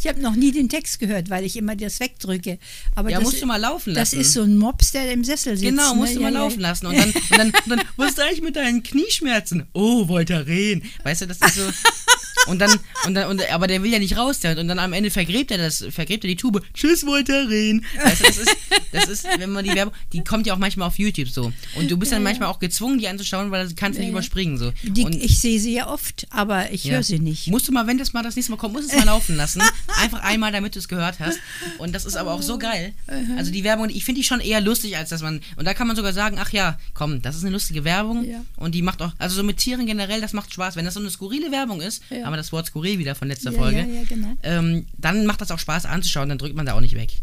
Ich 0.00 0.06
habe 0.06 0.18
noch 0.22 0.34
nie 0.34 0.50
den 0.50 0.70
Text 0.70 0.98
gehört, 0.98 1.28
weil 1.28 1.44
ich 1.44 1.56
immer 1.56 1.76
das 1.76 2.00
wegdrücke. 2.00 2.58
Aber 2.94 3.10
ja, 3.10 3.18
das, 3.18 3.24
musst 3.28 3.42
du 3.42 3.46
mal 3.46 3.58
laufen 3.58 3.92
lassen. 3.92 4.16
Das 4.16 4.26
ist 4.26 4.32
so 4.32 4.42
ein 4.42 4.56
Mops, 4.56 4.92
der 4.92 5.12
im 5.12 5.24
Sessel 5.24 5.58
sitzt. 5.58 5.68
Genau, 5.68 5.94
musst 5.94 6.12
ne? 6.12 6.16
du 6.16 6.22
mal 6.22 6.32
ja, 6.32 6.38
laufen 6.38 6.60
ja. 6.60 6.68
lassen. 6.68 6.86
Und 6.86 6.96
dann, 6.96 7.08
und 7.10 7.38
dann, 7.38 7.46
und 7.48 7.68
dann, 7.68 7.82
was 7.98 8.12
ist 8.12 8.20
eigentlich 8.20 8.40
mit 8.40 8.56
deinen 8.56 8.82
Knieschmerzen? 8.82 9.66
Oh, 9.74 10.08
Voltaren. 10.08 10.82
Weißt 11.02 11.20
du, 11.20 11.26
das 11.26 11.36
ist 11.42 11.54
so. 11.54 11.62
Und 12.46 12.58
dann, 12.58 12.78
und 13.06 13.14
dann, 13.14 13.28
und, 13.28 13.52
aber 13.52 13.66
der 13.66 13.82
will 13.82 13.92
ja 13.92 13.98
nicht 13.98 14.16
raus, 14.16 14.40
der, 14.40 14.58
und 14.58 14.68
dann 14.68 14.78
am 14.78 14.92
Ende 14.92 15.10
vergräbt 15.10 15.50
er 15.50 15.58
das, 15.58 15.84
vergräbt 15.90 16.24
er 16.24 16.28
die 16.28 16.36
Tube. 16.36 16.62
Tschüss, 16.74 17.04
Voltaren. 17.04 17.84
Weißt 18.02 18.20
du, 18.20 18.24
das 18.24 18.38
ist, 18.38 18.56
das 18.92 19.08
ist, 19.08 19.26
wenn 19.38 19.50
man 19.50 19.64
die 19.64 19.74
Werbung, 19.74 19.94
die 20.12 20.24
kommt 20.24 20.46
ja 20.46 20.54
auch 20.54 20.58
manchmal 20.58 20.88
auf 20.88 20.98
YouTube 20.98 21.28
so. 21.28 21.52
Und 21.76 21.90
du 21.90 21.96
bist 21.96 22.12
dann 22.12 22.22
manchmal 22.22 22.48
auch 22.48 22.58
gezwungen, 22.58 22.98
die 22.98 23.08
anzuschauen, 23.08 23.50
weil 23.50 23.68
du 23.68 23.74
kannst 23.74 23.98
ja, 23.98 24.04
nicht 24.04 24.12
überspringen 24.12 24.58
so. 24.58 24.72
Die, 24.82 25.06
ich 25.18 25.40
sehe 25.40 25.60
sie 25.60 25.74
ja 25.74 25.88
oft, 25.88 26.26
aber 26.30 26.72
ich 26.72 26.90
höre 26.90 27.02
sie 27.02 27.18
nicht. 27.18 27.48
Musst 27.48 27.68
du 27.68 27.72
mal, 27.72 27.86
wenn 27.86 27.98
das 27.98 28.12
mal 28.12 28.22
das 28.22 28.36
nächste 28.36 28.52
Mal 28.52 28.58
kommt, 28.58 28.74
musst 28.74 28.90
du 28.90 28.96
es 28.96 28.98
mal 28.98 29.06
laufen 29.06 29.36
lassen. 29.36 29.62
Einfach 30.00 30.22
einmal, 30.22 30.52
damit 30.52 30.74
du 30.74 30.78
es 30.78 30.88
gehört 30.88 31.20
hast. 31.20 31.38
Und 31.78 31.94
das 31.94 32.04
ist 32.04 32.16
aber 32.16 32.32
auch 32.32 32.42
so 32.42 32.58
geil. 32.58 32.92
Also 33.36 33.52
die 33.52 33.64
Werbung, 33.64 33.90
ich 33.90 34.04
finde 34.04 34.20
die 34.20 34.26
schon 34.26 34.40
eher 34.40 34.60
lustig, 34.60 34.96
als 34.96 35.10
dass 35.10 35.22
man, 35.22 35.40
und 35.56 35.64
da 35.64 35.74
kann 35.74 35.86
man 35.86 35.96
sogar 35.96 36.12
sagen, 36.12 36.38
ach 36.40 36.52
ja, 36.52 36.78
komm, 36.94 37.22
das 37.22 37.36
ist 37.36 37.42
eine 37.42 37.52
lustige 37.52 37.84
Werbung. 37.84 38.24
Ja. 38.24 38.44
Und 38.56 38.74
die 38.74 38.82
macht 38.82 39.02
auch, 39.02 39.12
also 39.18 39.36
so 39.36 39.42
mit 39.42 39.58
Tieren 39.58 39.86
generell, 39.86 40.20
das 40.20 40.32
macht 40.32 40.52
Spaß. 40.52 40.76
Wenn 40.76 40.84
das 40.84 40.94
so 40.94 41.00
eine 41.00 41.10
skurrile 41.10 41.50
Werbung 41.50 41.80
ist, 41.80 42.02
wir 42.32 42.36
das 42.36 42.52
Wort 42.52 42.66
skurril 42.66 42.98
wieder 42.98 43.14
von 43.14 43.28
letzter 43.28 43.52
ja, 43.52 43.58
Folge, 43.58 43.80
ja, 43.80 43.86
ja, 43.86 44.02
genau. 44.04 44.36
ähm, 44.42 44.86
dann 44.98 45.26
macht 45.26 45.40
das 45.40 45.50
auch 45.50 45.58
Spaß 45.58 45.86
anzuschauen, 45.86 46.28
dann 46.28 46.38
drückt 46.38 46.56
man 46.56 46.66
da 46.66 46.74
auch 46.74 46.80
nicht 46.80 46.94
weg. 46.94 47.20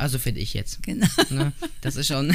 Also 0.00 0.18
finde 0.18 0.40
ich 0.40 0.54
jetzt. 0.54 0.82
Genau. 0.82 1.06
Ne? 1.28 1.52
Das 1.82 1.96
ist 1.96 2.06
schon. 2.06 2.34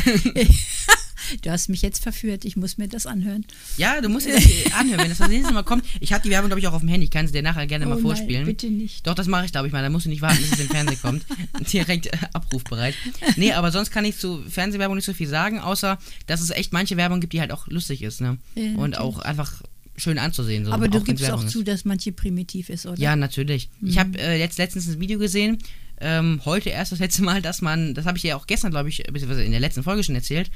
du 1.41 1.49
hast 1.49 1.67
mich 1.69 1.81
jetzt 1.81 2.03
verführt, 2.03 2.45
ich 2.45 2.55
muss 2.55 2.77
mir 2.77 2.87
das 2.87 3.07
anhören. 3.07 3.43
Ja, 3.77 4.01
du 4.01 4.09
musst 4.09 4.27
dir 4.27 4.35
das 4.35 4.45
anhören, 4.77 4.99
wenn 4.99 5.09
das 5.09 5.17
das 5.17 5.29
nächste 5.29 5.51
Mal 5.51 5.63
kommt. 5.63 5.83
Ich 5.99 6.13
habe 6.13 6.21
die 6.21 6.29
Werbung, 6.29 6.49
glaube 6.49 6.59
ich, 6.59 6.67
auch 6.67 6.73
auf 6.73 6.81
dem 6.81 6.89
Handy. 6.89 7.05
Ich 7.05 7.11
kann 7.11 7.25
sie 7.25 7.33
dir 7.33 7.41
nachher 7.41 7.65
gerne 7.65 7.87
oh 7.87 7.89
mal 7.89 7.97
vorspielen. 7.97 8.43
Nein, 8.43 8.55
bitte 8.55 8.69
nicht. 8.69 9.07
Doch, 9.07 9.15
das 9.15 9.27
mache 9.27 9.45
ich, 9.45 9.51
glaube 9.51 9.65
ich 9.65 9.73
mal. 9.73 9.81
Da 9.81 9.89
musst 9.89 10.05
du 10.05 10.09
nicht 10.09 10.21
warten, 10.21 10.37
bis 10.37 10.51
es 10.51 10.59
im 10.59 10.69
Fernsehen 10.69 11.01
kommt. 11.01 11.25
Direkt 11.73 12.07
äh, 12.07 12.17
abrufbereit. 12.33 12.93
Nee, 13.35 13.53
aber 13.53 13.71
sonst 13.71 13.89
kann 13.89 14.05
ich 14.05 14.17
zu 14.17 14.43
Fernsehwerbung 14.47 14.95
nicht 14.95 15.05
so 15.05 15.13
viel 15.13 15.27
sagen, 15.27 15.59
außer 15.59 15.97
dass 16.27 16.41
es 16.41 16.51
echt 16.51 16.71
manche 16.71 16.97
Werbung 16.97 17.19
gibt, 17.19 17.33
die 17.33 17.39
halt 17.39 17.51
auch 17.51 17.67
lustig 17.67 18.03
ist. 18.03 18.21
Ne? 18.21 18.37
Ja, 18.53 18.75
Und 18.75 18.99
auch 18.99 19.19
einfach 19.19 19.63
schön 19.97 20.17
anzusehen. 20.19 20.65
So, 20.65 20.71
Aber 20.71 20.87
du 20.87 21.01
gibst 21.01 21.29
auch 21.31 21.45
zu, 21.45 21.63
dass 21.63 21.85
manche 21.85 22.11
primitiv 22.11 22.69
ist, 22.69 22.85
oder? 22.85 22.99
Ja, 22.99 23.15
natürlich. 23.15 23.69
Mhm. 23.79 23.89
Ich 23.89 23.97
habe 23.97 24.17
äh, 24.19 24.39
jetzt 24.39 24.57
letztens 24.57 24.87
ein 24.87 24.99
Video 24.99 25.19
gesehen, 25.19 25.59
ähm, 26.01 26.41
heute 26.45 26.69
erst 26.69 26.91
das 26.91 26.99
letzte 26.99 27.23
Mal, 27.23 27.41
dass 27.41 27.61
man, 27.61 27.93
das 27.93 28.05
habe 28.05 28.17
ich 28.17 28.23
ja 28.23 28.35
auch 28.35 28.47
gestern, 28.47 28.71
glaube 28.71 28.89
ich, 28.89 29.03
beziehungsweise 29.03 29.43
in 29.43 29.51
der 29.51 29.61
letzten 29.61 29.83
Folge 29.83 30.03
schon 30.03 30.15
erzählt, 30.15 30.51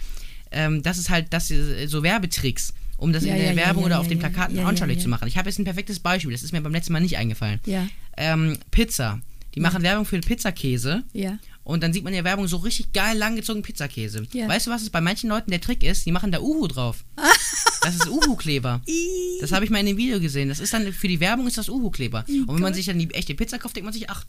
ähm, 0.52 0.84
das 0.84 0.97
ist 0.97 1.10
halt, 1.10 1.28
das 1.32 1.47
so 1.47 2.04
Werbetricks 2.04 2.73
um 2.99 3.13
das 3.13 3.23
Ja, 3.23 3.34
in 3.34 3.39
der 3.39 3.52
ja, 3.52 3.56
Werbung 3.56 3.84
ja, 3.84 3.88
oder 3.88 3.99
auf 3.99 4.08
den. 4.08 4.19
Plakaten 4.19 4.60
anschaulich 4.60 4.99
zu 4.99 5.08
machen. 5.08 5.28
Ich 5.28 5.38
habe 5.38 5.49
jetzt 5.49 5.58
ein 5.58 5.63
perfektes 5.63 5.99
Beispiel, 5.99 6.32
das 6.34 6.43
ist 6.43 6.52
mir 6.52 6.62
beim 6.62 6.73
letzten 6.73 6.93
Mal 6.93 6.99
nicht 6.99 7.17
eingefallen. 7.17 7.60
Ja. 7.65 7.88
Ähm, 8.17 8.58
Pizza. 8.71 9.21
Die 9.56 9.62
machen 9.62 9.82
Werbung 9.82 10.06
für 10.06 10.19
Pizzakäse. 10.19 11.04
Ja. 11.13 11.39
Und 11.63 11.82
dann 11.82 11.93
sieht 11.93 12.04
man 12.04 12.13
in 12.13 12.17
der 12.17 12.23
Werbung 12.23 12.47
so 12.47 12.58
richtig 12.58 12.93
geil 12.93 13.17
langgezogenen 13.17 13.63
Pizzakäse. 13.63 14.23
Weißt 14.34 14.67
du, 14.67 14.71
was 14.71 14.82
es 14.82 14.89
bei 14.89 15.02
manchen 15.02 15.30
Leuten 15.30 15.52
der 15.52 15.62
Trick 15.62 15.84
ist? 15.84 16.06
Die 16.06 16.12
machen 16.12 16.32
da 16.32 16.39
Uhu 16.39 16.67
drauf. 16.67 17.04
Das 17.97 18.06
ist 18.08 18.10
Uhu-Kleber. 18.10 18.82
Das 19.41 19.54
habe 19.54 19.63
ich 19.63 19.71
mal 19.71 19.80
in 19.80 19.86
dem 19.86 19.95
Video 19.97 20.19
gesehen. 20.19 20.49
Das 20.49 20.60
ist 20.60 20.73
dann 20.73 20.91
für 20.91 21.08
die 21.08 21.21
Werbung 21.21 21.47
ist 21.47 21.58
das 21.58 21.69
Uhu-Kleber. 21.69 22.25
Und 22.28 22.56
wenn 22.56 22.62
man 22.62 22.73
sich 22.73 22.86
dann 22.86 22.99
die 22.99 23.10
echte 23.13 23.36
Pizza 23.36 23.58
kauft, 23.58 23.75
denkt 23.78 23.86
man 23.86 23.93
sich, 23.93 24.10
ach, 24.10 24.25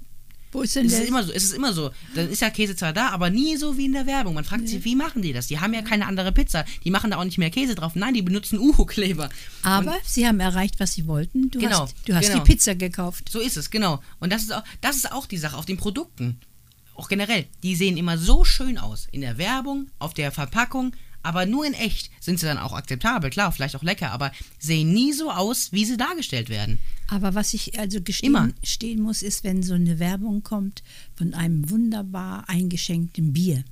Wo 0.52 0.62
ist 0.62 0.76
denn 0.76 0.86
es 0.86 0.92
der? 0.92 1.02
ist 1.02 1.08
immer 1.08 1.24
so, 1.24 1.32
es 1.32 1.42
ist 1.42 1.52
immer 1.52 1.72
so. 1.72 1.90
Dann 2.14 2.28
ist 2.30 2.40
ja 2.42 2.50
Käse 2.50 2.76
zwar 2.76 2.92
da, 2.92 3.08
aber 3.08 3.28
nie 3.28 3.56
so 3.56 3.76
wie 3.76 3.86
in 3.86 3.92
der 3.92 4.06
Werbung. 4.06 4.34
Man 4.34 4.44
fragt 4.44 4.68
sich, 4.68 4.84
wie 4.84 4.94
machen 4.94 5.20
die 5.22 5.32
das? 5.32 5.48
Die 5.48 5.58
haben 5.58 5.74
ja 5.74 5.82
keine 5.82 6.06
andere 6.06 6.30
Pizza. 6.30 6.64
Die 6.84 6.90
machen 6.92 7.10
da 7.10 7.16
auch 7.18 7.24
nicht 7.24 7.38
mehr 7.38 7.50
Käse 7.50 7.74
drauf. 7.74 7.96
Nein, 7.96 8.14
die 8.14 8.22
benutzen 8.22 8.58
Uhu-Kleber. 8.60 9.28
Aber 9.64 9.96
sie 10.04 10.28
haben 10.28 10.38
erreicht, 10.38 10.78
was 10.78 10.92
sie 10.92 11.08
wollten. 11.08 11.50
Du 11.50 11.58
Genau, 11.58 11.80
hast, 11.82 11.94
du 12.06 12.14
hast 12.14 12.30
genau. 12.30 12.44
die 12.44 12.52
Pizza 12.52 12.76
gekauft. 12.76 13.28
So 13.30 13.40
ist 13.40 13.56
es, 13.56 13.70
genau. 13.70 14.00
Und 14.20 14.32
das 14.32 14.42
ist 14.42 14.52
auch, 14.54 14.62
das 14.80 14.94
ist 14.94 15.10
auch 15.10 15.26
die 15.26 15.38
Sache 15.38 15.56
auf 15.56 15.66
den 15.66 15.76
Produkten. 15.76 16.38
Auch 16.94 17.08
generell, 17.08 17.46
die 17.64 17.74
sehen 17.74 17.96
immer 17.96 18.16
so 18.16 18.44
schön 18.44 18.78
aus. 18.78 19.08
In 19.10 19.22
der 19.22 19.38
Werbung, 19.38 19.88
auf 19.98 20.14
der 20.14 20.30
Verpackung, 20.30 20.92
aber 21.22 21.46
nur 21.46 21.64
in 21.66 21.74
echt 21.74 22.11
sind 22.20 22.40
sie 22.40 22.46
dann 22.46 22.59
auch 22.59 22.72
akzeptabel. 22.72 23.30
Klar, 23.30 23.52
vielleicht 23.52 23.76
auch 23.76 23.83
lecker, 23.83 24.11
aber 24.11 24.33
sehen 24.59 24.92
nie 24.92 25.12
so 25.12 25.30
aus, 25.30 25.72
wie 25.72 25.85
sie 25.85 25.96
dargestellt 25.96 26.48
werden. 26.48 26.78
Aber 27.09 27.35
was 27.35 27.52
ich 27.54 27.78
also 27.78 28.00
gestehen 28.00 28.30
Immer. 28.35 28.48
stehen 28.62 29.00
muss, 29.02 29.22
ist, 29.22 29.44
wenn 29.44 29.62
so 29.62 29.74
eine 29.74 29.98
Werbung 29.98 30.42
kommt 30.42 30.83
von 31.16 31.35
einem 31.35 31.68
wunderbar 31.70 32.48
eingeschenkten 32.48 33.33
Bier. 33.33 33.64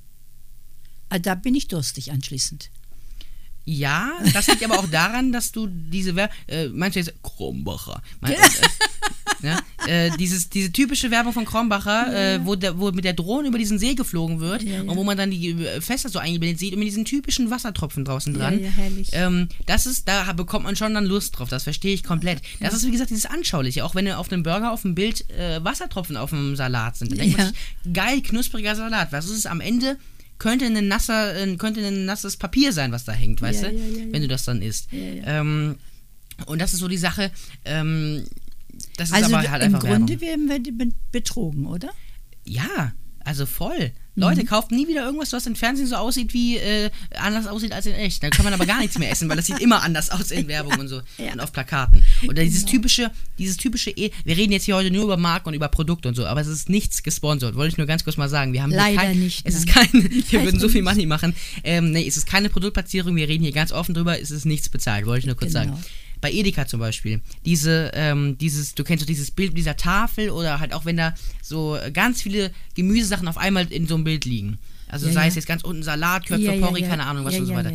Ah, 1.09 1.19
Da 1.19 1.35
bin 1.35 1.55
ich 1.55 1.67
durstig 1.67 2.11
anschließend. 2.11 2.69
Ja, 3.65 4.11
das 4.33 4.47
liegt 4.47 4.63
aber 4.63 4.79
auch 4.79 4.89
daran, 4.89 5.31
dass 5.31 5.51
du 5.51 5.67
diese 5.67 6.15
Werbung, 6.15 6.35
äh, 6.47 6.67
meinst 6.69 6.95
du 6.95 6.99
jetzt 7.01 7.13
Krombacher? 7.21 8.01
Mein, 8.19 8.33
äh, 8.33 8.37
ja, 9.41 9.57
äh, 9.87 10.11
dieses, 10.17 10.49
diese 10.49 10.71
typische 10.71 11.11
Werbung 11.11 11.33
von 11.33 11.45
Krombacher, 11.45 12.35
äh, 12.35 12.45
wo, 12.45 12.55
der, 12.55 12.77
wo 12.79 12.91
mit 12.91 13.05
der 13.05 13.13
Drohne 13.13 13.47
über 13.47 13.57
diesen 13.57 13.79
See 13.79 13.93
geflogen 13.95 14.39
wird 14.39 14.63
Ja, 14.63 14.75
ja. 14.75 14.81
und 14.81 14.95
wo 14.97 15.03
man 15.03 15.17
dann 15.17 15.31
die 15.31 15.51
äh, 15.51 15.81
Fässer 15.81 16.09
so 16.09 16.19
eingeblendet 16.19 16.59
sieht 16.59 16.73
und 16.73 16.79
mit 16.79 16.87
diesen 16.87 17.05
typischen 17.05 17.49
Wassertropfen 17.49 18.05
draußen 18.05 18.33
Ja, 18.33 18.39
dran. 18.39 18.59
ja. 18.63 18.69
Ähm, 19.13 19.47
das 19.65 19.85
ist, 19.85 20.07
da 20.07 20.31
bekommt 20.33 20.65
man 20.65 20.75
schon 20.75 20.93
dann 20.93 21.05
Lust 21.05 21.37
drauf, 21.37 21.49
das 21.49 21.63
verstehe 21.63 21.93
ich 21.93 22.03
komplett. 22.03 22.41
Das 22.59 22.73
ist 22.73 22.85
wie 22.85 22.91
gesagt 22.91 23.09
dieses 23.11 23.25
Anschauliche, 23.25 23.85
auch 23.85 23.95
wenn 23.95 24.09
auf 24.11 24.31
einem 24.31 24.43
Burger 24.43 24.71
auf 24.71 24.81
dem 24.83 24.95
Bild 24.95 25.29
äh, 25.31 25.63
Wassertropfen 25.63 26.17
auf 26.17 26.29
dem 26.31 26.55
Salat 26.55 26.97
sind. 26.97 27.11
Dann 27.11 27.19
denkt 27.19 27.37
man 27.37 27.47
Ja. 27.47 27.53
sich, 27.53 27.93
geil, 27.93 28.21
knuspriger 28.21 28.75
Salat. 28.75 29.11
Was 29.11 29.25
ist 29.25 29.31
es 29.37 29.45
am 29.45 29.61
Ende? 29.61 29.97
Könnte 30.37 30.65
ein, 30.65 30.87
nasser, 30.87 31.35
äh, 31.35 31.55
könnte 31.57 31.85
ein 31.85 32.05
nasses 32.05 32.37
Papier 32.37 32.71
sein, 32.71 32.91
was 32.93 33.03
da 33.03 33.11
hängt, 33.11 33.41
weißt 33.41 33.63
Ja, 33.63 33.69
du? 33.69 33.75
ja, 33.75 33.81
ja, 33.85 33.97
ja. 34.05 34.05
Wenn 34.13 34.21
du 34.21 34.27
das 34.29 34.45
dann 34.45 34.61
isst. 34.61 34.87
Ja, 34.91 34.99
ja. 34.99 35.23
Ähm, 35.41 35.75
und 36.45 36.59
das 36.61 36.71
ist 36.73 36.79
so 36.79 36.87
die 36.87 36.97
Sache, 36.97 37.29
ähm, 37.65 38.23
das 38.99 39.09
ist 39.09 39.15
Also 39.15 39.35
aber 39.35 39.49
halt 39.49 39.63
im 39.63 39.75
einfach 39.75 39.87
Grunde 39.87 40.19
Werbung. 40.21 40.47
werden 40.49 40.65
wir 40.65 40.73
be- 40.87 40.93
betrogen, 41.11 41.65
oder? 41.67 41.89
Ja, 42.45 42.93
also 43.23 43.45
voll. 43.45 43.91
Mhm. 44.15 44.21
Leute, 44.23 44.43
kauft 44.43 44.71
nie 44.71 44.87
wieder 44.87 45.03
irgendwas, 45.05 45.31
was 45.33 45.45
im 45.45 45.55
Fernsehen 45.55 45.85
so 45.87 45.95
aussieht, 45.95 46.33
wie 46.33 46.57
äh, 46.57 46.89
anders 47.17 47.47
aussieht 47.47 47.71
als 47.73 47.85
in 47.85 47.93
echt. 47.93 48.23
Dann 48.23 48.31
kann 48.31 48.43
man 48.43 48.53
aber 48.53 48.65
gar 48.65 48.79
nichts 48.79 48.97
mehr 48.97 49.11
essen, 49.11 49.29
weil 49.29 49.37
das 49.37 49.45
sieht 49.45 49.59
immer 49.59 49.83
anders 49.83 50.09
aus 50.09 50.31
in 50.31 50.47
Werbung 50.47 50.77
und 50.79 50.87
so 50.87 50.95
Ja. 51.17 51.25
Genau. 51.25 51.33
und 51.33 51.39
auf 51.41 51.51
Plakaten. 51.53 52.03
Oder 52.27 52.43
dieses 52.43 52.65
typische, 52.65 53.11
dieses 53.37 53.57
typische, 53.57 53.91
e 53.91 54.11
wir 54.25 54.35
reden 54.35 54.51
jetzt 54.51 54.63
hier 54.65 54.75
heute 54.75 54.89
nur 54.91 55.03
über 55.03 55.17
Marken 55.17 55.49
und 55.49 55.53
über 55.53 55.67
Produkte 55.67 56.07
und 56.09 56.15
so, 56.15 56.25
aber 56.25 56.41
es 56.41 56.47
ist 56.47 56.69
nichts 56.69 57.03
gesponsert. 57.03 57.55
Wollte 57.55 57.73
ich 57.73 57.77
nur 57.77 57.87
ganz 57.87 58.03
kurz 58.03 58.17
mal 58.17 58.29
sagen. 58.29 58.51
Wir 58.53 58.63
haben 58.63 58.71
Leider 58.71 58.97
kein, 58.97 59.19
nicht, 59.19 59.45
Es 59.45 59.53
ist 59.55 59.67
nein. 59.75 59.87
kein, 59.91 60.03
wir 60.29 60.43
würden 60.43 60.59
so 60.59 60.67
viel. 60.69 60.81
Money 60.81 61.05
machen. 61.05 61.35
Ähm, 61.63 61.91
nee, 61.91 62.07
es 62.07 62.17
ist 62.17 62.25
keine 62.25 62.49
Produktplatzierung. 62.49 63.15
Wir 63.15 63.27
reden 63.27 63.43
hier 63.43 63.53
ganz 63.53 63.71
offen 63.71 63.93
drüber. 63.93 64.19
Es 64.19 64.31
ist 64.31 64.45
nichts 64.45 64.69
bezahlt. 64.69 65.05
Wollte 65.05 65.19
ich 65.19 65.25
nur 65.27 65.35
kurz 65.35 65.53
Genau. 65.53 65.65
sagen. 65.75 65.83
Bei 66.21 66.31
Edeka 66.31 66.67
zum 66.67 66.79
Beispiel, 66.79 67.21
diese, 67.45 67.91
ähm, 67.93 68.37
dieses, 68.37 68.75
du 68.75 68.83
kennst 68.83 69.03
doch 69.03 69.07
dieses 69.07 69.31
Bild 69.31 69.57
dieser 69.57 69.77
Tafel 69.77 70.29
oder 70.31 70.59
halt 70.59 70.73
auch 70.73 70.85
wenn 70.85 70.97
da 70.97 71.13
so 71.41 71.77
ganz 71.93 72.21
viele 72.21 72.51
Gemüsesachen 72.75 73.27
auf 73.27 73.37
einmal 73.37 73.71
in 73.71 73.87
so 73.87 73.95
einem 73.95 74.03
Bild 74.03 74.25
liegen. 74.25 74.57
Also 74.89 75.07
Ja, 75.07 75.13
sei 75.13 75.21
ja. 75.21 75.27
es 75.27 75.35
jetzt 75.35 75.47
ganz 75.47 75.63
unten 75.63 75.83
Salat, 75.83 76.25
Köpfe, 76.25 76.41
Ja, 76.43 76.65
Porree, 76.65 76.81
keine 76.81 77.05
Ahnung, 77.05 77.23
was 77.23 77.37
und 77.37 77.45
so 77.45 77.53
weiter. 77.53 77.71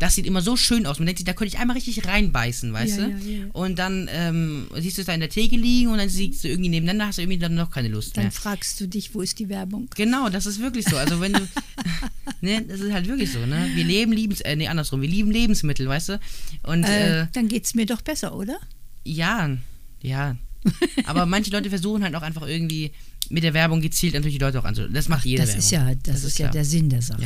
Ja, 0.00 0.06
ja. 0.06 0.06
Das 0.06 0.14
sieht 0.14 0.26
immer 0.26 0.40
so 0.42 0.56
schön 0.56 0.86
aus. 0.86 0.98
Man 0.98 1.06
denkt 1.06 1.18
sich, 1.18 1.24
da 1.26 1.32
könnte 1.34 1.54
ich 1.54 1.60
einmal 1.60 1.76
richtig 1.76 2.06
reinbeißen, 2.06 2.72
weißt 2.72 2.98
Ja, 2.98 3.04
du? 3.06 3.10
ja, 3.12 3.38
ja. 3.38 3.44
Und 3.52 3.78
dann 3.78 4.08
ähm, 4.12 4.66
siehst 4.78 4.96
du 4.96 5.02
es 5.02 5.06
da 5.06 5.12
in 5.14 5.20
der 5.20 5.28
Theke 5.30 5.56
liegen 5.56 5.90
und 5.90 5.98
dann 5.98 6.08
siehst 6.08 6.42
du 6.44 6.48
irgendwie 6.48 6.70
nebeneinander, 6.70 7.06
hast 7.06 7.18
du 7.18 7.22
irgendwie 7.22 7.38
dann 7.38 7.54
noch 7.54 7.70
keine 7.70 7.88
Lust 7.88 8.16
Dann 8.16 8.24
mehr. 8.24 8.32
fragst 8.32 8.80
du 8.80 8.88
dich, 8.88 9.14
wo 9.14 9.20
ist 9.20 9.38
die 9.38 9.48
Werbung? 9.48 9.88
Genau, 9.96 10.28
das 10.28 10.46
ist 10.46 10.60
wirklich 10.60 10.86
so. 10.86 10.96
Also 10.96 11.20
wenn 11.20 11.32
du, 11.34 11.40
ne, 12.40 12.62
das 12.62 12.80
ist 12.80 12.92
halt 12.92 13.06
wirklich 13.08 13.30
so, 13.32 13.38
ne? 13.46 13.70
Wir 13.74 13.84
leben 13.84 14.12
Lebens, 14.12 14.40
äh, 14.40 14.56
nee, 14.56 14.68
andersrum, 14.68 15.00
wir 15.02 15.08
lieben 15.08 15.30
Lebensmittel, 15.30 15.86
weißt 15.88 16.10
du? 16.10 16.20
Und 16.62 16.84
Äh, 16.84 17.22
äh, 17.22 17.26
dann 17.32 17.48
geht's 17.48 17.74
mir 17.74 17.86
doch 17.86 18.00
besser, 18.02 18.34
oder? 18.34 18.58
ja, 19.04 19.56
ja. 20.02 20.36
Aber 21.06 21.24
manche 21.26 21.50
Leute 21.50 21.70
versuchen 21.70 22.02
halt 22.02 22.14
auch 22.14 22.22
einfach 22.22 22.46
irgendwie 22.46 22.92
mit 23.30 23.44
der 23.44 23.54
Werbung 23.54 23.80
gezielt 23.80 24.12
natürlich 24.14 24.36
die 24.36 24.44
Leute 24.44 24.58
auch 24.60 24.64
anzu. 24.64 24.88
Das 24.88 25.08
macht 25.08 25.24
jede 25.24 25.40
das 25.42 25.50
Werbung. 25.50 25.64
ist 25.64 25.70
ja, 25.70 25.94
das, 25.94 26.24
ist 26.24 26.38
ja 26.38 26.44
klar. 26.46 26.52
der 26.52 26.64
Sinn 26.66 26.88
der 26.90 27.00
Sache. 27.02 27.22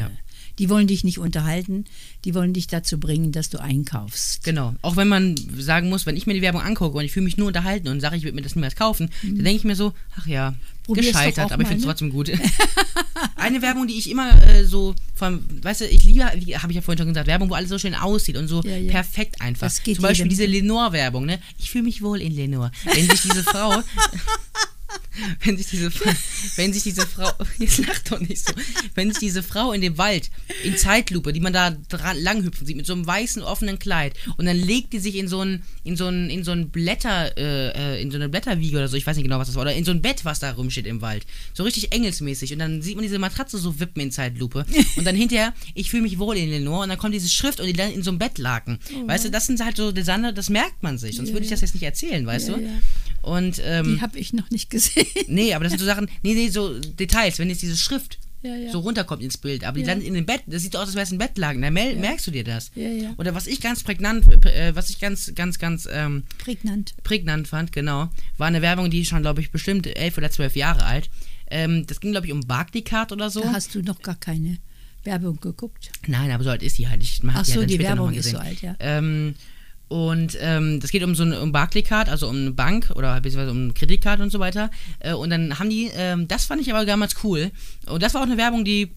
Die 0.58 0.70
wollen 0.70 0.86
dich 0.86 1.02
nicht 1.04 1.18
unterhalten, 1.18 1.84
die 2.24 2.34
wollen 2.34 2.52
dich 2.52 2.66
dazu 2.68 2.98
bringen, 3.00 3.32
dass 3.32 3.50
du 3.50 3.58
einkaufst. 3.60 4.44
Genau. 4.44 4.74
Auch 4.82 4.96
wenn 4.96 5.08
man 5.08 5.34
sagen 5.58 5.88
muss, 5.88 6.06
wenn 6.06 6.16
ich 6.16 6.26
mir 6.26 6.34
die 6.34 6.42
Werbung 6.42 6.60
angucke 6.62 6.96
und 6.96 7.04
ich 7.04 7.12
fühle 7.12 7.24
mich 7.24 7.36
nur 7.36 7.48
unterhalten 7.48 7.88
und 7.88 8.00
sage, 8.00 8.16
ich 8.16 8.22
würde 8.22 8.36
mir 8.36 8.42
das 8.42 8.54
niemals 8.54 8.76
kaufen, 8.76 9.10
dann 9.22 9.36
denke 9.44 9.56
ich 9.56 9.64
mir 9.64 9.76
so, 9.76 9.92
ach 10.18 10.26
ja, 10.26 10.54
Mhm. 10.84 10.86
Probier's 10.86 11.06
gescheitert, 11.06 11.50
aber 11.50 11.62
ich 11.62 11.68
finde 11.68 11.80
es 11.80 11.86
ne? 11.86 11.90
trotzdem 11.92 12.10
gut. 12.10 12.30
Eine 13.36 13.62
Werbung, 13.62 13.86
die 13.86 13.96
ich 13.96 14.10
immer 14.10 14.30
äh, 14.46 14.64
so 14.66 14.94
vom, 15.14 15.40
weißt 15.62 15.80
du, 15.80 15.84
ich 15.86 16.04
liebe, 16.04 16.30
wie 16.36 16.58
habe 16.58 16.72
ich 16.72 16.76
ja 16.76 16.82
vorhin 16.82 16.98
schon 16.98 17.08
gesagt, 17.08 17.26
Werbung, 17.26 17.48
wo 17.48 17.54
alles 17.54 17.70
so 17.70 17.78
schön 17.78 17.94
aussieht 17.94 18.36
und 18.36 18.48
so 18.48 18.62
Ja, 18.62 18.76
ja. 18.76 18.90
perfekt 18.90 19.40
einfach. 19.40 19.66
Das 19.66 19.82
geht 19.82 19.96
Zum 19.96 20.02
Beispiel 20.02 20.26
jedem. 20.26 20.28
diese 20.28 20.44
Lenore-Werbung, 20.44 21.24
ne? 21.24 21.38
Ich 21.58 21.70
fühle 21.70 21.84
mich 21.84 22.02
wohl 22.02 22.20
in 22.20 22.34
Lenore. 22.34 22.70
Wenn 22.84 23.08
sich 23.08 23.22
diese 23.22 23.42
Frau 23.42 23.80
wenn 25.44 25.56
sich 25.56 25.66
diese 25.68 25.90
Frau, 25.90 26.10
wenn 26.56 26.72
sich 26.72 26.82
diese 26.82 27.06
Frau, 27.06 27.30
jetzt 27.58 27.78
lacht 27.86 28.10
doch 28.10 28.20
nicht 28.20 28.46
so, 28.46 28.54
wenn 28.94 29.10
sich 29.10 29.18
diese 29.20 29.42
Frau 29.42 29.72
in 29.72 29.80
dem 29.80 29.96
Wald 29.98 30.30
in 30.64 30.76
Zeitlupe, 30.76 31.32
die 31.32 31.40
man 31.40 31.52
da 31.52 31.70
dran, 31.70 32.18
langhüpfen 32.20 32.66
sieht, 32.66 32.76
mit 32.76 32.86
so 32.86 32.92
einem 32.92 33.06
weißen 33.06 33.42
offenen 33.42 33.78
Kleid 33.78 34.14
und 34.36 34.46
dann 34.46 34.56
legt 34.56 34.92
die 34.92 34.98
sich 34.98 35.14
in 35.16 35.28
so 35.28 35.40
ein, 35.40 35.62
in 35.84 35.96
so 35.96 36.06
ein, 36.08 36.30
in 36.30 36.44
so 36.44 36.52
ein 36.52 36.70
Blätter, 36.70 37.36
äh, 37.36 37.96
äh, 37.98 38.02
in 38.02 38.10
so 38.10 38.16
eine 38.16 38.28
Blätterwiege 38.28 38.76
oder 38.76 38.88
so, 38.88 38.96
ich 38.96 39.06
weiß 39.06 39.16
nicht 39.16 39.24
genau, 39.24 39.38
was 39.38 39.48
das 39.48 39.54
war, 39.56 39.62
oder 39.62 39.74
in 39.74 39.84
so 39.84 39.90
ein 39.90 40.02
Bett, 40.02 40.24
was 40.24 40.40
da 40.40 40.50
rumsteht 40.52 40.86
im 40.86 41.00
Wald. 41.00 41.24
So 41.52 41.62
richtig 41.62 41.92
engelsmäßig 41.92 42.52
und 42.52 42.58
dann 42.58 42.82
sieht 42.82 42.96
man 42.96 43.02
diese 43.02 43.18
Matratze 43.18 43.58
so 43.58 43.78
wippen 43.80 44.00
in 44.00 44.10
Zeitlupe 44.10 44.66
und 44.96 45.04
dann 45.04 45.16
hinterher, 45.16 45.54
ich 45.74 45.90
fühle 45.90 46.02
mich 46.02 46.18
wohl 46.18 46.36
in 46.36 46.50
Lenore 46.50 46.82
und 46.84 46.88
dann 46.88 46.98
kommt 46.98 47.14
diese 47.14 47.28
Schrift 47.28 47.60
und 47.60 47.66
die 47.66 47.72
dann 47.72 47.92
in 47.92 48.02
so 48.02 48.10
einem 48.10 48.18
Bettlaken. 48.18 48.78
weißt 49.06 49.26
du, 49.26 49.30
das 49.30 49.46
sind 49.46 49.64
halt 49.64 49.76
so 49.76 49.92
Designer, 49.92 50.32
das 50.32 50.48
merkt 50.50 50.82
man 50.82 50.98
sich, 50.98 51.16
sonst 51.16 51.28
Ja, 51.28 51.34
würde 51.34 51.44
ich 51.44 51.50
das 51.50 51.60
jetzt 51.60 51.74
nicht 51.74 51.82
erzählen, 51.84 52.26
weißt 52.26 52.48
Ja, 52.48 52.54
du? 52.56 52.62
ja. 52.62 52.68
Und, 53.24 53.60
ähm, 53.64 53.96
Die 53.96 54.00
habe 54.02 54.18
ich 54.18 54.32
noch 54.32 54.50
nicht 54.50 54.70
gesehen. 54.70 55.06
Nee, 55.28 55.54
aber 55.54 55.64
das 55.64 55.72
sind 55.72 55.80
so 55.80 55.86
Sachen, 55.86 56.08
nee, 56.22 56.34
nee, 56.34 56.48
so 56.48 56.78
Details, 56.78 57.38
wenn 57.38 57.48
jetzt 57.48 57.62
diese 57.62 57.76
Schrift 57.76 58.18
Ja, 58.42 58.54
ja. 58.54 58.70
so 58.70 58.80
runterkommt 58.80 59.22
ins 59.22 59.38
Bild, 59.38 59.64
aber 59.64 59.76
die 59.78 59.82
Ja. 59.82 59.88
landet 59.88 60.06
in 60.06 60.12
dem 60.14 60.26
Bett, 60.26 60.42
das 60.46 60.62
sieht 60.62 60.76
aus, 60.76 60.86
als 60.88 60.94
wäre 60.94 61.04
es 61.04 61.10
ein 61.12 61.18
Bettlaken, 61.18 61.62
da 61.62 61.70
mel- 61.70 61.96
merkst 61.96 62.26
du 62.26 62.30
dir 62.30 62.44
das. 62.44 62.70
Ja, 62.74 62.88
ja. 62.88 63.14
Oder 63.16 63.34
was 63.34 63.46
ich 63.46 63.60
ganz 63.62 63.82
prägnant, 63.82 64.26
äh, 64.46 64.74
was 64.76 64.90
ich 64.90 65.00
ganz, 65.00 65.32
ganz, 65.34 65.58
ganz 65.58 65.88
ähm, 65.90 66.24
Prägnant. 66.38 66.94
prägnant 67.02 67.48
fand, 67.48 67.72
genau, 67.72 68.10
war 68.36 68.46
eine 68.48 68.60
Werbung, 68.60 68.90
die 68.90 69.00
ist 69.00 69.08
schon, 69.08 69.22
glaube 69.22 69.40
ich, 69.40 69.50
bestimmt 69.50 69.86
elf 69.86 70.18
oder 70.18 70.30
zwölf 70.30 70.54
Jahre 70.56 70.84
alt. 70.84 71.08
Ähm, 71.50 71.86
das 71.86 72.00
ging, 72.00 72.10
glaube 72.12 72.26
ich, 72.26 72.32
um 72.32 72.40
Barclaycard 72.40 73.12
oder 73.12 73.30
so. 73.30 73.40
Da 73.40 73.52
hast 73.54 73.74
du 73.74 73.80
noch 73.82 74.02
gar 74.02 74.16
keine 74.16 74.58
Werbung 75.04 75.38
geguckt. 75.40 75.90
Nein, 76.06 76.30
aber 76.30 76.44
so 76.44 76.50
alt 76.50 76.62
ist 76.62 76.76
die 76.78 76.88
halt. 76.88 77.02
Ich 77.02 77.22
mach 77.22 77.36
Ach 77.36 77.42
die 77.44 77.52
so, 77.52 77.60
dann 77.60 77.68
die 77.68 77.78
Werbung 77.78 78.12
ist 78.14 78.30
so 78.30 78.38
alt, 78.38 78.60
ja. 78.62 78.74
Ähm, 78.80 79.34
und 79.94 80.36
ähm, 80.40 80.80
das 80.80 80.90
geht 80.90 81.04
um 81.04 81.14
so 81.14 81.22
eine 81.22 81.40
um 81.40 81.52
Barclaycard, 81.52 82.08
also 82.08 82.28
um 82.28 82.34
eine 82.34 82.50
Bank 82.50 82.90
oder 82.96 83.20
beziehungsweise 83.20 83.52
um 83.52 83.62
eine 83.62 83.72
Kreditkarte 83.74 84.24
und 84.24 84.30
so 84.30 84.40
weiter. 84.40 84.72
Äh, 84.98 85.12
und 85.12 85.30
dann 85.30 85.60
haben 85.60 85.70
die, 85.70 85.88
ähm, 85.94 86.26
das 86.26 86.46
fand 86.46 86.60
ich 86.60 86.74
aber 86.74 86.84
damals 86.84 87.14
cool. 87.22 87.52
Und 87.86 88.02
das 88.02 88.12
war 88.12 88.22
auch 88.22 88.26
eine 88.26 88.36
Werbung, 88.36 88.64
die 88.64 88.90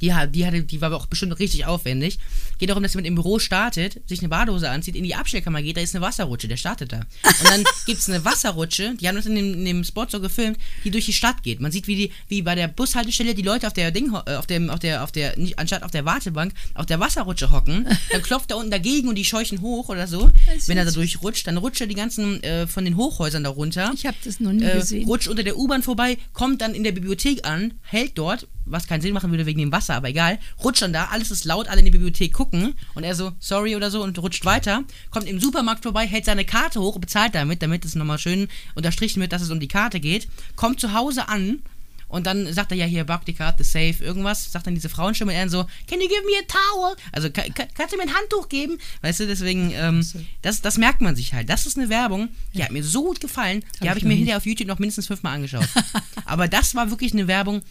ja, 0.00 0.26
die, 0.26 0.46
hatte, 0.46 0.62
die 0.62 0.80
war 0.80 0.86
aber 0.86 0.96
auch 0.96 1.06
bestimmt 1.06 1.38
richtig 1.38 1.66
aufwendig. 1.66 2.18
Geht 2.58 2.70
darum, 2.70 2.82
dass 2.82 2.94
jemand 2.94 3.06
im 3.06 3.14
Büro 3.14 3.38
startet, 3.38 4.00
sich 4.08 4.20
eine 4.20 4.28
Badehose 4.28 4.68
anzieht, 4.68 4.96
in 4.96 5.04
die 5.04 5.14
Abstellkammer 5.14 5.62
geht, 5.62 5.76
da 5.76 5.80
ist 5.80 5.94
eine 5.94 6.04
Wasserrutsche, 6.04 6.48
der 6.48 6.56
startet 6.56 6.92
da. 6.92 7.00
Und 7.00 7.50
dann 7.50 7.64
gibt 7.86 8.00
es 8.00 8.08
eine 8.08 8.24
Wasserrutsche, 8.24 8.94
die 9.00 9.08
haben 9.08 9.16
das 9.16 9.26
in 9.26 9.34
dem, 9.36 9.54
in 9.54 9.64
dem 9.64 9.84
Spot 9.84 10.06
so 10.08 10.20
gefilmt, 10.20 10.58
die 10.84 10.90
durch 10.90 11.06
die 11.06 11.12
Stadt 11.12 11.42
geht. 11.42 11.60
Man 11.60 11.70
sieht, 11.72 11.86
wie 11.86 11.96
die, 11.96 12.12
wie 12.28 12.42
bei 12.42 12.54
der 12.54 12.68
Bushaltestelle 12.68 13.34
die 13.34 13.42
Leute 13.42 13.66
auf 13.66 13.72
der 13.72 13.90
Ding, 13.90 14.12
äh, 14.26 14.36
auf 14.36 14.46
dem, 14.46 14.70
auf 14.70 14.78
der, 14.80 15.04
auf 15.04 15.12
der, 15.12 15.38
nicht, 15.38 15.58
anstatt 15.58 15.82
auf 15.82 15.90
der 15.90 16.04
Wartebank, 16.04 16.52
auf 16.74 16.86
der 16.86 16.98
Wasserrutsche 17.00 17.50
hocken. 17.50 17.86
Dann 18.10 18.22
klopft 18.22 18.50
er 18.50 18.56
unten 18.56 18.70
dagegen 18.70 19.08
und 19.08 19.16
die 19.16 19.24
scheuchen 19.24 19.60
hoch 19.60 19.88
oder 19.88 20.06
so. 20.06 20.30
Wenn 20.66 20.78
er 20.78 20.84
da 20.84 20.90
durchrutscht, 20.90 21.46
dann 21.46 21.56
rutscht 21.58 21.80
er 21.80 21.86
die 21.86 21.94
ganzen 21.94 22.42
äh, 22.42 22.66
von 22.66 22.84
den 22.84 22.96
Hochhäusern 22.96 23.44
da 23.44 23.50
runter 23.50 23.92
Ich 23.94 24.06
habe 24.06 24.16
das 24.24 24.40
noch 24.40 24.52
nie 24.52 24.64
äh, 24.64 24.74
gesehen. 24.74 25.06
rutscht 25.06 25.28
unter 25.28 25.42
der 25.42 25.56
U-Bahn 25.58 25.82
vorbei, 25.82 26.18
kommt 26.32 26.60
dann 26.60 26.74
in 26.74 26.84
der 26.84 26.92
Bibliothek 26.92 27.46
an, 27.46 27.74
hält 27.82 28.16
dort, 28.16 28.48
was 28.64 28.86
keinen 28.86 29.00
Sinn 29.00 29.14
machen 29.14 29.30
würde 29.30 29.46
wegen 29.46 29.58
dem 29.58 29.72
Wasser, 29.72 29.94
aber 29.94 30.08
egal, 30.08 30.38
rutscht 30.62 30.82
dann 30.82 30.92
da, 30.92 31.06
alles 31.06 31.30
ist 31.30 31.44
laut, 31.44 31.68
alle 31.68 31.80
in 31.80 31.86
die 31.86 31.90
Bibliothek 31.90 32.32
gucken 32.32 32.74
und 32.94 33.04
er 33.04 33.14
so, 33.14 33.32
sorry 33.38 33.76
oder 33.76 33.90
so 33.90 34.02
und 34.02 34.18
rutscht 34.18 34.44
weiter, 34.44 34.84
kommt 35.10 35.26
im 35.26 35.40
Supermarkt 35.40 35.82
vorbei, 35.82 36.06
hält 36.06 36.24
seine 36.24 36.44
Karte 36.44 36.80
hoch 36.80 36.94
und 36.94 37.00
bezahlt 37.00 37.34
damit, 37.34 37.62
damit 37.62 37.84
es 37.84 37.94
nochmal 37.94 38.18
schön 38.18 38.48
unterstrichen 38.74 39.20
wird, 39.20 39.32
dass 39.32 39.42
es 39.42 39.50
um 39.50 39.60
die 39.60 39.68
Karte 39.68 40.00
geht, 40.00 40.28
kommt 40.56 40.80
zu 40.80 40.92
Hause 40.92 41.28
an 41.28 41.62
Und 42.10 42.26
dann 42.26 42.52
sagt 42.52 42.72
er 42.72 42.76
ja 42.76 42.86
hier, 42.86 43.04
Buck 43.04 43.24
die 43.24 43.34
Karte, 43.34 43.62
safe, 43.62 43.94
irgendwas. 44.00 44.50
Sagt 44.50 44.66
dann 44.66 44.74
diese 44.74 44.88
Frauenstimme 44.88 45.32
er 45.32 45.48
so, 45.48 45.64
can 45.86 46.00
you 46.00 46.08
give 46.08 46.22
me 46.26 46.32
a 46.38 46.44
towel? 46.46 46.96
Also, 47.12 47.30
kann, 47.30 47.54
kannst 47.54 47.92
du 47.92 47.96
mir 47.96 48.02
ein 48.02 48.14
Handtuch 48.14 48.48
geben? 48.48 48.78
Weißt 49.02 49.20
du, 49.20 49.26
deswegen, 49.26 49.72
ähm, 49.74 50.04
das, 50.42 50.60
das 50.60 50.76
merkt 50.76 51.00
man 51.00 51.14
sich 51.14 51.32
halt. 51.32 51.48
Das 51.48 51.66
ist 51.66 51.78
eine 51.78 51.88
Werbung, 51.88 52.28
die 52.52 52.58
ja. 52.58 52.64
hat 52.64 52.72
mir 52.72 52.82
so 52.82 53.04
gut 53.04 53.20
gefallen. 53.20 53.62
Die 53.76 53.80
habe 53.82 53.90
hab 53.90 53.96
ich 53.96 54.04
mir 54.04 54.14
hinterher 54.14 54.38
auf 54.38 54.44
YouTube 54.44 54.66
noch 54.66 54.80
mindestens 54.80 55.06
fünfmal 55.06 55.36
angeschaut. 55.36 55.68
Aber 56.24 56.48
das 56.48 56.74
war 56.74 56.90
wirklich 56.90 57.12
eine 57.12 57.28
Werbung 57.28 57.62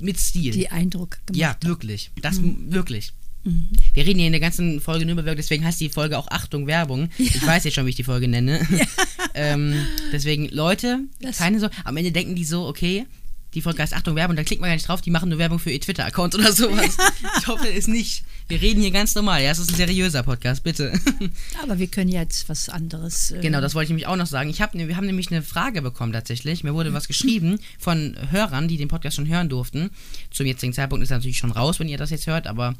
mit 0.00 0.18
Stil. 0.18 0.52
Die 0.52 0.70
Eindruck 0.70 1.18
gemacht. 1.26 1.36
Ja, 1.36 1.56
wirklich. 1.62 2.10
Das 2.20 2.38
mhm. 2.38 2.72
wirklich. 2.72 3.12
Mhm. 3.44 3.68
Wir 3.94 4.06
reden 4.06 4.18
hier 4.18 4.26
in 4.26 4.32
der 4.32 4.40
ganzen 4.40 4.80
Folge 4.80 5.04
nur 5.04 5.14
über 5.14 5.24
Werbung, 5.24 5.36
deswegen 5.36 5.64
heißt 5.64 5.80
die 5.80 5.88
Folge 5.88 6.18
auch 6.18 6.28
Achtung 6.28 6.66
Werbung. 6.66 7.08
Ja. 7.18 7.26
Ich 7.26 7.46
weiß 7.46 7.64
jetzt 7.64 7.74
schon, 7.74 7.86
wie 7.86 7.90
ich 7.90 7.96
die 7.96 8.04
Folge 8.04 8.28
nenne. 8.28 8.66
Ja. 8.70 8.86
ähm, 9.34 9.74
deswegen, 10.12 10.48
Leute, 10.48 11.00
das 11.20 11.38
keine 11.38 11.58
so. 11.58 11.68
Am 11.84 11.96
Ende 11.96 12.12
denken 12.12 12.34
die 12.34 12.44
so, 12.44 12.66
okay, 12.66 13.06
die 13.54 13.60
Folge 13.60 13.82
heißt 13.82 13.94
Achtung 13.94 14.16
Werbung, 14.16 14.36
da 14.36 14.44
klickt 14.44 14.60
man 14.60 14.68
gar 14.68 14.74
nicht 14.74 14.88
drauf, 14.88 15.00
die 15.00 15.10
machen 15.10 15.28
nur 15.28 15.38
Werbung 15.38 15.58
für 15.58 15.70
ihr 15.70 15.80
Twitter-Account 15.80 16.34
oder 16.34 16.52
sowas. 16.52 16.96
ich 17.38 17.46
hoffe 17.46 17.68
es 17.68 17.86
nicht. 17.86 18.24
Wir 18.48 18.60
reden 18.60 18.80
hier 18.82 18.90
ganz 18.90 19.14
normal. 19.14 19.42
Ja, 19.42 19.50
es 19.50 19.58
ist 19.58 19.70
ein 19.70 19.76
seriöser 19.76 20.22
Podcast, 20.22 20.62
bitte. 20.62 20.92
Aber 21.62 21.78
wir 21.78 21.86
können 21.86 22.10
jetzt 22.10 22.48
was 22.48 22.68
anderes. 22.68 23.32
Äh 23.32 23.40
genau, 23.40 23.60
das 23.60 23.74
wollte 23.74 23.84
ich 23.84 23.90
nämlich 23.90 24.06
auch 24.06 24.16
noch 24.16 24.26
sagen. 24.26 24.50
Ich 24.50 24.60
hab, 24.60 24.74
ne, 24.74 24.88
wir 24.88 24.96
haben 24.96 25.06
nämlich 25.06 25.30
eine 25.30 25.42
Frage 25.42 25.82
bekommen 25.82 26.12
tatsächlich. 26.12 26.64
Mir 26.64 26.74
wurde 26.74 26.92
was 26.92 27.08
geschrieben 27.08 27.58
von 27.78 28.16
Hörern, 28.30 28.68
die 28.68 28.76
den 28.76 28.88
Podcast 28.88 29.16
schon 29.16 29.28
hören 29.28 29.48
durften. 29.48 29.90
Zum 30.30 30.46
jetzigen 30.46 30.72
Zeitpunkt 30.72 31.02
ist 31.02 31.10
er 31.10 31.18
natürlich 31.18 31.38
schon 31.38 31.52
raus, 31.52 31.78
wenn 31.80 31.88
ihr 31.88 31.98
das 31.98 32.10
jetzt 32.10 32.26
hört, 32.26 32.46
aber 32.46 32.74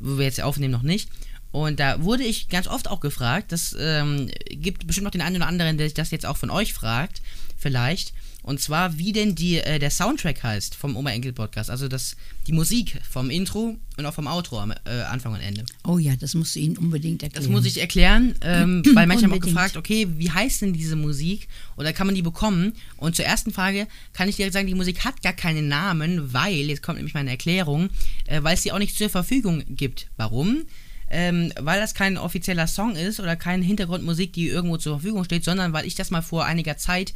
wo 0.00 0.18
wir 0.18 0.24
jetzt 0.24 0.42
aufnehmen, 0.42 0.72
noch 0.72 0.82
nicht. 0.82 1.08
Und 1.52 1.78
da 1.78 2.02
wurde 2.02 2.24
ich 2.24 2.48
ganz 2.48 2.66
oft 2.66 2.88
auch 2.90 2.98
gefragt, 2.98 3.52
das 3.52 3.76
ähm, 3.78 4.28
gibt 4.50 4.86
bestimmt 4.86 5.04
noch 5.04 5.12
den 5.12 5.20
einen 5.20 5.36
oder 5.36 5.46
anderen, 5.46 5.78
der 5.78 5.86
sich 5.86 5.94
das 5.94 6.10
jetzt 6.10 6.26
auch 6.26 6.36
von 6.36 6.50
euch 6.50 6.74
fragt, 6.74 7.22
vielleicht. 7.56 8.12
Und 8.44 8.60
zwar, 8.60 8.98
wie 8.98 9.12
denn 9.12 9.34
die, 9.34 9.56
äh, 9.56 9.78
der 9.78 9.90
Soundtrack 9.90 10.42
heißt 10.42 10.74
vom 10.74 10.96
Oma 10.96 11.10
Enkel 11.12 11.32
Podcast. 11.32 11.70
Also 11.70 11.88
das, 11.88 12.14
die 12.46 12.52
Musik 12.52 13.00
vom 13.10 13.30
Intro 13.30 13.78
und 13.96 14.04
auch 14.04 14.12
vom 14.12 14.26
Outro 14.26 14.60
am 14.60 14.70
äh, 14.70 15.00
Anfang 15.08 15.32
und 15.32 15.40
Ende. 15.40 15.64
Oh 15.82 15.96
ja, 15.96 16.14
das 16.14 16.34
musst 16.34 16.54
du 16.54 16.60
ihnen 16.60 16.76
unbedingt 16.76 17.22
erklären. 17.22 17.42
Das 17.42 17.50
muss 17.50 17.64
ich 17.64 17.80
erklären, 17.80 18.34
ähm, 18.42 18.82
weil 18.94 19.06
manche 19.06 19.24
haben 19.24 19.32
auch 19.32 19.40
gefragt, 19.40 19.78
okay, 19.78 20.08
wie 20.18 20.30
heißt 20.30 20.60
denn 20.60 20.74
diese 20.74 20.94
Musik? 20.94 21.48
Oder 21.78 21.94
kann 21.94 22.06
man 22.06 22.14
die 22.14 22.20
bekommen? 22.20 22.74
Und 22.98 23.16
zur 23.16 23.24
ersten 23.24 23.50
Frage 23.50 23.88
kann 24.12 24.28
ich 24.28 24.36
direkt 24.36 24.52
sagen, 24.52 24.66
die 24.66 24.74
Musik 24.74 25.06
hat 25.06 25.22
gar 25.22 25.32
keinen 25.32 25.68
Namen, 25.68 26.34
weil, 26.34 26.68
jetzt 26.68 26.82
kommt 26.82 26.98
nämlich 26.98 27.14
meine 27.14 27.30
Erklärung, 27.30 27.88
äh, 28.26 28.42
weil 28.42 28.56
es 28.56 28.62
die 28.62 28.72
auch 28.72 28.78
nicht 28.78 28.98
zur 28.98 29.08
Verfügung 29.08 29.64
gibt. 29.70 30.08
Warum? 30.18 30.64
Ähm, 31.08 31.50
weil 31.58 31.80
das 31.80 31.94
kein 31.94 32.18
offizieller 32.18 32.66
Song 32.66 32.94
ist 32.94 33.20
oder 33.20 33.36
keine 33.36 33.64
Hintergrundmusik, 33.64 34.34
die 34.34 34.48
irgendwo 34.48 34.76
zur 34.76 34.98
Verfügung 34.98 35.24
steht, 35.24 35.44
sondern 35.44 35.72
weil 35.72 35.86
ich 35.86 35.94
das 35.94 36.10
mal 36.10 36.22
vor 36.22 36.44
einiger 36.44 36.76
Zeit 36.76 37.14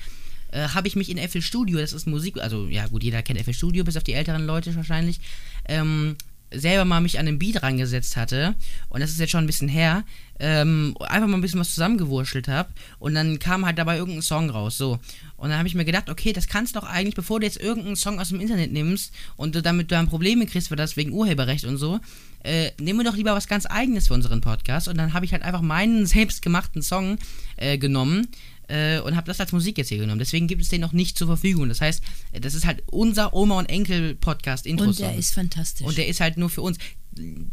äh, 0.53 0.69
habe 0.69 0.89
ich 0.89 0.97
mich 0.97 1.11
in 1.11 1.19
FL 1.19 1.41
Studio, 1.43 1.79
das 1.79 1.93
ist 1.93 2.07
Musik, 2.07 2.39
also 2.39 2.67
ja 2.67 2.87
gut, 2.87 3.03
jeder 3.03 3.23
kennt 3.23 3.41
FL 3.41 3.53
Studio, 3.53 3.85
bis 3.85 3.97
auf 3.97 4.05
die 4.05 4.15
älteren 4.15 4.47
Leute 4.47 4.75
wahrscheinlich, 4.77 5.21
ähm, 5.67 6.17
selber 6.51 6.87
mal 6.87 7.01
mich 7.01 7.19
an 7.19 7.27
den 7.27 7.39
Beat 7.39 7.63
rangesetzt 7.63 8.17
hatte, 8.17 8.55
und 8.89 9.01
das 9.01 9.11
ist 9.11 9.21
jetzt 9.21 9.31
schon 9.31 9.45
ein 9.45 9.47
bisschen 9.47 9.69
her, 9.69 10.05
ähm, 10.41 10.97
einfach 11.01 11.29
mal 11.29 11.37
ein 11.37 11.41
bisschen 11.43 11.61
was 11.61 11.75
zusammengewurschtelt 11.75 12.49
habe, 12.49 12.71
und 12.99 13.15
dann 13.15 13.39
kam 13.39 13.67
halt 13.67 13.79
dabei 13.79 13.99
irgendein 13.99 14.23
Song 14.23 14.51
raus, 14.51 14.79
so. 14.79 14.99
Und 15.37 15.51
dann 15.51 15.59
habe 15.59 15.69
ich 15.69 15.75
mir 15.75 15.85
gedacht, 15.85 16.11
okay, 16.11 16.33
das 16.33 16.49
kannst 16.49 16.75
doch 16.75 16.83
eigentlich, 16.83 17.15
bevor 17.15 17.39
du 17.39 17.47
jetzt 17.47 17.61
irgendeinen 17.61 17.97
Song 17.97 18.19
aus 18.19 18.31
dem 18.31 18.41
Internet 18.41 18.73
nimmst 18.73 19.13
und 19.37 19.55
du 19.55 19.63
damit 19.63 19.93
dann 19.93 20.09
Probleme 20.09 20.47
kriegst 20.47 20.69
für 20.69 20.77
das 20.77 20.97
wegen 20.97 21.13
Urheberrecht 21.13 21.65
und 21.65 21.77
so, 21.77 22.01
äh, 22.43 22.71
nehmen 22.81 23.01
wir 23.01 23.05
doch 23.05 23.17
lieber 23.17 23.35
was 23.35 23.47
ganz 23.47 23.67
eigenes 23.67 24.09
für 24.09 24.15
unseren 24.15 24.41
Podcast. 24.41 24.89
Und 24.89 24.99
dann 24.99 25.13
habe 25.13 25.25
ich 25.25 25.33
halt 25.33 25.43
einfach 25.43 25.61
meinen 25.61 26.07
selbstgemachten 26.07 26.83
Song 26.83 27.19
äh, 27.57 27.79
genommen, 27.79 28.27
äh, 28.69 29.01
und 29.01 29.17
habe 29.17 29.27
das 29.27 29.41
als 29.41 29.53
Musik 29.53 29.79
jetzt 29.79 29.89
hier 29.89 29.99
genommen. 29.99 30.19
Deswegen 30.19 30.47
gibt 30.47 30.63
es 30.63 30.69
den 30.69 30.81
noch 30.81 30.93
nicht 30.93 31.19
zur 31.19 31.27
Verfügung. 31.27 31.69
Das 31.69 31.81
heißt, 31.81 32.03
das 32.41 32.55
ist 32.55 32.67
halt 32.67 32.83
unser 32.87 33.35
Oma- 33.35 33.59
und 33.59 33.67
Enkel-Podcast-Intro. 33.67 34.87
Und 34.87 34.99
der 34.99 35.17
ist 35.17 35.35
fantastisch. 35.35 35.87
Und 35.87 35.97
der 35.97 36.07
ist 36.07 36.21
halt 36.21 36.37
nur 36.37 36.51
für 36.51 36.63
uns. 36.63 36.79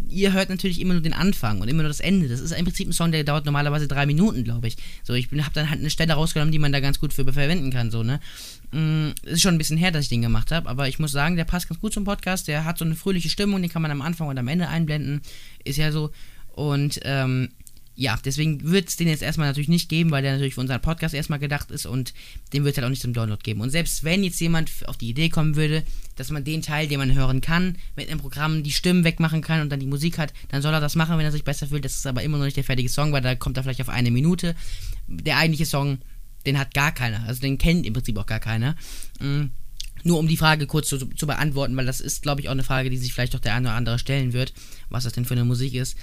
Ihr 0.09 0.33
hört 0.33 0.49
natürlich 0.49 0.79
immer 0.79 0.93
nur 0.93 1.01
den 1.01 1.13
Anfang 1.13 1.61
und 1.61 1.69
immer 1.69 1.81
nur 1.81 1.89
das 1.89 1.99
Ende. 1.99 2.27
Das 2.27 2.39
ist 2.39 2.51
im 2.51 2.65
Prinzip 2.65 2.87
ein 2.87 2.93
Song, 2.93 3.11
der 3.11 3.23
dauert 3.23 3.45
normalerweise 3.45 3.87
drei 3.87 4.05
Minuten, 4.05 4.43
glaube 4.43 4.67
ich. 4.67 4.77
So, 5.03 5.13
ich 5.13 5.27
habe 5.31 5.53
dann 5.53 5.69
halt 5.69 5.79
eine 5.79 5.89
Stelle 5.89 6.13
rausgenommen, 6.13 6.51
die 6.51 6.59
man 6.59 6.71
da 6.71 6.81
ganz 6.81 6.99
gut 6.99 7.13
für 7.13 7.23
verwenden 7.23 7.71
kann, 7.71 7.89
so, 7.89 8.03
ne? 8.03 8.19
Mm, 8.71 9.11
ist 9.23 9.41
schon 9.41 9.55
ein 9.55 9.57
bisschen 9.57 9.77
her, 9.77 9.89
dass 9.89 10.03
ich 10.03 10.09
den 10.09 10.21
gemacht 10.21 10.51
habe, 10.51 10.69
aber 10.69 10.87
ich 10.87 10.99
muss 10.99 11.11
sagen, 11.11 11.35
der 11.35 11.45
passt 11.45 11.67
ganz 11.67 11.81
gut 11.81 11.93
zum 11.93 12.03
Podcast. 12.03 12.47
Der 12.47 12.63
hat 12.65 12.77
so 12.77 12.85
eine 12.85 12.95
fröhliche 12.95 13.29
Stimmung, 13.29 13.61
den 13.61 13.71
kann 13.71 13.81
man 13.81 13.89
am 13.89 14.01
Anfang 14.01 14.27
und 14.27 14.37
am 14.37 14.47
Ende 14.47 14.67
einblenden. 14.67 15.21
Ist 15.63 15.77
ja 15.77 15.91
so. 15.91 16.11
Und 16.53 16.99
ähm, 17.03 17.49
ja, 17.97 18.19
deswegen 18.25 18.61
wird 18.63 18.89
es 18.89 18.97
den 18.97 19.07
jetzt 19.07 19.23
erstmal 19.23 19.47
natürlich 19.47 19.69
nicht 19.69 19.87
geben, 19.87 20.11
weil 20.11 20.21
der 20.21 20.33
natürlich 20.33 20.55
für 20.55 20.61
unseren 20.61 20.81
Podcast 20.81 21.15
erstmal 21.15 21.39
gedacht 21.39 21.71
ist 21.71 21.85
und 21.85 22.13
den 22.51 22.65
wird 22.65 22.73
es 22.73 22.77
halt 22.77 22.85
auch 22.85 22.89
nicht 22.89 23.01
zum 23.01 23.13
Download 23.13 23.41
geben. 23.41 23.61
Und 23.61 23.69
selbst 23.69 24.03
wenn 24.03 24.23
jetzt 24.23 24.39
jemand 24.41 24.69
auf 24.87 24.97
die 24.97 25.07
Idee 25.07 25.29
kommen 25.29 25.55
würde, 25.55 25.83
dass 26.17 26.29
man 26.29 26.43
den 26.43 26.61
Teil, 26.61 26.89
den 26.89 26.99
man 26.99 27.13
hören 27.13 27.39
kann, 27.39 27.77
mit 27.95 28.09
einem 28.09 28.19
Programm 28.19 28.63
die 28.63 28.71
Stimmen 28.71 29.05
wegmachen 29.05 29.41
kann 29.41 29.61
und 29.61 29.69
dann 29.69 29.79
die 29.79 29.85
Musik 29.85 30.17
hat, 30.17 30.33
dann 30.49 30.61
soll 30.61 30.73
er 30.73 30.81
das 30.81 30.95
machen, 30.95 31.17
wenn 31.17 31.25
er 31.25 31.31
sich 31.31 31.45
besser 31.45 31.67
fühlt. 31.67 31.85
Das 31.85 31.95
ist 31.95 32.05
aber 32.05 32.21
immer 32.21 32.37
noch 32.37 32.43
nicht 32.43 32.57
der 32.57 32.65
fertige 32.65 32.89
Song, 32.89 33.13
weil 33.13 33.21
da 33.21 33.33
kommt 33.35 33.55
er 33.55 33.63
vielleicht 33.63 33.81
auf 33.81 33.89
eine 33.89 34.11
Minute. 34.11 34.55
Der 35.07 35.37
eigentliche 35.37 35.65
Song, 35.65 35.99
den 36.45 36.59
hat 36.59 36.73
gar 36.73 36.91
keiner. 36.91 37.23
Also 37.23 37.39
den 37.39 37.57
kennt 37.57 37.85
im 37.85 37.93
Prinzip 37.93 38.17
auch 38.17 38.25
gar 38.25 38.41
keiner. 38.41 38.75
Mhm. 39.21 39.51
Nur 40.03 40.19
um 40.19 40.27
die 40.27 40.37
Frage 40.37 40.67
kurz 40.67 40.89
zu, 40.89 40.97
zu 40.97 41.27
beantworten, 41.27 41.77
weil 41.77 41.85
das 41.85 42.01
ist, 42.01 42.23
glaube 42.23 42.41
ich, 42.41 42.49
auch 42.49 42.53
eine 42.53 42.63
Frage, 42.63 42.89
die 42.89 42.97
sich 42.97 43.13
vielleicht 43.13 43.33
doch 43.33 43.39
der 43.39 43.55
eine 43.55 43.69
oder 43.69 43.77
andere 43.77 43.99
stellen 43.99 44.33
wird, 44.33 44.53
was 44.89 45.05
das 45.05 45.13
denn 45.13 45.23
für 45.23 45.33
eine 45.33 45.45
Musik 45.45 45.73
ist. 45.75 45.95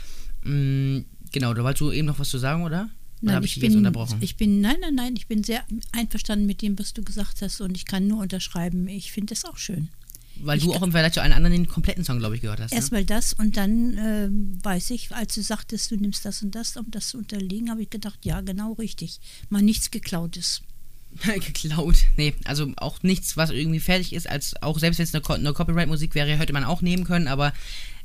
Mhm 0.43 1.05
Genau, 1.33 1.55
da 1.55 1.65
wolltest 1.65 1.81
du 1.81 1.91
eben 1.93 2.07
noch 2.07 2.19
was 2.19 2.29
zu 2.29 2.39
sagen, 2.39 2.63
oder? 2.63 2.91
Nein, 3.21 3.37
oder 3.37 3.45
ich, 3.45 3.57
ich, 3.57 3.61
bin, 3.61 3.95
ich 4.21 4.37
bin, 4.37 4.61
nein, 4.61 4.77
nein, 4.81 4.95
nein, 4.97 5.15
ich 5.17 5.29
bin 5.29 5.45
sehr 5.45 5.65
einverstanden 5.93 6.45
mit 6.45 6.61
dem, 6.61 6.79
was 6.79 6.93
du 6.93 7.05
gesagt 7.05 7.41
hast 7.41 7.61
und 7.61 7.77
ich 7.77 7.87
kann 7.87 8.09
nur 8.09 8.21
unterschreiben. 8.21 8.89
Ich 8.89 9.13
finde 9.13 9.35
das 9.35 9.45
auch 9.45 9.57
schön. 9.57 9.89
Weil 10.37 10.59
ich 10.59 10.65
du 10.65 10.73
auch 10.73 10.83
im 10.83 10.91
Vergleich 10.91 11.13
zu 11.13 11.23
allen 11.23 11.33
anderen 11.33 11.53
den 11.53 11.69
kompletten 11.69 12.05
Song, 12.05 12.19
glaube 12.19 12.35
ich, 12.35 12.41
gehört 12.41 12.61
hast. 12.61 12.73
Ne? 12.73 12.77
Erstmal 12.77 13.05
das 13.05 13.33
und 13.33 13.57
dann 13.57 13.97
äh, 13.97 14.29
weiß 14.65 14.91
ich, 14.91 15.15
als 15.15 15.35
du 15.35 15.43
sagtest, 15.43 15.91
du 15.91 15.97
nimmst 15.97 16.25
das 16.25 16.43
und 16.43 16.55
das, 16.55 16.77
um 16.77 16.91
das 16.91 17.09
zu 17.09 17.19
unterlegen, 17.19 17.71
habe 17.71 17.83
ich 17.83 17.91
gedacht, 17.91 18.19
ja, 18.25 18.41
genau 18.41 18.73
richtig. 18.73 19.21
Mal 19.51 19.63
nichts 19.63 19.91
geklautes. 19.91 20.63
geklaut. 21.23 21.97
Nee, 22.17 22.35
also 22.45 22.73
auch 22.77 23.03
nichts, 23.03 23.37
was 23.37 23.51
irgendwie 23.51 23.81
fertig 23.81 24.15
ist, 24.15 24.29
als 24.29 24.61
auch 24.63 24.79
selbst 24.79 24.99
wenn 24.99 25.05
es 25.05 25.15
eine, 25.15 25.29
eine 25.29 25.53
Copyright-Musik 25.53 26.15
wäre, 26.15 26.37
hätte 26.37 26.53
man 26.53 26.65
auch 26.65 26.83
nehmen 26.83 27.05
können, 27.05 27.29
aber 27.29 27.53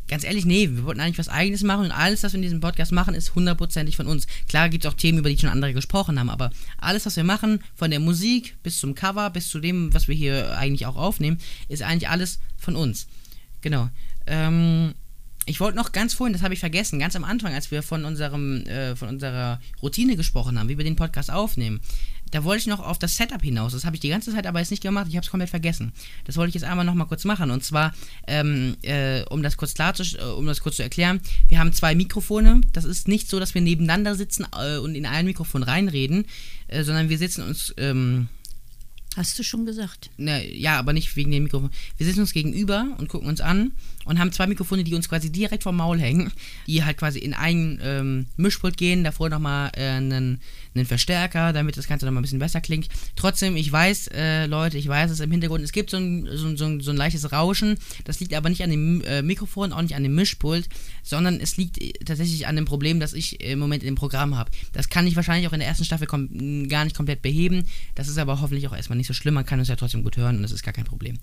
ganz 0.08 0.24
ehrlich, 0.24 0.46
nee, 0.46 0.70
wir 0.70 0.84
wollten 0.84 1.02
eigentlich 1.02 1.18
was 1.18 1.30
Eigenes 1.30 1.64
machen 1.64 1.86
und 1.86 1.92
alles, 1.92 2.24
was 2.24 2.34
wir 2.34 2.38
in 2.38 2.42
diesem 2.42 2.60
Podcast 2.60 2.92
machen, 2.92 3.14
ist 3.14 3.36
hundertprozentig 3.36 3.96
von 3.96 4.08
uns. 4.08 4.28
Klar 4.48 4.70
gibt 4.70 4.86
es 4.86 4.92
auch 4.92 4.96
Themen, 4.96 5.20
über 5.20 5.30
die 5.30 5.38
schon 5.38 5.50
andere 5.50 5.74
gesprochen 5.74 6.20
haben, 6.20 6.30
aber 6.30 6.52
alles, 6.78 7.06
was 7.06 7.16
wir 7.16 7.24
machen, 7.24 7.64
von 7.76 7.92
der 7.92 8.00
Musik 8.00 8.58
bis 8.64 8.80
zum 8.80 8.96
Cover, 8.96 9.30
bis 9.30 9.50
zu 9.50 9.60
dem, 9.60 9.94
was 9.94 10.08
wir 10.08 10.16
hier 10.16 10.58
eigentlich 10.58 10.86
auch 10.86 10.96
aufnehmen, 10.96 11.40
ist 11.68 11.84
eigentlich 11.84 12.10
alles 12.10 12.40
von 12.58 12.76
uns. 12.76 13.08
Genau. 13.62 13.90
Ähm, 14.26 14.94
ich 15.46 15.62
wollte 15.62 15.78
noch 15.78 15.94
ganz 15.94 16.14
vorhin, 16.14 16.34
das 16.34 16.42
habe 16.42 16.54
ich 16.54 16.60
vergessen, 16.60 17.00
ganz 17.00 17.16
am 17.16 17.24
Anfang, 17.24 17.54
als 17.54 17.72
wir 17.72 17.82
von 17.82 18.04
unserem, 18.04 18.64
äh, 18.64 18.96
von 18.98 19.08
unserer 19.08 19.62
Routine 19.82 20.18
gesprochen 20.18 20.60
haben, 20.60 20.68
wie 20.68 20.78
wir 20.78 20.84
den 20.84 20.98
Podcast 20.98 21.32
aufnehmen 21.32 21.80
da 22.32 22.44
wollte 22.44 22.62
ich 22.62 22.68
noch 22.68 22.80
auf 22.80 23.00
das 23.00 23.16
Setup 23.16 23.42
hinaus. 23.42 23.74
Das 23.74 23.86
habe 23.86 23.96
ich 23.96 24.00
die 24.00 24.10
ganze 24.10 24.32
Zeit 24.32 24.48
aber 24.48 24.60
jetzt 24.60 24.72
nicht 24.72 24.84
gemacht. 24.84 25.08
Ich 25.10 25.16
habe 25.16 25.24
es 25.24 25.30
komplett 25.30 25.50
vergessen. 25.50 25.94
Das 26.26 26.38
wollte 26.38 26.50
ich 26.50 26.56
jetzt 26.56 26.64
einmal 26.64 26.86
noch 26.86 26.94
mal 26.94 27.06
kurz 27.06 27.26
machen. 27.26 27.52
Und 27.52 27.64
zwar, 27.64 27.94
ähm, 28.28 28.76
äh, 28.82 29.24
um 29.30 29.44
das 29.44 29.58
kurz 29.58 29.74
klar 29.74 29.94
zu, 29.94 30.04
äh, 30.04 30.24
um 30.24 30.46
das 30.46 30.62
kurz 30.62 30.78
zu 30.78 30.84
erklären, 30.84 31.22
wir 31.48 31.60
haben 31.60 31.74
zwei 31.74 31.96
Mikrofone. 31.96 32.62
Das 32.74 32.86
ist 32.86 33.08
nicht 33.08 33.30
so, 33.30 33.40
dass 33.40 33.54
wir 33.54 33.62
nebeneinander 33.62 34.16
sitzen 34.16 34.46
äh, 34.58 34.78
und 34.78 34.96
in 34.96 35.06
ein 35.06 35.26
Mikrofon 35.26 35.64
reinreden, 35.64 36.26
äh, 36.68 36.84
sondern 36.84 37.10
wir 37.10 37.18
sitzen 37.18 37.44
uns 37.44 37.74
ähm, 37.78 38.30
Hast 39.18 39.40
du 39.40 39.44
schon 39.44 39.66
gesagt? 39.66 40.12
Na, 40.18 40.44
ja, 40.44 40.78
aber 40.78 40.94
nicht 40.94 41.16
wegen 41.16 41.32
dem 41.32 41.44
Mikrofon. 41.44 41.72
Wir 41.98 42.06
sitzen 42.06 42.20
uns 42.20 42.34
gegenüber 42.34 42.96
und 43.00 43.10
gucken 43.10 43.28
uns 43.28 43.42
an 43.42 43.72
und 44.08 44.20
haben 44.20 44.32
zwei 44.32 44.48
Mikrofone, 44.48 44.84
die 44.84 44.94
uns 44.94 45.10
quasi 45.10 45.32
direkt 45.32 45.64
vom 45.64 45.76
Maul 45.76 46.00
hängen, 46.00 46.32
die 46.68 46.84
halt 46.84 46.98
quasi 46.98 47.20
in 47.20 47.34
ein 47.34 47.80
ähm, 47.82 48.28
Mischpult 48.36 48.78
gehen, 48.78 49.04
davor 49.04 49.30
nochmal 49.30 49.72
äh, 49.76 49.88
einen, 49.88 50.40
einen 50.76 50.86
Verstärker, 50.86 51.54
damit 51.54 51.78
das 51.78 51.88
Ganze 51.88 52.06
nochmal 52.06 52.22
ein 52.22 52.24
bisschen 52.24 52.40
besser 52.40 52.62
klingt. 52.62 52.90
Trotzdem, 53.16 53.56
ich 53.58 53.72
weiß, 53.72 54.10
äh, 54.14 54.46
Leute, 54.46 54.78
ich 54.78 54.88
weiß 54.88 55.10
es 55.10 55.20
im 55.20 55.32
Hintergrund, 55.32 55.64
es 55.64 55.72
gibt 55.72 55.90
so 55.90 55.98
ein, 55.98 56.28
so, 56.32 56.56
so, 56.56 56.80
so 56.80 56.92
ein 56.92 56.98
leichtes 56.98 57.32
Rauschen, 57.32 57.78
das 58.04 58.20
liegt 58.20 58.34
aber 58.36 58.50
nicht 58.50 58.64
an 58.64 58.70
dem 58.70 59.02
äh, 59.02 59.24
Mikrofon, 59.24 59.74
auch 59.74 59.82
nicht 59.82 59.96
an 59.96 60.04
dem 60.04 60.14
Mischpult, 60.14 60.70
sondern 61.02 61.40
es 61.40 61.58
liegt 61.58 61.82
äh, 61.82 61.94
tatsächlich 62.06 62.46
an 62.46 62.56
dem 62.56 62.66
Problem, 62.66 63.00
das 63.00 63.14
ich 63.14 63.42
im 63.42 63.58
Moment 63.58 63.84
im 63.84 63.96
Programm 63.96 64.38
habe. 64.38 64.52
Das 64.74 64.90
kann 64.90 65.08
ich 65.08 65.16
wahrscheinlich 65.16 65.48
auch 65.48 65.54
in 65.54 65.60
der 65.60 65.68
ersten 65.68 65.86
Staffel 65.86 66.08
gar 66.68 66.84
nicht 66.84 66.96
komplett 66.96 67.24
beheben, 67.24 67.64
das 67.96 68.08
ist 68.08 68.20
aber 68.20 68.42
hoffentlich 68.42 68.68
auch 68.68 68.76
erstmal 68.76 68.98
nicht 68.98 69.08
nicht 69.08 69.16
so 69.16 69.22
schlimm, 69.22 69.34
man 69.34 69.46
kann 69.46 69.60
uns 69.60 69.70
ja 69.70 69.76
trotzdem 69.76 70.04
gut 70.04 70.18
hören 70.18 70.38
und 70.38 70.44
das 70.44 70.52
ist 70.52 70.64
gar 70.64 70.74
kein 70.74 70.86
Problem. 70.86 71.18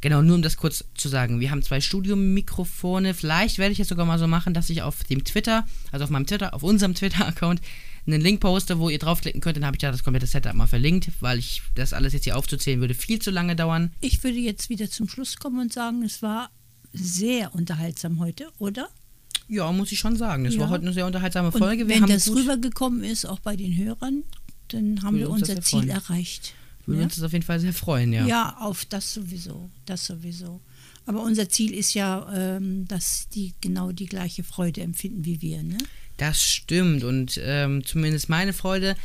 Genau, 0.00 0.22
nur 0.22 0.36
um 0.36 0.42
das 0.42 0.56
kurz 0.56 0.84
zu 0.94 1.08
sagen. 1.08 1.40
Wir 1.40 1.50
haben 1.50 1.62
zwei 1.62 1.80
Studiomikrofone. 1.80 3.14
Vielleicht 3.14 3.58
werde 3.58 3.72
ich 3.72 3.80
es 3.80 3.88
sogar 3.88 4.06
mal 4.06 4.18
so 4.18 4.28
machen, 4.28 4.54
dass 4.54 4.70
ich 4.70 4.82
auf 4.82 5.02
dem 5.04 5.24
Twitter, 5.24 5.66
also 5.90 6.04
auf 6.04 6.10
meinem 6.10 6.26
Twitter, 6.26 6.54
auf 6.54 6.62
unserem 6.62 6.94
Twitter-Account, 6.96 7.60
einen 8.06 8.20
Link 8.20 8.40
poste, 8.40 8.78
wo 8.78 8.88
ihr 8.88 8.98
draufklicken 8.98 9.40
könnt. 9.40 9.56
Dann 9.56 9.66
habe 9.66 9.76
ich 9.76 9.80
da 9.80 9.90
das 9.90 10.04
komplette 10.04 10.26
Setup 10.26 10.54
mal 10.54 10.66
verlinkt, 10.66 11.10
weil 11.20 11.38
ich 11.38 11.62
das 11.74 11.92
alles 11.92 12.12
jetzt 12.12 12.24
hier 12.24 12.36
aufzuzählen 12.36 12.80
würde 12.80 12.94
viel 12.94 13.18
zu 13.18 13.30
lange 13.30 13.56
dauern. 13.56 13.92
Ich 14.00 14.22
würde 14.22 14.38
jetzt 14.38 14.70
wieder 14.70 14.88
zum 14.88 15.08
Schluss 15.08 15.36
kommen 15.36 15.60
und 15.60 15.72
sagen, 15.72 16.02
es 16.02 16.22
war 16.22 16.50
sehr 16.92 17.54
unterhaltsam 17.54 18.18
heute, 18.18 18.48
oder? 18.58 18.88
Ja, 19.48 19.70
muss 19.72 19.92
ich 19.92 19.98
schon 19.98 20.16
sagen. 20.16 20.46
Es 20.46 20.54
ja. 20.54 20.60
war 20.60 20.70
heute 20.70 20.84
eine 20.84 20.92
sehr 20.92 21.06
unterhaltsame 21.06 21.52
Folge. 21.52 21.88
Wir 21.88 21.96
wenn 21.96 22.06
das 22.06 22.28
rübergekommen 22.28 23.02
ist, 23.02 23.24
auch 23.24 23.40
bei 23.40 23.56
den 23.56 23.76
Hörern, 23.76 24.24
dann 24.68 25.02
haben 25.02 25.16
wir 25.16 25.30
unser 25.30 25.60
Ziel 25.60 25.88
erreicht. 25.88 26.54
Würde 26.88 27.00
Ja. 27.00 27.04
uns 27.04 27.14
das 27.16 27.24
auf 27.24 27.32
jeden 27.32 27.44
Fall 27.44 27.60
sehr 27.60 27.74
freuen, 27.74 28.12
ja. 28.12 28.26
Ja, 28.26 28.56
auf 28.60 28.84
das 28.86 29.12
sowieso, 29.12 29.70
das 29.86 30.06
sowieso. 30.06 30.60
Aber 31.06 31.22
unser 31.22 31.48
Ziel 31.48 31.72
ist 31.74 31.94
ja, 31.94 32.28
ähm, 32.34 32.86
dass 32.88 33.28
die 33.28 33.52
genau 33.60 33.92
die 33.92 34.06
gleiche 34.06 34.42
Freude 34.42 34.80
empfinden 34.80 35.24
wie 35.24 35.40
wir. 35.42 35.62
Ne? 35.62 35.78
Das 36.16 36.42
stimmt 36.42 37.04
und 37.04 37.38
ähm, 37.42 37.84
zumindest 37.84 38.28
meine 38.28 38.52
Freude, 38.52 38.96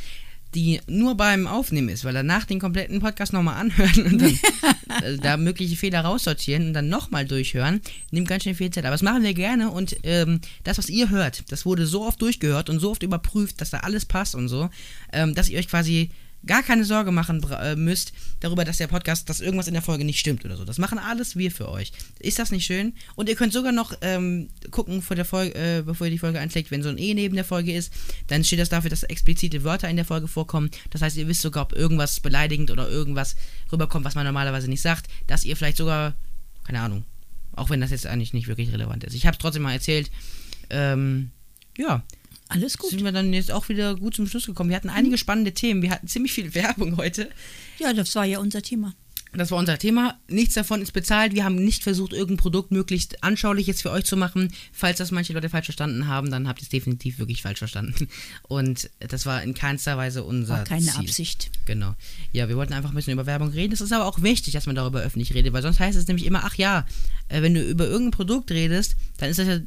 die 0.54 0.80
nur 0.86 1.16
beim 1.16 1.46
Aufnehmen 1.46 1.88
ist, 1.88 2.04
weil 2.04 2.14
danach 2.14 2.44
den 2.44 2.60
kompletten 2.60 3.00
Podcast 3.00 3.32
nochmal 3.32 3.56
anhören 3.60 4.02
und 4.06 4.18
dann 4.20 4.38
äh, 5.02 5.18
da 5.18 5.36
mögliche 5.36 5.76
Fehler 5.76 6.00
raussortieren 6.02 6.68
und 6.68 6.72
dann 6.74 6.88
nochmal 6.88 7.24
durchhören, 7.26 7.80
nimmt 8.12 8.28
ganz 8.28 8.44
schön 8.44 8.54
viel 8.54 8.70
Zeit. 8.70 8.84
Aber 8.84 8.92
das 8.94 9.02
machen 9.02 9.22
wir 9.24 9.34
gerne 9.34 9.70
und 9.70 9.96
ähm, 10.04 10.40
das, 10.62 10.78
was 10.78 10.88
ihr 10.88 11.10
hört, 11.10 11.42
das 11.50 11.66
wurde 11.66 11.86
so 11.86 12.06
oft 12.06 12.20
durchgehört 12.22 12.70
und 12.70 12.78
so 12.80 12.90
oft 12.92 13.02
überprüft, 13.02 13.60
dass 13.60 13.70
da 13.70 13.78
alles 13.80 14.04
passt 14.06 14.34
und 14.34 14.48
so, 14.48 14.70
ähm, 15.12 15.34
dass 15.34 15.48
ihr 15.48 15.58
euch 15.58 15.68
quasi 15.68 16.10
gar 16.46 16.62
keine 16.62 16.84
Sorge 16.84 17.12
machen 17.12 17.44
äh, 17.50 17.76
müsst 17.76 18.12
darüber, 18.40 18.64
dass 18.64 18.78
der 18.78 18.86
Podcast, 18.86 19.28
dass 19.28 19.40
irgendwas 19.40 19.68
in 19.68 19.74
der 19.74 19.82
Folge 19.82 20.04
nicht 20.04 20.18
stimmt 20.18 20.44
oder 20.44 20.56
so. 20.56 20.64
Das 20.64 20.78
machen 20.78 20.98
alles 20.98 21.36
wir 21.36 21.50
für 21.50 21.68
euch. 21.68 21.92
Ist 22.18 22.38
das 22.38 22.50
nicht 22.50 22.64
schön? 22.64 22.94
Und 23.14 23.28
ihr 23.28 23.36
könnt 23.36 23.52
sogar 23.52 23.72
noch 23.72 23.96
ähm, 24.00 24.50
gucken, 24.70 25.02
vor 25.02 25.16
der 25.16 25.24
Folge, 25.24 25.54
äh, 25.54 25.82
bevor 25.82 26.06
ihr 26.06 26.10
die 26.10 26.18
Folge 26.18 26.40
einschlägt, 26.40 26.70
wenn 26.70 26.82
so 26.82 26.88
ein 26.88 26.98
E 26.98 27.14
neben 27.14 27.34
der 27.34 27.44
Folge 27.44 27.74
ist, 27.74 27.92
dann 28.26 28.44
steht 28.44 28.58
das 28.58 28.68
dafür, 28.68 28.90
dass 28.90 29.02
explizite 29.04 29.64
Wörter 29.64 29.88
in 29.88 29.96
der 29.96 30.04
Folge 30.04 30.28
vorkommen. 30.28 30.70
Das 30.90 31.02
heißt, 31.02 31.16
ihr 31.16 31.28
wisst 31.28 31.42
sogar, 31.42 31.64
ob 31.64 31.72
irgendwas 31.72 32.20
beleidigend 32.20 32.70
oder 32.70 32.88
irgendwas 32.88 33.36
rüberkommt, 33.72 34.04
was 34.04 34.14
man 34.14 34.26
normalerweise 34.26 34.68
nicht 34.68 34.82
sagt, 34.82 35.08
dass 35.26 35.44
ihr 35.44 35.56
vielleicht 35.56 35.76
sogar, 35.76 36.14
keine 36.64 36.80
Ahnung, 36.80 37.04
auch 37.52 37.70
wenn 37.70 37.80
das 37.80 37.90
jetzt 37.90 38.06
eigentlich 38.06 38.32
nicht 38.32 38.48
wirklich 38.48 38.72
relevant 38.72 39.04
ist. 39.04 39.14
Ich 39.14 39.26
habe 39.26 39.34
es 39.34 39.38
trotzdem 39.38 39.62
mal 39.62 39.72
erzählt. 39.72 40.10
Ähm, 40.70 41.30
ja, 41.76 42.02
Alles 42.48 42.78
gut. 42.78 42.90
sind 42.90 43.04
wir 43.04 43.12
dann 43.12 43.32
jetzt 43.32 43.50
auch 43.50 43.68
wieder 43.68 43.96
gut 43.96 44.14
zum 44.14 44.26
Schluss 44.26 44.46
gekommen. 44.46 44.70
Wir 44.70 44.76
hatten 44.76 44.90
einige 44.90 45.18
spannende 45.18 45.52
Themen. 45.52 45.82
Wir 45.82 45.90
hatten 45.90 46.08
ziemlich 46.08 46.32
viel 46.32 46.54
Werbung 46.54 46.96
heute. 46.96 47.30
Ja, 47.78 47.92
das 47.92 48.14
war 48.14 48.24
ja 48.24 48.38
unser 48.38 48.62
Thema. 48.62 48.94
Das 49.36 49.50
war 49.50 49.58
unser 49.58 49.78
Thema. 49.78 50.18
Nichts 50.28 50.54
davon 50.54 50.80
ist 50.82 50.92
bezahlt. 50.92 51.34
Wir 51.34 51.44
haben 51.44 51.56
nicht 51.56 51.82
versucht, 51.82 52.12
irgendein 52.12 52.36
Produkt 52.36 52.70
möglichst 52.70 53.22
anschaulich 53.24 53.66
jetzt 53.66 53.82
für 53.82 53.90
euch 53.90 54.04
zu 54.04 54.16
machen. 54.16 54.52
Falls 54.72 54.98
das 54.98 55.10
manche 55.10 55.32
Leute 55.32 55.48
falsch 55.48 55.66
verstanden 55.66 56.06
haben, 56.06 56.30
dann 56.30 56.46
habt 56.48 56.60
ihr 56.60 56.64
es 56.64 56.68
definitiv 56.68 57.18
wirklich 57.18 57.42
falsch 57.42 57.58
verstanden. 57.58 58.08
Und 58.42 58.90
das 59.00 59.26
war 59.26 59.42
in 59.42 59.54
keinster 59.54 59.96
Weise 59.96 60.22
unser 60.24 60.54
War 60.58 60.64
keine 60.64 60.82
Ziel. 60.82 61.00
Absicht. 61.00 61.50
Genau. 61.66 61.94
Ja, 62.32 62.48
wir 62.48 62.56
wollten 62.56 62.72
einfach 62.72 62.90
ein 62.90 62.94
bisschen 62.96 63.12
über 63.12 63.26
Werbung 63.26 63.48
reden. 63.50 63.72
Es 63.72 63.80
ist 63.80 63.92
aber 63.92 64.06
auch 64.06 64.22
wichtig, 64.22 64.52
dass 64.52 64.66
man 64.66 64.76
darüber 64.76 65.00
öffentlich 65.00 65.34
redet, 65.34 65.52
weil 65.52 65.62
sonst 65.62 65.80
heißt 65.80 65.98
es 65.98 66.06
nämlich 66.06 66.26
immer, 66.26 66.42
ach 66.44 66.54
ja, 66.54 66.86
äh, 67.28 67.42
wenn 67.42 67.54
du 67.54 67.62
über 67.62 67.86
irgendein 67.86 68.12
Produkt 68.12 68.50
redest, 68.50 68.96
dann 69.18 69.30
ist 69.30 69.38
das 69.38 69.48
ja, 69.48 69.58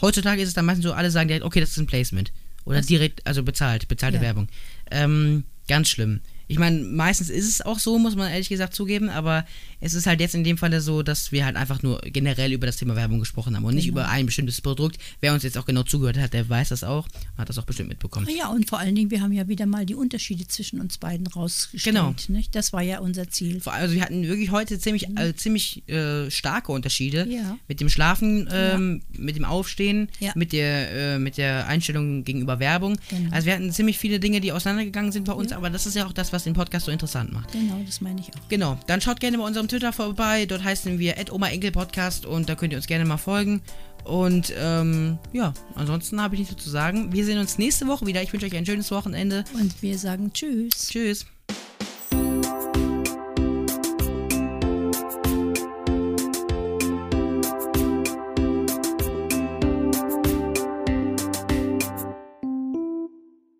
heutzutage 0.00 0.42
ist 0.42 0.48
es 0.48 0.54
dann 0.54 0.66
meistens 0.66 0.84
so, 0.84 0.92
alle 0.92 1.10
sagen 1.10 1.28
direkt, 1.28 1.44
okay, 1.44 1.60
das 1.60 1.70
ist 1.70 1.78
ein 1.78 1.86
Placement. 1.86 2.32
Oder 2.64 2.80
direkt, 2.80 3.26
also 3.26 3.42
bezahlt, 3.42 3.88
bezahlte 3.88 4.16
Ja. 4.16 4.22
Werbung. 4.22 4.48
Ähm, 4.90 5.44
ganz 5.68 5.88
schlimm. 5.88 6.20
Ich 6.54 6.60
meine, 6.60 6.78
meistens 6.84 7.30
ist 7.30 7.48
es 7.48 7.62
auch 7.62 7.80
so, 7.80 7.98
muss 7.98 8.14
man 8.14 8.30
ehrlich 8.30 8.48
gesagt 8.48 8.74
zugeben, 8.76 9.08
aber 9.08 9.44
es 9.80 9.92
ist 9.92 10.06
halt 10.06 10.20
jetzt 10.20 10.36
in 10.36 10.44
dem 10.44 10.56
Falle 10.56 10.80
so, 10.80 11.02
dass 11.02 11.32
wir 11.32 11.44
halt 11.44 11.56
einfach 11.56 11.82
nur 11.82 12.00
generell 12.04 12.52
über 12.52 12.64
das 12.68 12.76
Thema 12.76 12.94
Werbung 12.94 13.18
gesprochen 13.18 13.56
haben 13.56 13.64
und 13.64 13.74
nicht 13.74 13.86
Genau. 13.86 14.02
über 14.02 14.08
ein 14.08 14.24
bestimmtes 14.26 14.60
Produkt. 14.60 14.98
Wer 15.20 15.32
uns 15.34 15.42
jetzt 15.42 15.58
auch 15.58 15.64
genau 15.66 15.82
zugehört 15.82 16.16
hat, 16.16 16.32
der 16.32 16.48
weiß 16.48 16.68
das 16.68 16.84
auch, 16.84 17.08
hat 17.36 17.48
das 17.48 17.58
auch 17.58 17.64
bestimmt 17.64 17.88
mitbekommen. 17.88 18.28
Ja, 18.38 18.50
und 18.50 18.68
vor 18.68 18.78
allen 18.78 18.94
Dingen, 18.94 19.10
wir 19.10 19.20
haben 19.20 19.32
ja 19.32 19.48
wieder 19.48 19.66
mal 19.66 19.84
die 19.84 19.96
Unterschiede 19.96 20.46
zwischen 20.46 20.80
uns 20.80 20.96
beiden 20.98 21.26
rausgestellt. 21.26 21.96
Genau. 21.96 22.14
Nicht? 22.28 22.54
Das 22.54 22.72
war 22.72 22.82
ja 22.82 23.00
unser 23.00 23.28
Ziel. 23.30 23.60
Also 23.64 23.94
wir 23.96 24.02
hatten 24.02 24.22
wirklich 24.28 24.52
heute 24.52 24.78
ziemlich, 24.78 25.08
äh, 25.18 25.34
ziemlich 25.34 25.82
äh, 25.88 26.30
starke 26.30 26.70
Unterschiede. 26.70 27.26
Mhm. 27.26 27.32
Ja. 27.32 27.58
Mit 27.66 27.80
dem 27.80 27.88
Schlafen, 27.88 28.48
ähm, 28.52 29.02
mit 29.10 29.34
dem 29.34 29.44
Aufstehen, 29.44 30.08
Ja. 30.20 30.30
mit, 30.36 30.52
der, 30.52 31.14
äh, 31.16 31.18
mit 31.18 31.36
der 31.36 31.66
Einstellung 31.66 32.22
gegenüber 32.22 32.60
Werbung. 32.60 32.96
Genau. 33.10 33.32
Also 33.34 33.46
wir 33.46 33.54
hatten 33.54 33.72
ziemlich 33.72 33.98
viele 33.98 34.20
Dinge, 34.20 34.40
die 34.40 34.52
auseinandergegangen 34.52 35.10
sind 35.10 35.24
bei 35.24 35.32
uns, 35.32 35.50
aber 35.50 35.68
das 35.68 35.84
ist 35.86 35.96
ja 35.96 36.06
auch 36.06 36.12
das, 36.12 36.32
was 36.32 36.43
den 36.44 36.54
Podcast 36.54 36.86
so 36.86 36.92
interessant 36.92 37.32
macht. 37.32 37.52
Genau, 37.52 37.80
das 37.84 38.00
meine 38.00 38.20
ich 38.20 38.28
auch. 38.28 38.48
Genau, 38.48 38.78
dann 38.86 39.00
schaut 39.00 39.20
gerne 39.20 39.38
bei 39.38 39.44
unserem 39.44 39.68
Twitter 39.68 39.92
vorbei. 39.92 40.46
Dort 40.46 40.62
heißen 40.62 40.98
wir 40.98 41.14
Oma 41.30 41.48
Enkel 41.48 41.72
Podcast 41.72 42.26
und 42.26 42.48
da 42.48 42.54
könnt 42.54 42.72
ihr 42.72 42.76
uns 42.76 42.86
gerne 42.86 43.04
mal 43.04 43.16
folgen. 43.16 43.62
Und 44.04 44.52
ähm, 44.58 45.18
ja, 45.32 45.54
ansonsten 45.74 46.20
habe 46.20 46.34
ich 46.34 46.40
nichts 46.40 46.62
zu 46.62 46.70
sagen. 46.70 47.12
Wir 47.12 47.24
sehen 47.24 47.38
uns 47.38 47.58
nächste 47.58 47.86
Woche 47.86 48.06
wieder. 48.06 48.22
Ich 48.22 48.32
wünsche 48.32 48.46
euch 48.46 48.56
ein 48.56 48.66
schönes 48.66 48.90
Wochenende. 48.90 49.44
Und 49.54 49.82
wir 49.82 49.98
sagen 49.98 50.32
Tschüss. 50.32 50.88
Tschüss. 50.88 51.26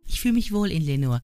Ich 0.06 0.20
fühle 0.20 0.34
mich 0.34 0.52
wohl 0.52 0.70
in 0.70 0.82
Lenore. 0.82 1.22